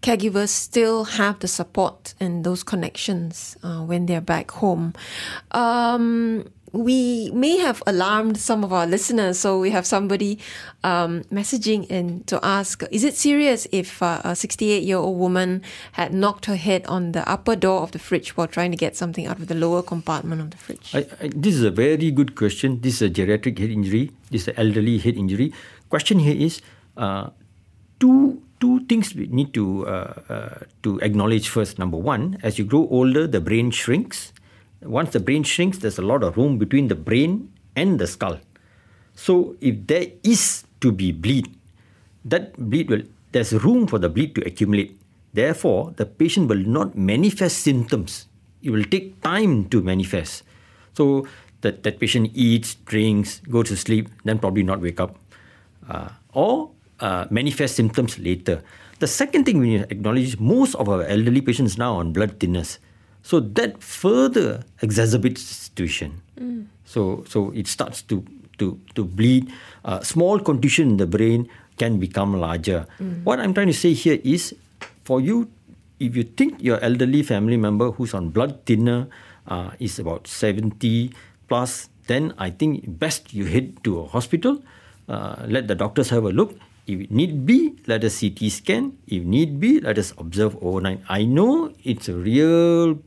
caregivers 0.02 0.50
still 0.50 1.04
have 1.04 1.40
the 1.40 1.48
support 1.48 2.14
and 2.20 2.44
those 2.44 2.64
connections 2.64 3.58
uh, 3.64 3.82
when 3.82 4.06
they're 4.06 4.22
back 4.22 4.52
home. 4.52 4.94
Um, 5.52 6.46
we 6.72 7.32
may 7.34 7.58
have 7.58 7.82
alarmed 7.88 8.38
some 8.38 8.64
of 8.64 8.72
our 8.72 8.86
listeners, 8.86 9.40
so 9.40 9.60
we 9.60 9.72
have 9.72 9.86
somebody 9.86 10.40
um, 10.84 11.24
messaging 11.32 11.88
in 11.88 12.24
to 12.26 12.40
ask 12.44 12.84
Is 12.92 13.04
it 13.04 13.16
serious 13.16 13.68
if 13.72 14.02
uh, 14.04 14.22
a 14.24 14.36
68 14.36 14.84
year 14.84 14.98
old 14.98 15.18
woman 15.18 15.64
had 15.94 16.14
knocked 16.14 16.46
her 16.46 16.56
head 16.56 16.86
on 16.86 17.14
the 17.14 17.28
upper 17.28 17.56
door 17.56 17.82
of 17.82 17.92
the 17.92 18.00
fridge 18.00 18.38
while 18.38 18.48
trying 18.48 18.72
to 18.72 18.78
get 18.78 18.96
something 18.96 19.26
out 19.26 19.40
of 19.40 19.48
the 19.48 19.56
lower 19.56 19.82
compartment 19.82 20.42
of 20.42 20.52
the 20.52 20.58
fridge? 20.58 20.94
I, 20.94 21.08
I, 21.22 21.32
this 21.36 21.56
is 21.56 21.64
a 21.64 21.72
very 21.72 22.12
good 22.12 22.36
question. 22.36 22.82
This 22.82 23.02
is 23.02 23.10
a 23.10 23.10
geriatric 23.10 23.58
head 23.58 23.72
injury, 23.72 24.12
this 24.30 24.44
is 24.44 24.48
an 24.50 24.56
elderly 24.58 25.00
head 25.00 25.18
injury. 25.18 25.54
Question 25.90 26.20
here 26.20 26.36
is 26.36 26.62
uh, 26.98 27.30
two 28.00 28.42
two 28.60 28.82
things 28.92 29.16
we 29.16 29.28
need 29.28 29.54
to 29.54 29.88
uh, 29.88 30.14
uh, 30.30 30.60
to 30.84 31.00
acknowledge 31.00 31.50
first. 31.50 31.80
Number 31.80 31.98
one, 31.98 32.38
as 32.44 32.60
you 32.60 32.66
grow 32.66 32.88
older, 32.92 33.28
the 33.28 33.42
brain 33.42 33.72
shrinks. 33.72 34.34
Once 34.82 35.12
the 35.12 35.20
brain 35.20 35.44
shrinks, 35.44 35.80
there's 35.80 35.98
a 35.98 36.02
lot 36.02 36.24
of 36.24 36.38
room 36.38 36.58
between 36.58 36.88
the 36.88 36.96
brain 36.96 37.52
and 37.76 38.00
the 38.00 38.08
skull. 38.08 38.40
So 39.16 39.56
if 39.60 39.88
there 39.88 40.08
is 40.24 40.64
to 40.80 40.92
be 40.92 41.12
bleed, 41.12 41.52
that 42.26 42.56
bleed 42.58 42.90
will 42.90 43.04
there's 43.32 43.54
room 43.54 43.88
for 43.88 44.00
the 44.00 44.10
bleed 44.10 44.36
to 44.36 44.42
accumulate. 44.48 44.98
Therefore, 45.34 45.94
the 45.96 46.06
patient 46.06 46.50
will 46.50 46.66
not 46.66 46.98
manifest 46.98 47.60
symptoms. 47.60 48.26
It 48.64 48.72
will 48.72 48.84
take 48.84 49.22
time 49.22 49.70
to 49.70 49.82
manifest. 49.82 50.44
So 50.94 51.28
that, 51.62 51.84
that 51.84 52.00
patient 52.00 52.32
eats, 52.34 52.76
drinks, 52.76 53.40
goes 53.50 53.70
to 53.70 53.78
sleep, 53.78 54.10
then 54.24 54.40
probably 54.40 54.64
not 54.64 54.82
wake 54.82 55.00
up. 55.00 55.16
Uh, 55.88 56.10
or 56.34 56.72
uh, 57.00 57.26
manifest 57.30 57.76
symptoms 57.76 58.20
later. 58.20 58.62
The 59.00 59.08
second 59.08 59.46
thing 59.46 59.60
we 59.60 59.78
need 59.78 59.88
to 59.88 59.92
acknowledge 59.92 60.36
is 60.36 60.40
most 60.40 60.76
of 60.76 60.90
our 60.90 61.04
elderly 61.04 61.42
patients 61.42 61.78
now 61.78 61.96
on 61.96 62.12
blood 62.12 62.40
thinners. 62.40 62.80
So 63.24 63.40
that 63.56 63.84
further 63.84 64.64
exacerbates 64.82 65.44
the 65.44 65.56
situation. 65.56 66.22
Mm. 66.40 66.68
So 66.84 67.24
so 67.28 67.52
it 67.52 67.68
starts 67.68 68.04
to 68.12 68.24
to 68.60 68.80
to 68.96 69.04
bleed. 69.04 69.52
Uh, 69.84 70.04
small 70.04 70.40
contusion 70.40 70.96
in 70.96 70.98
the 70.98 71.08
brain 71.08 71.48
can 71.80 72.00
become 72.00 72.36
larger. 72.36 72.88
Mm. 73.00 73.24
What 73.24 73.40
I'm 73.40 73.56
trying 73.56 73.72
to 73.72 73.78
say 73.78 73.96
here 73.96 74.20
is, 74.24 74.56
for 75.08 75.24
you, 75.24 75.48
if 76.00 76.16
you 76.16 76.24
think 76.24 76.60
your 76.60 76.80
elderly 76.84 77.24
family 77.24 77.56
member 77.56 77.92
who's 77.92 78.14
on 78.14 78.36
blood 78.36 78.64
thinner 78.68 79.08
uh, 79.48 79.72
is 79.80 80.00
about 80.00 80.28
70 80.28 81.12
plus, 81.48 81.88
then 82.08 82.36
I 82.36 82.52
think 82.52 82.84
best 83.00 83.32
you 83.32 83.48
head 83.48 83.84
to 83.84 84.04
a 84.04 84.06
hospital. 84.08 84.60
Uh, 85.08 85.48
let 85.48 85.68
the 85.68 85.76
doctors 85.76 86.12
have 86.12 86.24
a 86.24 86.32
look 86.36 86.54
if 86.90 87.14
need 87.14 87.46
be, 87.46 87.78
let 87.86 88.02
us 88.04 88.18
CT 88.20 88.50
scan. 88.50 88.98
If 89.06 89.22
need 89.22 89.62
be, 89.62 89.78
let 89.80 90.02
us 90.02 90.10
observe 90.18 90.58
overnight. 90.58 91.06
I 91.06 91.30
know 91.30 91.70
it's 91.86 92.10
a 92.10 92.18
real 92.18 92.98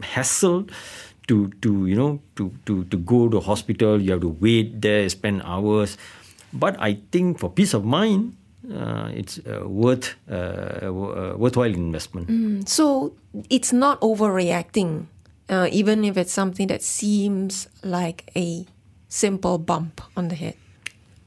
hassle 0.00 0.64
to 1.28 1.52
to 1.60 1.84
you 1.84 1.92
know 1.94 2.24
to 2.40 2.48
to 2.64 2.88
to 2.88 2.96
go 2.96 3.28
to 3.28 3.44
hospital. 3.44 4.00
You 4.00 4.16
have 4.16 4.24
to 4.24 4.32
wait 4.32 4.80
there, 4.80 5.04
spend 5.12 5.44
hours. 5.44 6.00
But 6.56 6.80
I 6.80 7.04
think 7.12 7.38
for 7.38 7.52
peace 7.52 7.76
of 7.76 7.84
mind, 7.84 8.40
uh, 8.64 9.12
it's 9.12 9.38
uh, 9.44 9.68
worth 9.68 10.16
uh, 10.24 10.88
uh 10.88 11.34
worthwhile 11.36 11.70
investment. 11.70 12.32
Mm, 12.32 12.64
so 12.64 13.12
it's 13.52 13.70
not 13.70 14.00
overreacting, 14.00 15.12
uh, 15.52 15.68
even 15.68 16.08
if 16.08 16.16
it's 16.16 16.32
something 16.32 16.72
that 16.72 16.80
seems 16.80 17.68
like 17.84 18.32
a 18.32 18.64
simple 19.12 19.60
bump 19.60 20.00
on 20.16 20.32
the 20.32 20.40
head. 20.40 20.56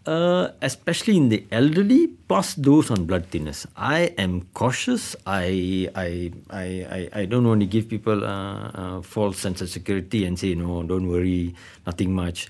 Uh, 0.04 0.52
especially 0.62 1.16
in 1.16 1.30
the 1.30 1.46
elderly 1.50 2.08
plus 2.28 2.56
those 2.56 2.92
on 2.92 3.06
blood 3.06 3.24
thinners. 3.32 3.66
I 3.78 4.12
am 4.20 4.44
cautious. 4.54 5.16
I 5.26 5.88
I 5.96 6.28
I 6.52 7.08
I, 7.14 7.24
don't 7.24 7.48
want 7.48 7.62
to 7.62 7.66
give 7.66 7.88
people 7.88 8.20
a 8.20 8.28
uh, 8.28 8.72
uh, 8.76 9.02
false 9.02 9.40
sense 9.40 9.62
of 9.62 9.70
security 9.70 10.26
and 10.26 10.38
say 10.38 10.56
no, 10.56 10.84
don't 10.84 11.08
worry, 11.08 11.56
nothing 11.88 12.12
much. 12.12 12.50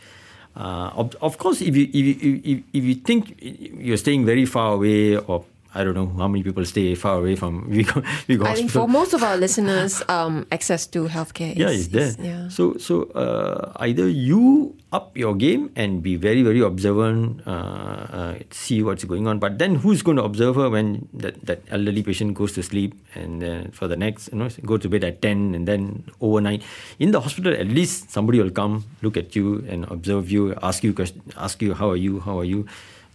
Uh, 0.58 0.98
of, 0.98 1.14
of 1.22 1.38
course, 1.38 1.62
if 1.62 1.78
you 1.78 1.86
if 1.94 2.24
you, 2.24 2.42
if, 2.44 2.58
if 2.74 2.84
you 2.84 2.96
think 2.96 3.38
you're 3.38 4.02
staying 4.02 4.26
very 4.26 4.46
far 4.50 4.74
away, 4.74 5.18
or 5.18 5.46
I 5.76 5.84
don't 5.84 5.96
know 5.96 6.08
how 6.18 6.28
many 6.28 6.44
people 6.44 6.64
stay 6.66 6.94
far 6.96 7.18
away 7.18 7.36
from 7.36 7.66
Vigo, 7.74 8.02
Vigo 8.28 8.46
I 8.46 8.54
think 8.56 8.70
for 8.72 8.88
most 8.88 9.14
of 9.14 9.24
our 9.24 9.38
listeners, 9.38 10.02
um, 10.08 10.46
access 10.52 10.86
to 10.88 11.06
healthcare 11.08 11.56
yeah, 11.56 11.70
is, 11.70 11.86
it's 11.86 11.88
there. 11.90 12.08
is- 12.08 12.18
yeah. 12.22 12.50
So, 12.50 12.78
so 12.78 13.04
uh, 13.18 13.74
either 13.78 14.08
you 14.08 14.76
up 14.94 15.18
your 15.18 15.34
game 15.34 15.72
and 15.76 16.04
be 16.04 16.16
very, 16.16 16.44
very 16.44 16.62
observant, 16.62 17.42
uh, 17.48 17.50
uh, 17.50 18.34
see 18.52 18.84
what's 18.84 19.04
going 19.04 19.26
on. 19.26 19.40
But 19.40 19.58
then, 19.58 19.76
who's 19.76 20.04
going 20.04 20.18
to 20.18 20.24
observe 20.24 20.56
her 20.56 20.70
when 20.70 21.10
that, 21.14 21.44
that 21.46 21.62
elderly 21.72 22.04
patient 22.04 22.36
goes 22.36 22.54
to 22.54 22.62
sleep 22.62 22.94
and 23.16 23.42
then 23.42 23.72
for 23.72 23.88
the 23.88 23.98
next, 23.98 24.30
you 24.32 24.38
know, 24.38 24.50
go 24.66 24.78
to 24.78 24.88
bed 24.88 25.04
at 25.04 25.22
ten 25.22 25.56
and 25.56 25.68
then 25.68 26.06
overnight 26.22 26.62
in 27.00 27.10
the 27.12 27.22
hospital? 27.22 27.52
At 27.54 27.68
least 27.68 28.12
somebody 28.12 28.40
will 28.40 28.52
come, 28.52 28.86
look 29.02 29.18
at 29.18 29.36
you, 29.36 29.66
and 29.68 29.86
observe 29.90 30.30
you, 30.30 30.54
ask 30.62 30.84
you, 30.84 30.94
question, 30.94 31.22
ask 31.38 31.60
you, 31.62 31.74
how 31.74 31.90
are 31.90 31.98
you, 31.98 32.20
how 32.20 32.38
are 32.40 32.46
you, 32.46 32.68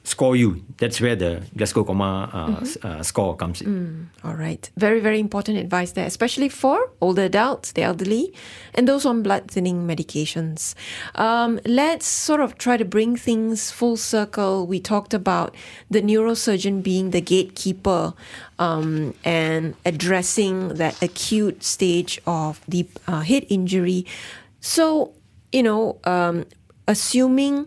score 0.08 0.34
you. 0.36 0.64
That's 0.78 1.00
where 1.00 1.14
the 1.16 1.42
Glasgow 1.56 1.84
coma 1.84 2.30
uh, 2.32 2.60
s- 2.62 2.78
uh, 2.82 3.02
score 3.02 3.36
comes 3.36 3.60
in. 3.60 4.08
All 4.24 4.34
right. 4.34 4.70
Very, 4.76 5.00
very 5.00 5.20
important 5.20 5.58
advice 5.58 5.92
there, 5.92 6.06
especially 6.06 6.48
for 6.48 6.90
older 7.00 7.22
adults, 7.24 7.72
the 7.72 7.82
elderly, 7.82 8.32
and 8.74 8.88
those 8.88 9.04
on 9.04 9.22
blood 9.22 9.50
thinning 9.50 9.86
medications. 9.86 10.74
Um, 11.14 11.60
let's 11.64 12.06
sort 12.06 12.40
of 12.40 12.56
try 12.58 12.76
to 12.76 12.84
bring 12.84 13.16
things 13.16 13.70
full 13.70 13.96
circle. 13.96 14.66
We 14.66 14.80
talked 14.80 15.12
about 15.14 15.54
the 15.90 16.00
neurosurgeon 16.02 16.82
being 16.82 17.10
the 17.10 17.20
gatekeeper 17.20 18.14
um, 18.58 19.14
and 19.24 19.74
addressing 19.84 20.74
that 20.80 21.00
acute 21.02 21.62
stage 21.62 22.20
of 22.26 22.60
the 22.66 22.86
uh, 23.06 23.20
head 23.20 23.44
injury. 23.48 24.06
So, 24.60 25.12
you 25.52 25.62
know, 25.62 25.98
um, 26.04 26.46
assuming 26.88 27.66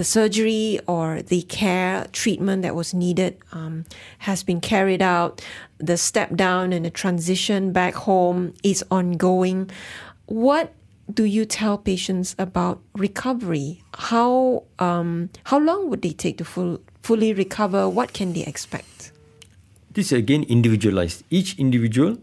the 0.00 0.04
surgery 0.04 0.80
or 0.86 1.20
the 1.20 1.42
care 1.42 2.06
treatment 2.12 2.62
that 2.62 2.74
was 2.74 2.94
needed 2.94 3.36
um, 3.52 3.84
has 4.20 4.42
been 4.42 4.58
carried 4.58 5.02
out, 5.02 5.44
the 5.76 5.98
step 5.98 6.34
down 6.34 6.72
and 6.72 6.86
the 6.86 6.90
transition 6.90 7.70
back 7.70 7.92
home 7.92 8.54
is 8.64 8.82
ongoing. 8.90 9.68
What 10.24 10.72
do 11.12 11.24
you 11.24 11.44
tell 11.44 11.76
patients 11.76 12.34
about 12.38 12.80
recovery? 12.96 13.84
How 13.92 14.64
um, 14.78 15.28
how 15.44 15.58
long 15.58 15.90
would 15.90 16.00
they 16.00 16.16
take 16.16 16.38
to 16.38 16.46
full, 16.46 16.80
fully 17.02 17.34
recover? 17.34 17.86
What 17.86 18.14
can 18.14 18.32
they 18.32 18.44
expect? 18.48 19.12
this 19.92 20.12
is 20.12 20.16
again 20.16 20.44
individualized. 20.48 21.24
Each 21.28 21.58
individual 21.58 22.16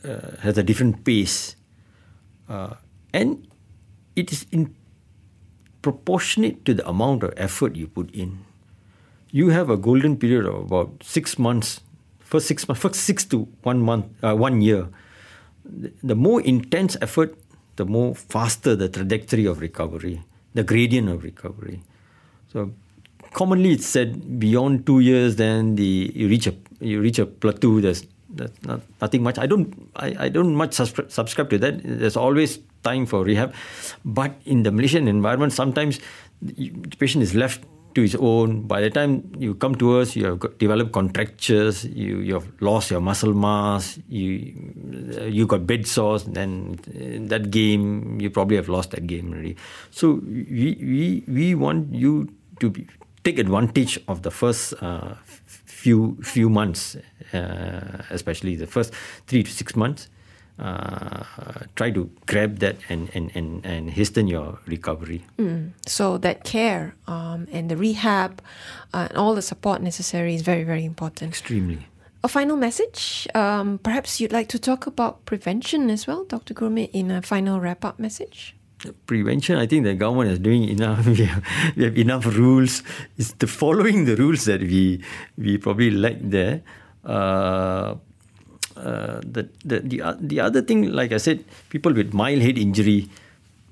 uh, 0.00 0.40
has 0.40 0.56
a 0.56 0.62
different 0.62 1.04
pace, 1.04 1.56
uh, 2.48 2.80
and 3.12 3.46
it 4.16 4.32
is 4.32 4.46
in 4.48 4.72
proportionate 5.82 6.64
to 6.64 6.74
the 6.74 6.88
amount 6.88 7.22
of 7.22 7.34
effort 7.36 7.76
you 7.76 7.86
put 7.86 8.10
in. 8.14 8.44
You 9.30 9.50
have 9.50 9.68
a 9.68 9.76
golden 9.76 10.16
period 10.16 10.46
of 10.46 10.66
about 10.66 11.02
six 11.02 11.38
months, 11.38 11.80
first 12.20 12.46
six 12.46 12.66
months, 12.68 12.82
first 12.82 12.96
six 12.96 13.24
to 13.26 13.48
one 13.62 13.80
month, 13.80 14.06
uh, 14.22 14.34
one 14.34 14.62
year. 14.62 14.88
The, 15.64 16.14
more 16.14 16.40
intense 16.40 16.96
effort, 17.00 17.36
the 17.76 17.84
more 17.84 18.14
faster 18.14 18.76
the 18.76 18.88
trajectory 18.88 19.46
of 19.46 19.60
recovery, 19.60 20.22
the 20.54 20.62
gradient 20.62 21.08
of 21.08 21.24
recovery. 21.24 21.82
So 22.52 22.72
commonly 23.32 23.72
it's 23.72 23.86
said 23.86 24.38
beyond 24.38 24.86
two 24.86 25.00
years, 25.00 25.36
then 25.36 25.76
the 25.76 26.12
you 26.14 26.28
reach 26.28 26.46
a 26.46 26.54
you 26.80 27.00
reach 27.00 27.18
a 27.18 27.26
plateau. 27.26 27.80
There's 27.80 28.04
that's 28.28 28.62
not, 28.64 28.80
nothing 29.00 29.22
much. 29.22 29.38
I 29.38 29.46
don't 29.46 29.90
I, 29.96 30.26
I 30.26 30.28
don't 30.28 30.54
much 30.54 30.74
subscribe 30.74 31.48
to 31.50 31.58
that. 31.58 31.80
There's 31.82 32.16
always 32.16 32.58
time 32.82 33.06
for 33.06 33.24
rehab, 33.24 33.54
but 34.04 34.34
in 34.44 34.62
the 34.62 34.70
Malaysian 34.70 35.08
environment, 35.08 35.52
sometimes 35.52 36.00
the 36.40 36.70
patient 36.98 37.22
is 37.22 37.34
left 37.34 37.64
to 37.94 38.02
his 38.02 38.16
own. 38.16 38.62
By 38.62 38.80
the 38.80 38.90
time 38.90 39.32
you 39.38 39.54
come 39.54 39.74
to 39.76 39.98
us, 40.00 40.16
you 40.16 40.24
have 40.24 40.58
developed 40.58 40.92
contractures, 40.92 41.84
you 41.84 42.18
you 42.20 42.34
have 42.34 42.48
lost 42.60 42.90
your 42.90 43.00
muscle 43.00 43.34
mass, 43.34 43.98
you 44.08 44.54
you 45.28 45.46
got 45.46 45.66
bed 45.66 45.86
sores. 45.86 46.24
Then 46.24 46.80
that 47.28 47.50
game, 47.50 48.20
you 48.20 48.30
probably 48.30 48.56
have 48.56 48.68
lost 48.68 48.90
that 48.92 49.06
game 49.06 49.32
already. 49.32 49.56
So 49.90 50.20
we 50.24 50.76
we 50.80 51.24
we 51.28 51.54
want 51.54 51.92
you 51.94 52.32
to 52.60 52.70
be, 52.70 52.86
take 53.24 53.38
advantage 53.38 54.00
of 54.08 54.22
the 54.22 54.30
first 54.30 54.74
uh, 54.82 55.14
few 55.24 56.16
few 56.22 56.48
months, 56.48 56.96
uh, 57.32 58.02
especially 58.10 58.56
the 58.56 58.66
first 58.66 58.94
three 59.26 59.42
to 59.42 59.50
six 59.50 59.76
months. 59.76 60.08
Uh, 60.58 61.24
try 61.76 61.90
to 61.90 62.10
grab 62.26 62.58
that 62.58 62.76
and, 62.88 63.10
and, 63.14 63.32
and, 63.34 63.64
and 63.66 63.90
hasten 63.90 64.28
your 64.28 64.58
recovery. 64.66 65.24
So 65.86 66.18
that 66.18 66.44
care 66.44 66.94
um, 67.08 67.48
and 67.50 67.70
the 67.70 67.76
rehab 67.76 68.42
uh, 68.92 69.08
and 69.08 69.18
all 69.18 69.34
the 69.34 69.42
support 69.42 69.82
necessary 69.82 70.34
is 70.34 70.42
very, 70.42 70.62
very 70.62 70.84
important. 70.84 71.30
Extremely. 71.30 71.78
A 72.22 72.28
final 72.28 72.56
message. 72.56 73.26
Um, 73.34 73.78
perhaps 73.78 74.20
you'd 74.20 74.32
like 74.32 74.48
to 74.50 74.58
talk 74.58 74.86
about 74.86 75.24
prevention 75.24 75.90
as 75.90 76.06
well, 76.06 76.24
Dr. 76.24 76.54
Gurmit, 76.54 76.90
in 76.92 77.10
a 77.10 77.22
final 77.22 77.58
wrap 77.58 77.84
up 77.84 77.98
message. 77.98 78.54
prevention, 79.06 79.56
I 79.58 79.66
think 79.66 79.84
the 79.84 79.94
government 79.94 80.30
is 80.30 80.38
doing 80.38 80.68
enough. 80.68 81.06
We 81.06 81.24
have, 81.24 81.42
we 81.76 81.84
have 81.84 81.98
enough 81.98 82.26
rules. 82.26 82.82
It's 83.18 83.32
the 83.32 83.46
following 83.46 84.04
the 84.04 84.16
rules 84.16 84.44
that 84.44 84.60
we 84.60 85.02
we 85.36 85.58
probably 85.58 85.90
lack 85.90 86.18
there. 86.20 86.62
Uh, 87.04 87.96
uh, 88.82 89.20
the 89.24 89.48
the 89.64 89.80
the, 89.80 90.02
o- 90.02 90.18
the 90.20 90.40
other 90.40 90.62
thing, 90.62 90.90
like 90.92 91.12
I 91.12 91.18
said, 91.18 91.44
people 91.70 91.92
with 91.94 92.12
mild 92.12 92.42
head 92.42 92.58
injury, 92.58 93.08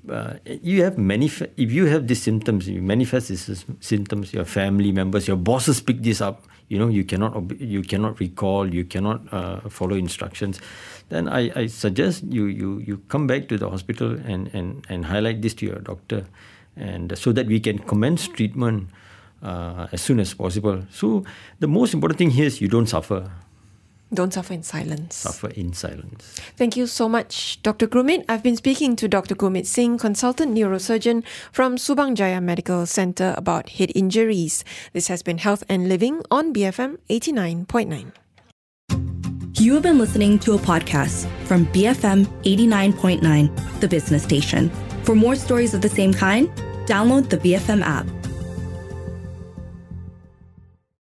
uh, 0.09 0.33
you 0.63 0.83
have 0.83 0.95
manif- 0.95 1.49
If 1.57 1.71
you 1.71 1.85
have 1.85 2.07
these 2.07 2.21
symptoms, 2.21 2.67
you 2.67 2.81
manifest 2.81 3.27
these 3.29 3.65
symptoms. 3.79 4.33
Your 4.33 4.45
family 4.45 4.91
members, 4.91 5.27
your 5.27 5.37
bosses 5.37 5.81
pick 5.81 6.01
this 6.01 6.21
up. 6.21 6.43
You 6.71 6.79
know, 6.79 6.87
you 6.87 7.03
cannot 7.03 7.35
ob- 7.35 7.59
you 7.59 7.81
cannot 7.83 8.19
recall, 8.19 8.73
you 8.73 8.85
cannot 8.85 9.21
uh, 9.33 9.59
follow 9.69 9.95
instructions. 9.95 10.59
Then 11.09 11.27
I, 11.27 11.51
I 11.53 11.67
suggest 11.67 12.23
you, 12.23 12.45
you 12.45 12.79
you 12.79 13.03
come 13.11 13.27
back 13.27 13.49
to 13.51 13.57
the 13.59 13.67
hospital 13.69 14.15
and, 14.25 14.47
and, 14.55 14.85
and 14.87 15.03
highlight 15.03 15.41
this 15.41 15.53
to 15.59 15.65
your 15.67 15.79
doctor, 15.83 16.23
and 16.79 17.11
so 17.17 17.33
that 17.35 17.47
we 17.47 17.59
can 17.59 17.77
commence 17.79 18.27
treatment 18.29 18.87
uh, 19.43 19.87
as 19.91 19.99
soon 20.01 20.19
as 20.23 20.33
possible. 20.33 20.79
So 20.89 21.25
the 21.59 21.67
most 21.67 21.93
important 21.93 22.17
thing 22.17 22.31
here 22.31 22.45
is 22.47 22.61
you 22.61 22.69
don't 22.71 22.87
suffer. 22.87 23.27
Don't 24.13 24.33
suffer 24.33 24.53
in 24.53 24.63
silence. 24.63 25.15
Suffer 25.15 25.49
in 25.49 25.71
silence. 25.71 26.39
Thank 26.57 26.75
you 26.75 26.85
so 26.85 27.07
much, 27.07 27.61
Dr. 27.63 27.87
Gurmit. 27.87 28.25
I've 28.27 28.43
been 28.43 28.57
speaking 28.57 28.97
to 28.97 29.07
Dr. 29.07 29.35
Gurmit 29.35 29.65
Singh, 29.65 29.97
consultant 29.97 30.53
neurosurgeon 30.53 31.23
from 31.53 31.77
Subang 31.77 32.15
Jaya 32.15 32.41
Medical 32.41 32.85
Center 32.85 33.33
about 33.37 33.69
head 33.69 33.91
injuries. 33.95 34.65
This 34.91 35.07
has 35.07 35.23
been 35.23 35.37
Health 35.37 35.63
and 35.69 35.87
Living 35.87 36.21
on 36.29 36.53
BFM 36.53 36.97
89.9. 37.09 38.11
You 39.61 39.75
have 39.75 39.83
been 39.83 39.97
listening 39.97 40.39
to 40.39 40.55
a 40.55 40.57
podcast 40.57 41.29
from 41.45 41.65
BFM 41.67 42.25
89.9, 42.43 43.79
the 43.79 43.87
business 43.87 44.23
station. 44.23 44.69
For 45.03 45.15
more 45.15 45.35
stories 45.35 45.73
of 45.73 45.81
the 45.81 45.89
same 45.89 46.13
kind, 46.13 46.49
download 46.85 47.29
the 47.29 47.37
BFM 47.37 47.81
app. 47.81 48.20